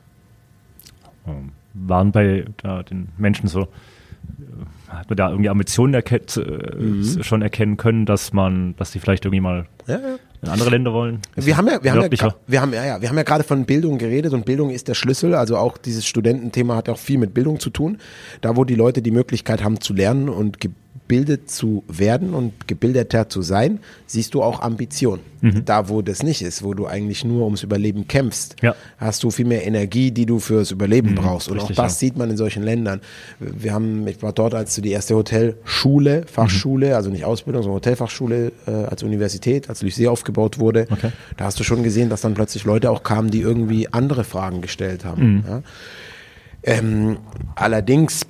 Waren 1.73 2.11
bei 2.11 2.45
da, 2.63 2.81
den 2.83 3.09
Menschen 3.17 3.47
so 3.47 3.67
hat 4.89 5.09
man 5.09 5.17
da 5.17 5.29
irgendwie 5.29 5.49
Ambitionen 5.49 5.93
erken 5.93 6.19
mhm. 6.77 7.23
schon 7.23 7.41
erkennen 7.41 7.77
können, 7.77 8.05
dass 8.05 8.33
man, 8.33 8.75
dass 8.77 8.91
die 8.91 8.99
vielleicht 8.99 9.25
irgendwie 9.25 9.41
mal 9.41 9.67
ja, 9.87 9.99
ja. 9.99 10.15
in 10.41 10.49
andere 10.49 10.69
Länder 10.69 10.93
wollen? 10.93 11.19
wir 11.35 11.57
haben 11.57 11.67
ja, 11.67 11.83
wir 11.83 11.91
haben 11.91 12.01
ja, 12.01 12.35
wir 12.47 12.61
haben 12.61 12.73
ja, 12.73 12.85
ja, 12.85 13.01
wir 13.01 13.09
haben 13.09 13.17
ja 13.17 13.23
gerade 13.23 13.43
von 13.43 13.65
Bildung 13.65 13.97
geredet 13.97 14.33
und 14.33 14.45
Bildung 14.45 14.71
ist 14.71 14.87
der 14.87 14.95
Schlüssel. 14.95 15.35
Also 15.35 15.57
auch 15.57 15.77
dieses 15.77 16.05
Studententhema 16.05 16.75
hat 16.75 16.89
auch 16.89 16.97
viel 16.97 17.19
mit 17.19 17.33
Bildung 17.33 17.59
zu 17.59 17.69
tun. 17.69 17.99
Da, 18.41 18.55
wo 18.55 18.63
die 18.65 18.75
Leute 18.75 19.01
die 19.01 19.11
Möglichkeit 19.11 19.63
haben 19.63 19.79
zu 19.79 19.93
lernen 19.93 20.29
und 20.29 20.57
gebildet 21.09 21.49
zu 21.49 21.83
werden 21.87 22.35
und 22.35 22.67
gebildeter 22.67 23.29
zu 23.29 23.41
sein, 23.41 23.79
siehst 24.05 24.35
du 24.35 24.43
auch 24.43 24.61
Ambition. 24.61 25.21
Mhm. 25.41 25.65
Da, 25.65 25.89
wo 25.89 26.03
das 26.03 26.21
nicht 26.21 26.43
ist, 26.43 26.63
wo 26.63 26.75
du 26.75 26.85
eigentlich 26.85 27.25
nur 27.25 27.45
ums 27.45 27.63
Überleben 27.63 28.07
kämpfst, 28.07 28.57
ja. 28.61 28.75
hast 28.97 29.23
du 29.23 29.31
viel 29.31 29.45
mehr 29.45 29.65
Energie, 29.65 30.11
die 30.11 30.27
du 30.27 30.37
fürs 30.37 30.69
Überleben 30.69 31.11
mhm, 31.11 31.15
brauchst. 31.15 31.47
Und 31.47 31.57
richtig, 31.57 31.79
auch 31.79 31.83
das 31.83 31.93
ja. 31.93 31.99
sieht 31.99 32.17
man 32.17 32.29
in 32.29 32.37
solchen 32.37 32.61
Ländern. 32.61 33.01
Wir 33.39 33.73
haben, 33.73 34.05
ich 34.07 34.21
war 34.21 34.33
dort, 34.33 34.53
als 34.53 34.75
du 34.75 34.81
die 34.81 34.91
erste 34.91 35.15
Hotelschule, 35.15 36.25
Fachschule, 36.27 36.89
mhm. 36.89 36.93
also 36.93 37.09
nicht 37.09 37.25
Ausbildung, 37.25 37.63
sondern 37.63 37.77
Hotelfachschule 37.77 38.51
äh, 38.67 38.71
als 38.71 39.01
Universität, 39.01 39.67
als 39.69 39.81
Lycée 39.81 40.09
aufgebaut 40.09 40.59
wurde. 40.59 40.85
Okay. 40.91 41.11
Da 41.37 41.45
hast 41.45 41.59
du 41.59 41.63
schon 41.63 41.81
gesehen, 41.81 42.09
dass 42.09 42.21
dann 42.21 42.35
plötzlich 42.35 42.65
Leute 42.65 42.91
auch 42.91 43.01
kamen, 43.01 43.31
die 43.31 43.41
irgendwie 43.41 43.91
andere 43.91 44.23
Fragen 44.25 44.61
gestellt 44.61 45.05
haben. 45.05 45.37
Mhm. 45.37 45.43
Ja? 45.47 45.63
Ähm, 46.61 47.17
allerdings 47.55 48.27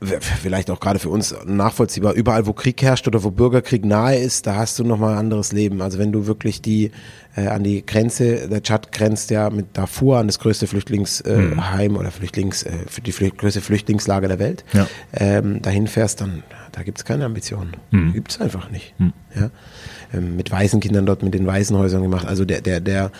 vielleicht 0.00 0.70
auch 0.70 0.78
gerade 0.78 0.98
für 0.98 1.08
uns 1.08 1.34
nachvollziehbar, 1.46 2.12
überall 2.12 2.46
wo 2.46 2.52
Krieg 2.52 2.82
herrscht 2.82 3.08
oder 3.08 3.24
wo 3.24 3.30
Bürgerkrieg 3.30 3.84
nahe 3.84 4.16
ist, 4.16 4.46
da 4.46 4.56
hast 4.56 4.78
du 4.78 4.84
nochmal 4.84 5.12
ein 5.12 5.18
anderes 5.18 5.52
Leben. 5.52 5.80
Also 5.80 5.98
wenn 5.98 6.12
du 6.12 6.26
wirklich 6.26 6.60
die 6.60 6.90
äh, 7.34 7.46
an 7.46 7.64
die 7.64 7.84
Grenze, 7.84 8.48
der 8.48 8.62
Tschad 8.62 8.92
grenzt 8.92 9.30
ja 9.30 9.48
mit 9.48 9.68
Darfur 9.72 10.18
an 10.18 10.26
das 10.26 10.38
größte 10.38 10.66
Flüchtlingsheim 10.66 11.56
äh, 11.64 11.88
mhm. 11.88 11.96
oder 11.96 12.10
Flüchtlings, 12.10 12.62
äh, 12.64 12.72
für 12.86 13.00
die 13.00 13.12
Flü 13.12 13.30
größte 13.30 13.62
Flüchtlingslager 13.62 14.28
der 14.28 14.38
Welt, 14.38 14.64
ja. 14.74 14.86
ähm, 15.14 15.62
dahin 15.62 15.86
fährst, 15.86 16.20
dann 16.20 16.42
da 16.72 16.82
gibt 16.82 16.98
es 16.98 17.06
keine 17.06 17.24
Ambitionen. 17.24 17.72
Mhm. 17.90 18.12
Gibt 18.12 18.32
es 18.32 18.40
einfach 18.40 18.70
nicht. 18.70 18.94
Mhm. 18.98 19.14
Ja? 19.34 19.50
Ähm, 20.12 20.36
mit 20.36 20.52
Waisenkindern 20.52 21.06
dort, 21.06 21.22
mit 21.22 21.32
den 21.32 21.46
Waisenhäusern 21.46 22.02
gemacht. 22.02 22.26
Also 22.26 22.44
der, 22.44 22.60
der, 22.60 22.80
der 22.80 23.10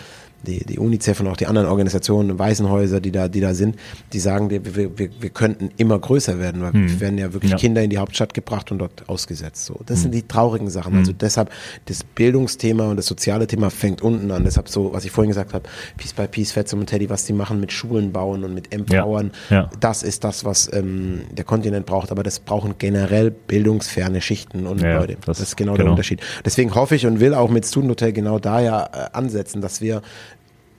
die, 0.46 0.64
die 0.64 0.78
UNICEF 0.78 1.20
und 1.20 1.28
auch 1.28 1.36
die 1.36 1.46
anderen 1.46 1.68
Organisationen, 1.68 2.38
Waisenhäuser, 2.38 3.00
die 3.00 3.12
da, 3.12 3.28
die 3.28 3.40
da 3.40 3.54
sind, 3.54 3.76
die 4.12 4.20
sagen, 4.20 4.50
wir, 4.50 4.76
wir, 4.76 4.90
wir 4.96 5.30
könnten 5.30 5.70
immer 5.76 5.98
größer 5.98 6.38
werden, 6.38 6.62
weil 6.62 6.72
hm. 6.72 7.00
werden 7.00 7.18
ja 7.18 7.32
wirklich 7.32 7.52
ja. 7.52 7.58
Kinder 7.58 7.82
in 7.82 7.90
die 7.90 7.98
Hauptstadt 7.98 8.34
gebracht 8.34 8.70
und 8.72 8.78
dort 8.78 9.08
ausgesetzt. 9.08 9.66
So, 9.66 9.80
das 9.86 9.98
hm. 9.98 10.02
sind 10.04 10.14
die 10.14 10.22
traurigen 10.22 10.70
Sachen. 10.70 10.92
Hm. 10.92 10.98
Also 11.00 11.12
deshalb 11.12 11.50
das 11.86 12.04
Bildungsthema 12.04 12.88
und 12.90 12.96
das 12.96 13.06
soziale 13.06 13.46
Thema 13.46 13.70
fängt 13.70 14.02
unten 14.02 14.30
an. 14.30 14.44
Deshalb 14.44 14.68
so, 14.68 14.92
was 14.92 15.04
ich 15.04 15.10
vorhin 15.10 15.30
gesagt 15.30 15.54
habe, 15.54 15.68
Peace 15.96 16.12
by 16.12 16.26
Peace, 16.26 16.52
Fetzum 16.52 16.80
und 16.80 16.86
Teddy, 16.86 17.10
was 17.10 17.24
die 17.24 17.32
machen 17.32 17.60
mit 17.60 17.72
Schulen 17.72 18.12
bauen 18.12 18.44
und 18.44 18.54
mit 18.54 18.72
Empowern, 18.72 19.32
ja. 19.50 19.56
Ja. 19.56 19.70
das 19.80 20.02
ist 20.02 20.24
das, 20.24 20.44
was 20.44 20.72
ähm, 20.72 21.22
der 21.30 21.44
Kontinent 21.44 21.86
braucht. 21.86 22.10
Aber 22.12 22.22
das 22.22 22.40
brauchen 22.40 22.76
generell 22.78 23.30
bildungsferne 23.30 24.20
Schichten 24.20 24.66
und 24.66 24.82
Leute. 24.82 25.16
Das, 25.26 25.38
das, 25.38 25.48
ist 25.48 25.56
genau, 25.56 25.72
genau, 25.72 25.84
der 25.84 25.90
Unterschied. 25.92 26.20
Deswegen 26.44 26.74
hoffe 26.74 26.94
ich 26.94 27.06
und 27.06 27.20
will 27.20 27.34
auch 27.34 27.50
mit 27.50 27.66
Student 27.66 27.90
Hotel 27.92 28.12
genau 28.12 28.38
da 28.38 28.60
ja 28.60 28.84
äh, 28.84 29.08
ansetzen, 29.12 29.60
dass 29.60 29.80
wir 29.80 30.02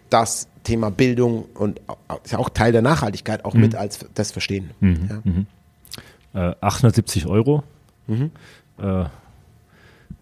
das 0.09 0.47
Thema 0.63 0.91
Bildung 0.91 1.45
und 1.53 1.81
ist 2.23 2.31
ja 2.31 2.39
auch 2.39 2.49
Teil 2.49 2.71
der 2.71 2.81
Nachhaltigkeit 2.81 3.45
auch 3.45 3.53
mhm. 3.53 3.61
mit 3.61 3.75
als 3.75 4.05
das 4.13 4.31
verstehen. 4.31 4.71
Mhm. 4.79 5.09
Ja. 5.09 5.21
Mhm. 5.23 5.45
Äh, 6.33 6.55
870 6.61 7.27
Euro. 7.27 7.63
Mhm. 8.07 8.31
Äh, 8.79 9.05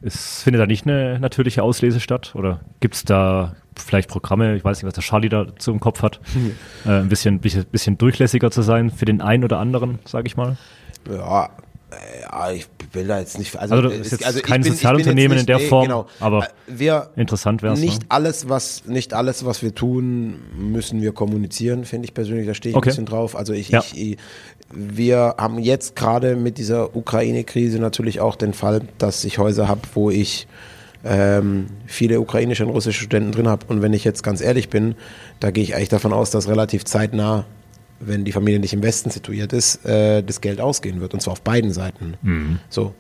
es 0.01 0.43
findet 0.43 0.61
da 0.61 0.67
nicht 0.67 0.86
eine 0.86 1.19
natürliche 1.19 1.63
Auslese 1.63 1.99
statt? 1.99 2.33
Oder 2.36 2.61
gibt 2.79 2.95
es 2.95 3.03
da 3.03 3.55
vielleicht 3.75 4.09
Programme, 4.09 4.55
ich 4.55 4.63
weiß 4.63 4.77
nicht, 4.77 4.88
was 4.88 4.93
der 4.93 5.03
Charlie 5.03 5.29
dazu 5.29 5.71
im 5.71 5.79
Kopf 5.79 6.01
hat, 6.01 6.19
äh, 6.86 6.89
ein 6.89 7.09
bisschen, 7.09 7.39
bisschen, 7.39 7.65
bisschen 7.65 7.97
durchlässiger 7.97 8.51
zu 8.51 8.61
sein 8.61 8.91
für 8.91 9.05
den 9.05 9.21
einen 9.21 9.43
oder 9.43 9.59
anderen, 9.59 9.99
sage 10.05 10.27
ich 10.27 10.38
mal? 10.38 10.57
Ja, 11.09 11.49
ja, 12.21 12.51
ich 12.51 12.67
will 12.93 13.07
da 13.07 13.19
jetzt 13.19 13.37
nicht. 13.37 13.55
Also, 13.57 13.75
also 13.75 13.89
das 13.89 13.99
ist 13.99 14.11
jetzt 14.11 14.25
also 14.25 14.41
kein 14.41 14.61
bin, 14.61 14.73
Sozialunternehmen 14.73 15.37
nicht, 15.37 15.41
in 15.41 15.45
der 15.47 15.57
nee, 15.57 15.67
Form, 15.67 15.85
genau. 15.85 16.07
aber 16.19 16.43
äh, 16.43 16.47
wir, 16.67 17.09
interessant 17.15 17.63
wäre 17.63 17.73
es. 17.73 17.79
Nicht 17.79 18.03
ne? 18.03 18.07
alles, 18.09 18.49
was 18.49 18.85
nicht 18.85 19.13
alles, 19.13 19.45
was 19.45 19.61
wir 19.61 19.73
tun, 19.73 20.39
müssen 20.57 21.01
wir 21.01 21.11
kommunizieren. 21.11 21.85
Finde 21.85 22.05
ich 22.05 22.13
persönlich. 22.13 22.47
Da 22.47 22.53
stehe 22.53 22.71
ich 22.71 22.75
okay. 22.75 22.89
ein 22.89 22.91
bisschen 22.91 23.05
drauf. 23.05 23.35
Also 23.35 23.53
ich, 23.53 23.69
ja. 23.69 23.83
ich, 23.93 24.17
wir 24.71 25.35
haben 25.37 25.59
jetzt 25.59 25.95
gerade 25.95 26.35
mit 26.35 26.57
dieser 26.57 26.95
Ukraine-Krise 26.95 27.79
natürlich 27.79 28.19
auch 28.19 28.35
den 28.35 28.53
Fall, 28.53 28.81
dass 28.97 29.23
ich 29.23 29.37
Häuser 29.37 29.67
habe, 29.67 29.81
wo 29.93 30.09
ich 30.09 30.47
ähm, 31.05 31.67
viele 31.85 32.19
ukrainische 32.19 32.65
und 32.65 32.71
russische 32.71 33.03
Studenten 33.03 33.31
drin 33.31 33.47
habe. 33.47 33.65
Und 33.67 33.81
wenn 33.81 33.93
ich 33.93 34.03
jetzt 34.03 34.23
ganz 34.23 34.41
ehrlich 34.41 34.69
bin, 34.69 34.95
da 35.39 35.51
gehe 35.51 35.63
ich 35.63 35.75
eigentlich 35.75 35.89
davon 35.89 36.13
aus, 36.13 36.31
dass 36.31 36.47
relativ 36.47 36.83
zeitnah 36.83 37.45
wenn 37.99 38.25
die 38.25 38.31
Familie 38.31 38.59
nicht 38.59 38.73
im 38.73 38.83
Westen 38.83 39.09
situiert 39.09 39.53
ist, 39.53 39.85
äh, 39.85 40.21
das 40.21 40.41
Geld 40.41 40.61
ausgehen 40.61 41.01
wird. 41.01 41.13
Und 41.13 41.21
zwar 41.21 41.33
auf 41.33 41.41
beiden 41.41 41.71
Seiten. 41.71 42.15
Mhm. 42.21 42.59
So, 42.69 42.93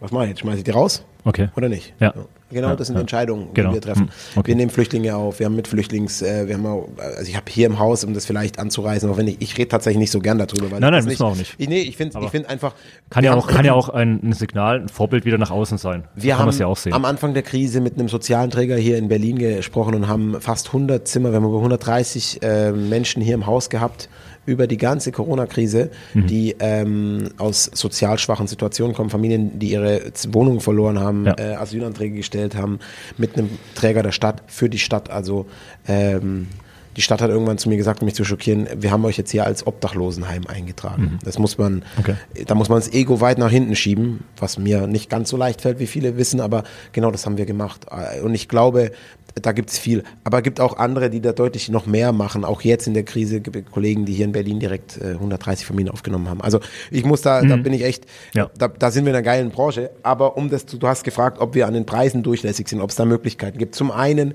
was 0.00 0.10
mache 0.10 0.24
ich 0.24 0.30
jetzt? 0.30 0.40
Schmeiße 0.40 0.58
ich 0.58 0.64
die 0.64 0.70
raus? 0.70 1.04
Okay. 1.24 1.48
Oder 1.56 1.68
nicht? 1.68 1.94
Ja. 2.00 2.12
Genau, 2.50 2.68
ja, 2.68 2.76
das 2.76 2.88
sind 2.88 2.96
ja. 2.96 3.00
Entscheidungen, 3.00 3.48
genau. 3.54 3.70
die 3.70 3.76
wir 3.76 3.80
treffen. 3.80 4.08
Hm, 4.08 4.10
okay. 4.36 4.48
Wir 4.48 4.56
nehmen 4.56 4.70
Flüchtlinge 4.70 5.16
auf, 5.16 5.38
wir 5.38 5.46
haben 5.46 5.56
mit 5.56 5.68
Flüchtlings, 5.68 6.20
äh, 6.20 6.46
wir 6.46 6.54
haben 6.54 6.66
auch, 6.66 6.88
also 6.98 7.22
ich 7.22 7.34
habe 7.34 7.46
hier 7.48 7.66
im 7.66 7.78
Haus, 7.78 8.04
um 8.04 8.12
das 8.12 8.26
vielleicht 8.26 8.58
anzureißen, 8.58 9.08
auch 9.08 9.16
wenn 9.16 9.28
ich, 9.28 9.40
ich 9.40 9.56
rede 9.56 9.68
tatsächlich 9.68 10.00
nicht 10.00 10.10
so 10.10 10.20
gern 10.20 10.38
darüber. 10.38 10.70
Weil 10.70 10.80
nein, 10.80 10.92
nein, 10.92 11.04
müssen 11.04 11.20
wir 11.20 11.26
auch 11.26 11.36
nicht. 11.36 11.54
Ich, 11.56 11.68
nee, 11.68 11.80
ich 11.80 11.96
finde 11.96 12.18
ich 12.20 12.30
find 12.30 12.48
einfach. 12.50 12.74
Kann 13.08 13.24
ja 13.24 13.34
auch, 13.34 13.46
kann 13.46 13.64
ja 13.64 13.72
auch 13.74 13.88
ein, 13.88 14.32
Signal, 14.32 14.80
ein 14.80 14.88
Vorbild 14.88 15.24
wieder 15.24 15.38
nach 15.38 15.50
außen 15.50 15.78
sein. 15.78 16.04
Wir 16.14 16.38
haben 16.38 16.50
ja 16.50 16.72
am 16.90 17.04
Anfang 17.06 17.32
der 17.32 17.42
Krise 17.42 17.80
mit 17.80 17.98
einem 17.98 18.08
sozialen 18.08 18.50
Träger 18.50 18.76
hier 18.76 18.98
in 18.98 19.08
Berlin 19.08 19.38
gesprochen 19.38 19.94
und 19.94 20.08
haben 20.08 20.38
fast 20.40 20.68
100 20.68 21.08
Zimmer, 21.08 21.30
wir 21.30 21.36
haben 21.36 21.46
über 21.46 21.56
130 21.56 22.42
äh, 22.42 22.72
Menschen 22.72 23.22
hier 23.22 23.34
im 23.34 23.46
Haus 23.46 23.70
gehabt 23.70 24.08
über 24.46 24.66
die 24.66 24.76
ganze 24.76 25.12
Corona-Krise, 25.12 25.90
mhm. 26.14 26.26
die 26.26 26.56
ähm, 26.58 27.30
aus 27.38 27.70
sozial 27.72 28.18
schwachen 28.18 28.46
Situationen 28.46 28.94
kommen, 28.94 29.10
Familien, 29.10 29.58
die 29.58 29.70
ihre 29.70 30.12
Wohnungen 30.30 30.60
verloren 30.60 30.98
haben, 30.98 31.26
ja. 31.26 31.34
äh, 31.38 31.54
Asylanträge 31.54 32.16
gestellt 32.16 32.56
haben, 32.56 32.80
mit 33.18 33.36
einem 33.36 33.50
Träger 33.74 34.02
der 34.02 34.12
Stadt, 34.12 34.42
für 34.46 34.68
die 34.68 34.78
Stadt. 34.78 35.10
Also 35.10 35.46
ähm, 35.86 36.48
die 36.96 37.02
Stadt 37.02 37.22
hat 37.22 37.30
irgendwann 37.30 37.58
zu 37.58 37.68
mir 37.68 37.76
gesagt, 37.76 38.02
um 38.02 38.06
mich 38.06 38.14
zu 38.14 38.24
schockieren, 38.24 38.68
wir 38.76 38.90
haben 38.90 39.04
euch 39.04 39.16
jetzt 39.16 39.30
hier 39.30 39.46
als 39.46 39.66
Obdachlosenheim 39.66 40.46
eingetragen. 40.46 41.02
Mhm. 41.02 41.18
Das 41.24 41.38
muss 41.38 41.56
man, 41.56 41.84
okay. 41.98 42.16
da 42.46 42.54
muss 42.54 42.68
man 42.68 42.78
das 42.78 42.92
Ego 42.92 43.20
weit 43.20 43.38
nach 43.38 43.50
hinten 43.50 43.76
schieben, 43.76 44.24
was 44.36 44.58
mir 44.58 44.86
nicht 44.86 45.08
ganz 45.08 45.30
so 45.30 45.36
leicht 45.36 45.62
fällt, 45.62 45.78
wie 45.78 45.86
viele 45.86 46.16
wissen, 46.16 46.40
aber 46.40 46.64
genau 46.92 47.10
das 47.10 47.24
haben 47.24 47.38
wir 47.38 47.46
gemacht. 47.46 47.86
Und 48.22 48.34
ich 48.34 48.48
glaube, 48.48 48.92
da 49.40 49.52
gibt 49.52 49.70
es 49.70 49.78
viel. 49.78 50.02
Aber 50.24 50.38
es 50.38 50.44
gibt 50.44 50.60
auch 50.60 50.76
andere, 50.76 51.10
die 51.10 51.20
da 51.20 51.32
deutlich 51.32 51.68
noch 51.68 51.86
mehr 51.86 52.12
machen. 52.12 52.44
Auch 52.44 52.62
jetzt 52.62 52.86
in 52.86 52.94
der 52.94 53.04
Krise 53.04 53.40
gibt 53.40 53.56
es 53.56 53.64
Kollegen, 53.72 54.04
die 54.04 54.12
hier 54.12 54.24
in 54.24 54.32
Berlin 54.32 54.60
direkt 54.60 54.98
äh, 54.98 55.12
130 55.12 55.66
Familien 55.66 55.92
aufgenommen 55.92 56.28
haben. 56.28 56.40
Also 56.40 56.60
ich 56.90 57.04
muss 57.04 57.22
da, 57.22 57.42
mhm. 57.42 57.48
da 57.48 57.56
bin 57.56 57.72
ich 57.72 57.84
echt, 57.84 58.06
ja. 58.34 58.50
da, 58.58 58.68
da 58.68 58.90
sind 58.90 59.04
wir 59.04 59.10
in 59.10 59.16
einer 59.16 59.24
geilen 59.24 59.50
Branche. 59.50 59.90
Aber 60.02 60.36
um 60.36 60.50
das, 60.50 60.66
du 60.66 60.86
hast 60.86 61.04
gefragt, 61.04 61.38
ob 61.40 61.54
wir 61.54 61.66
an 61.66 61.74
den 61.74 61.86
Preisen 61.86 62.22
durchlässig 62.22 62.68
sind, 62.68 62.80
ob 62.80 62.90
es 62.90 62.96
da 62.96 63.04
Möglichkeiten 63.04 63.58
gibt. 63.58 63.74
Zum 63.74 63.90
einen 63.90 64.34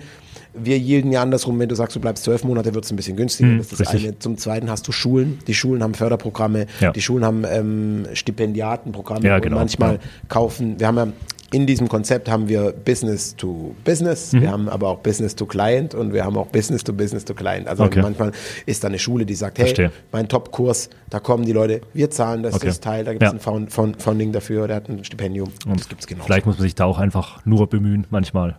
wir 0.59 0.77
yielden 0.77 1.11
ja 1.11 1.21
andersrum, 1.21 1.59
wenn 1.59 1.69
du 1.69 1.75
sagst, 1.75 1.95
du 1.95 1.99
bleibst 1.99 2.23
zwölf 2.23 2.43
Monate, 2.43 2.73
wird 2.73 2.85
es 2.85 2.91
ein 2.91 2.95
bisschen 2.95 3.15
günstiger. 3.15 3.49
Mhm, 3.49 3.57
das 3.59 3.71
ist 3.71 3.79
das 3.79 3.93
richtig. 3.93 4.09
eine. 4.09 4.19
Zum 4.19 4.37
Zweiten 4.37 4.69
hast 4.69 4.87
du 4.87 4.91
Schulen. 4.91 5.39
Die 5.47 5.53
Schulen 5.53 5.83
haben 5.83 5.93
Förderprogramme, 5.93 6.65
Ja. 6.79 6.91
die 6.91 7.01
Schulen 7.01 7.23
haben 7.23 7.43
ähm, 7.47 8.07
Stipendiatenprogramme. 8.13 9.25
Ja, 9.25 9.39
genau, 9.39 9.57
Und 9.57 9.61
manchmal 9.61 9.93
ja. 9.95 9.99
kaufen, 10.27 10.79
wir 10.79 10.87
haben 10.87 10.97
ja 10.97 11.07
in 11.51 11.65
diesem 11.65 11.87
Konzept 11.87 12.29
haben 12.29 12.49
wir 12.49 12.73
Business 12.73 13.35
to 13.35 13.73
Business, 13.85 14.33
Mhm. 14.33 14.41
wir 14.41 14.51
haben 14.51 14.69
aber 14.69 14.89
auch 14.89 14.99
Business 14.99 15.35
to 15.35 15.45
Client 15.45 15.95
und 15.95 16.11
wir 16.13 16.25
haben 16.25 16.37
auch 16.37 16.47
Business 16.47 16.83
to 16.83 16.91
Business 16.93 17.23
to 17.25 17.33
Client. 17.33 17.67
Also 17.67 17.83
Okay. 17.85 18.01
manchmal 18.01 18.31
ist 18.65 18.83
da 18.83 18.89
eine 18.89 18.99
Schule, 18.99 19.25
die 19.25 19.35
sagt, 19.35 19.57
hey, 19.59 19.65
Verstehe. 19.67 19.91
mein 20.11 20.27
Top-Kurs, 20.27 20.89
da 21.09 21.19
kommen 21.19 21.45
die 21.45 21.53
Leute, 21.53 21.81
wir 21.93 22.09
zahlen 22.11 22.43
das, 22.43 22.55
Okay. 22.55 22.67
das 22.67 22.79
Teil, 22.81 23.05
da 23.05 23.11
gibt 23.13 23.23
es 23.23 23.29
Ja. 23.29 23.33
ein 23.33 23.39
Found, 23.39 23.71
Found, 23.71 24.01
Founding 24.01 24.31
dafür, 24.33 24.67
der 24.67 24.75
hat 24.77 24.89
ein 24.89 25.03
Stipendium. 25.05 25.49
das 25.65 25.87
gibt 25.87 26.01
es 26.01 26.07
genau. 26.07 26.23
Vielleicht 26.25 26.45
muss 26.45 26.57
man 26.57 26.63
sich 26.63 26.75
da 26.75 26.85
auch 26.85 26.97
einfach 26.97 27.45
nur 27.45 27.67
bemühen, 27.69 28.05
manchmal, 28.09 28.57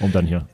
um 0.00 0.10
dann 0.12 0.26
hier. 0.26 0.46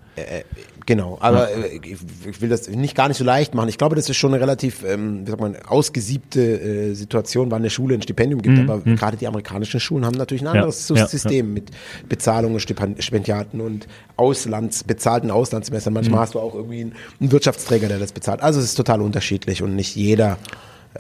Genau, 0.87 1.17
aber 1.21 1.49
äh, 1.53 1.77
ich 1.77 1.97
ich 2.29 2.41
will 2.41 2.49
das 2.49 2.69
nicht 2.69 2.97
gar 2.97 3.07
nicht 3.09 3.17
so 3.17 3.25
leicht 3.25 3.55
machen. 3.55 3.69
Ich 3.69 3.79
glaube, 3.79 3.95
das 3.95 4.09
ist 4.11 4.17
schon 4.17 4.33
eine 4.35 4.43
relativ, 4.43 4.83
ähm, 4.85 5.25
wie 5.27 5.31
sagt 5.31 5.41
man, 5.41 5.55
ausgesiebte 5.57 6.41
äh, 6.41 6.95
Situation, 6.95 7.51
wann 7.53 7.63
eine 7.63 7.71
Schule 7.71 7.95
ein 7.95 8.03
Stipendium 8.03 8.43
gibt. 8.43 8.59
Aber 8.59 8.81
gerade 8.81 9.17
die 9.17 9.27
amerikanischen 9.29 9.79
Schulen 9.81 10.05
haben 10.05 10.17
natürlich 10.17 10.43
ein 10.43 10.49
Mhm, 10.49 10.55
Ja, 10.55 10.61
anderes 10.63 10.89
ja, 10.89 11.07
System 11.07 11.53
mit 11.55 11.71
Bezahlungen, 12.09 12.59
Stipen- 12.59 13.01
Stipendiaten 13.01 13.61
und 13.61 13.87
Auslands, 14.17 14.83
bezahlten 14.85 15.31
Auslandssemestern. 15.31 15.93
Manchmal 15.93 16.19
Mhm. 16.19 16.23
hast 16.23 16.35
du 16.35 16.41
auch 16.41 16.55
irgendwie 16.55 16.81
einen, 16.81 16.95
einen 17.21 17.31
Wirtschaftsträger, 17.33 17.87
der 17.89 17.99
das 18.01 18.13
bezahlt. 18.13 18.41
Also 18.43 18.59
es 18.59 18.67
ist 18.67 18.75
total 18.75 19.03
unterschiedlich 19.03 19.63
und 19.63 19.77
nicht 19.77 19.95
jeder, 19.95 20.39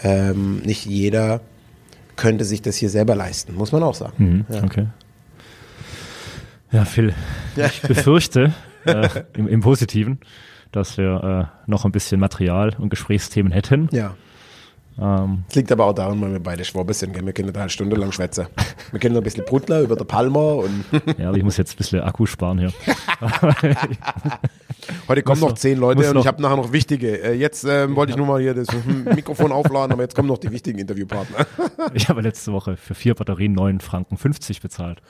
ähm, 0.02 0.58
nicht 0.64 0.86
jeder 0.86 1.40
könnte 2.14 2.44
sich 2.44 2.62
das 2.62 2.76
hier 2.76 2.88
selber 2.90 3.14
leisten, 3.16 3.54
muss 3.56 3.72
man 3.72 3.82
auch 3.82 3.94
sagen. 3.96 4.44
Mhm, 4.48 4.54
Ja. 4.54 4.62
Okay. 4.62 4.86
Ja, 6.70 6.84
Phil, 6.84 7.12
ich 7.56 7.82
befürchte 7.82 8.52
äh, 8.84 9.08
im, 9.36 9.48
im 9.48 9.60
Positiven, 9.60 10.20
dass 10.72 10.96
wir 10.98 11.50
äh, 11.66 11.70
noch 11.70 11.84
ein 11.84 11.92
bisschen 11.92 12.20
Material 12.20 12.74
und 12.78 12.88
Gesprächsthemen 12.90 13.52
hätten. 13.52 13.88
ja. 13.92 14.14
Ähm, 15.00 15.44
Es 15.48 15.54
liegt 15.54 15.72
aber 15.72 15.86
auch 15.86 15.94
daran, 15.94 16.20
weil 16.20 16.32
wir 16.32 16.38
beide 16.38 16.66
Schwabe 16.66 16.92
sind. 16.92 17.14
Gell? 17.14 17.24
Wir 17.24 17.32
können 17.32 17.50
da 17.50 17.60
eine 17.62 17.70
Stunde 17.70 17.96
lang 17.96 18.12
schwätzen. 18.12 18.46
Wir 18.90 19.00
kennen 19.00 19.14
noch 19.14 19.22
ein 19.22 19.24
bisschen 19.24 19.46
Brudler 19.46 19.80
über 19.80 19.96
der 19.96 20.04
Palmer 20.04 20.56
und 20.56 20.84
ja, 21.18 21.28
aber 21.28 21.38
ich 21.38 21.42
muss 21.42 21.56
jetzt 21.56 21.72
ein 21.72 21.76
bisschen 21.78 22.02
Akku 22.02 22.26
sparen 22.26 22.58
hier. 22.58 22.74
heute 25.08 25.22
kommen 25.22 25.40
Muss 25.40 25.48
noch 25.50 25.56
zehn 25.56 25.78
Leute 25.78 26.06
und 26.08 26.14
noch- 26.14 26.20
ich 26.20 26.26
habe 26.26 26.42
nachher 26.42 26.56
noch 26.56 26.72
wichtige. 26.72 27.22
Äh, 27.22 27.32
jetzt 27.34 27.64
ähm, 27.64 27.96
wollte 27.96 28.10
ich 28.10 28.16
nur 28.18 28.26
mal 28.26 28.38
hier 28.42 28.52
das 28.52 28.66
Mikrofon 29.14 29.50
aufladen, 29.50 29.92
aber 29.92 30.02
jetzt 30.02 30.14
kommen 30.14 30.28
noch 30.28 30.36
die 30.36 30.50
wichtigen 30.50 30.78
Interviewpartner. 30.78 31.46
Ich 31.94 32.10
habe 32.10 32.20
letzte 32.20 32.52
Woche 32.52 32.76
für 32.76 32.94
vier 32.94 33.14
Batterien 33.14 33.54
9 33.54 33.80
Franken 33.80 34.18
50 34.18 34.60
bezahlt. 34.60 35.00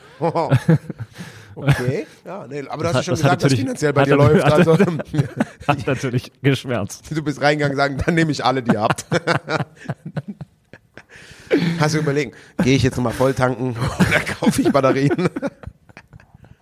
Okay, 1.54 2.06
ja, 2.24 2.46
nee, 2.48 2.62
aber 2.68 2.82
du 2.84 2.88
hast 2.88 2.96
ja 2.96 3.02
schon 3.02 3.14
gesagt, 3.14 3.44
dass 3.44 3.52
finanziell 3.54 3.92
bei 3.92 4.04
dir 4.04 4.16
läuft. 4.16 4.44
hat 4.44 4.52
Also 4.54 4.76
Hat 5.68 5.86
natürlich 5.86 6.32
geschwärzt. 6.42 7.10
du 7.10 7.22
bist 7.22 7.40
reingegangen 7.40 7.72
und 7.74 7.78
sagen, 7.78 7.96
dann 8.04 8.14
nehme 8.14 8.30
ich 8.32 8.44
alle, 8.44 8.62
die 8.62 8.72
ihr 8.72 8.80
habt. 8.80 9.06
Hast 11.80 11.94
du 11.94 11.98
überlegt, 11.98 12.34
gehe 12.62 12.76
ich 12.76 12.82
jetzt 12.82 12.96
nochmal 12.96 13.12
voll 13.12 13.34
tanken 13.34 13.76
oder 13.98 14.20
kaufe 14.20 14.62
ich 14.62 14.72
Batterien? 14.72 15.28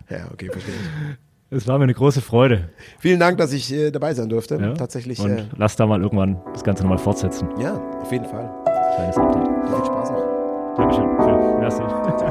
ja, 0.09 0.25
okay, 0.33 0.49
verstehe 0.51 0.73
ich. 0.73 1.57
Es 1.57 1.67
war 1.67 1.77
mir 1.77 1.83
eine 1.83 1.93
große 1.93 2.21
Freude. 2.21 2.69
Vielen 2.99 3.19
Dank, 3.19 3.37
dass 3.37 3.51
ich 3.51 3.71
äh, 3.73 3.91
dabei 3.91 4.13
sein 4.13 4.29
durfte. 4.29 4.55
Ja? 4.55 4.73
Tatsächlich, 4.73 5.19
Und 5.19 5.37
äh, 5.37 5.45
lass 5.57 5.75
da 5.75 5.85
mal 5.85 6.01
irgendwann 6.01 6.41
das 6.53 6.63
Ganze 6.63 6.83
nochmal 6.83 6.97
fortsetzen. 6.97 7.47
ja, 7.59 7.75
auf 8.01 8.11
jeden 8.11 8.25
Fall. 8.25 8.49
Kleines 8.95 9.17
Update. 9.17 9.47
Viel 9.67 9.85
Spaß 9.85 10.09
noch. 10.11 10.75
Dankeschön. 10.77 11.59
Merci. 11.59 12.30